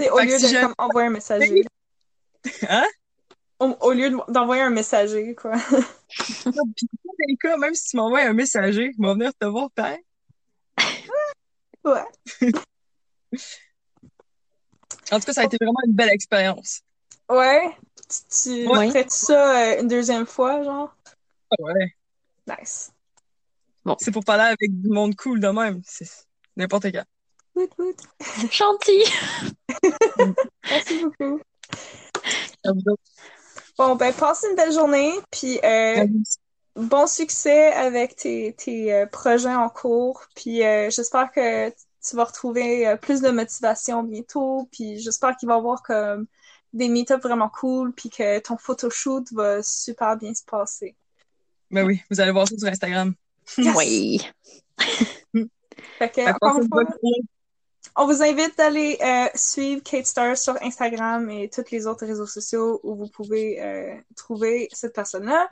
Sais, 0.00 0.10
au 0.10 0.18
lieu 0.20 0.38
si 0.38 0.54
de 0.54 0.60
comme, 0.60 0.74
envoyer 0.78 1.08
un 1.08 1.10
messager. 1.12 1.64
Hein? 2.68 2.86
Au, 3.58 3.66
au 3.80 3.92
lieu 3.92 4.10
de- 4.10 4.32
d'envoyer 4.32 4.62
un 4.62 4.70
messager, 4.70 5.34
quoi. 5.34 5.52
Puis, 6.08 6.44
dans 6.54 7.12
les 7.26 7.36
cas, 7.36 7.56
même 7.56 7.74
si 7.74 7.90
tu 7.90 7.96
m'envoies 7.96 8.22
un 8.22 8.32
messager, 8.32 8.92
je 8.96 9.02
vais 9.02 9.12
venir 9.14 9.32
te 9.38 9.44
voir, 9.46 9.70
pareil. 9.72 9.98
Ouais. 11.84 12.04
En 15.10 15.18
tout 15.20 15.26
cas, 15.26 15.32
ça 15.32 15.40
a 15.42 15.44
été 15.44 15.56
vraiment 15.60 15.78
une 15.86 15.94
belle 15.94 16.10
expérience. 16.10 16.80
Ouais. 17.28 17.62
Tu, 18.08 18.42
tu 18.42 18.68
Ouais. 18.68 18.88
ferais-tu 18.88 19.10
ça 19.10 19.72
euh, 19.74 19.80
une 19.80 19.88
deuxième 19.88 20.26
fois, 20.26 20.62
genre? 20.62 20.94
Ah 21.50 21.56
Ouais. 21.62 21.94
Nice. 22.46 22.92
C'est 24.00 24.10
pour 24.10 24.24
parler 24.24 24.44
avec 24.44 24.58
du 24.80 24.88
monde 24.90 25.14
cool 25.16 25.40
de 25.40 25.48
même. 25.48 25.80
C'est 25.84 26.08
n'importe 26.56 26.86
quand. 26.92 27.04
Gentil. 28.50 29.04
Merci 30.70 31.02
beaucoup. 31.02 31.40
Bon, 33.78 33.94
ben, 33.96 34.12
passe 34.12 34.44
une 34.48 34.56
belle 34.56 34.72
journée, 34.72 35.12
puis 35.30 35.58
euh, 35.64 36.06
bon 36.74 37.06
succès 37.06 37.72
avec 37.72 38.16
tes, 38.16 38.54
tes 38.54 38.92
euh, 38.92 39.06
projets 39.06 39.54
en 39.54 39.68
cours, 39.68 40.22
puis 40.34 40.62
euh, 40.64 40.90
j'espère 40.90 41.30
que 41.32 41.72
tu 42.08 42.16
vas 42.16 42.24
retrouver 42.24 42.86
euh, 42.86 42.96
plus 42.96 43.20
de 43.20 43.30
motivation 43.30 44.02
bientôt, 44.02 44.68
puis 44.72 44.98
j'espère 44.98 45.36
qu'il 45.36 45.48
va 45.48 45.54
y 45.54 45.58
avoir 45.58 45.82
comme 45.82 46.26
des 46.72 46.88
meet-ups 46.88 47.22
vraiment 47.22 47.48
cool, 47.48 47.92
puis 47.92 48.10
que 48.10 48.38
ton 48.40 48.56
photoshoot 48.56 49.24
va 49.32 49.62
super 49.62 50.16
bien 50.16 50.34
se 50.34 50.42
passer. 50.44 50.96
Ben 51.70 51.84
oui, 51.86 52.00
vous 52.10 52.20
allez 52.20 52.32
voir 52.32 52.48
ça 52.48 52.56
sur 52.56 52.68
Instagram. 52.68 53.14
Yes! 53.56 53.76
Oui. 53.76 54.20
Fait 55.98 56.10
que, 56.10 56.30
encore 56.30 56.60
une 56.60 56.68
fois. 56.68 56.84
On 57.96 58.06
vous 58.06 58.22
invite 58.22 58.56
d'aller 58.56 58.96
euh, 59.00 59.26
suivre 59.34 59.82
Kate 59.82 60.06
Stars 60.06 60.36
sur 60.36 60.56
Instagram 60.62 61.28
et 61.30 61.48
tous 61.48 61.64
les 61.72 61.86
autres 61.86 62.06
réseaux 62.06 62.26
sociaux 62.26 62.80
où 62.84 62.94
vous 62.94 63.08
pouvez 63.08 63.60
euh, 63.60 63.96
trouver 64.14 64.68
cette 64.72 64.94
personne-là. 64.94 65.48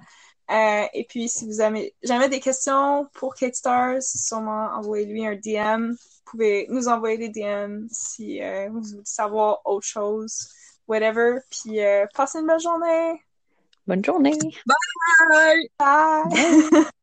Euh, 0.51 0.87
et 0.95 1.05
puis, 1.09 1.29
si 1.29 1.45
vous 1.45 1.61
avez 1.61 1.95
jamais 2.05 2.29
des 2.29 2.39
questions 2.39 3.09
pour 3.15 3.35
Kate 3.35 3.57
Stars, 3.57 4.01
sûrement 4.01 4.71
envoyez-lui 4.77 5.27
un 5.27 5.35
DM. 5.35 5.95
Vous 6.27 6.33
pouvez 6.33 6.67
nous 6.71 6.89
envoyer 6.89 7.19
des 7.19 7.29
DM 7.29 7.87
si 7.89 8.43
euh, 8.43 8.69
vous 8.69 8.83
voulez 8.83 9.01
savoir 9.05 9.61
autre 9.65 9.87
chose, 9.87 10.49
whatever. 10.89 11.39
Puis, 11.51 11.81
euh, 11.81 12.05
passez 12.15 12.41
une 12.41 12.47
bonne 12.47 12.59
journée. 12.59 13.23
Bonne 13.87 14.05
journée. 14.05 14.37
Bye! 14.67 15.69
Bye! 15.79 16.85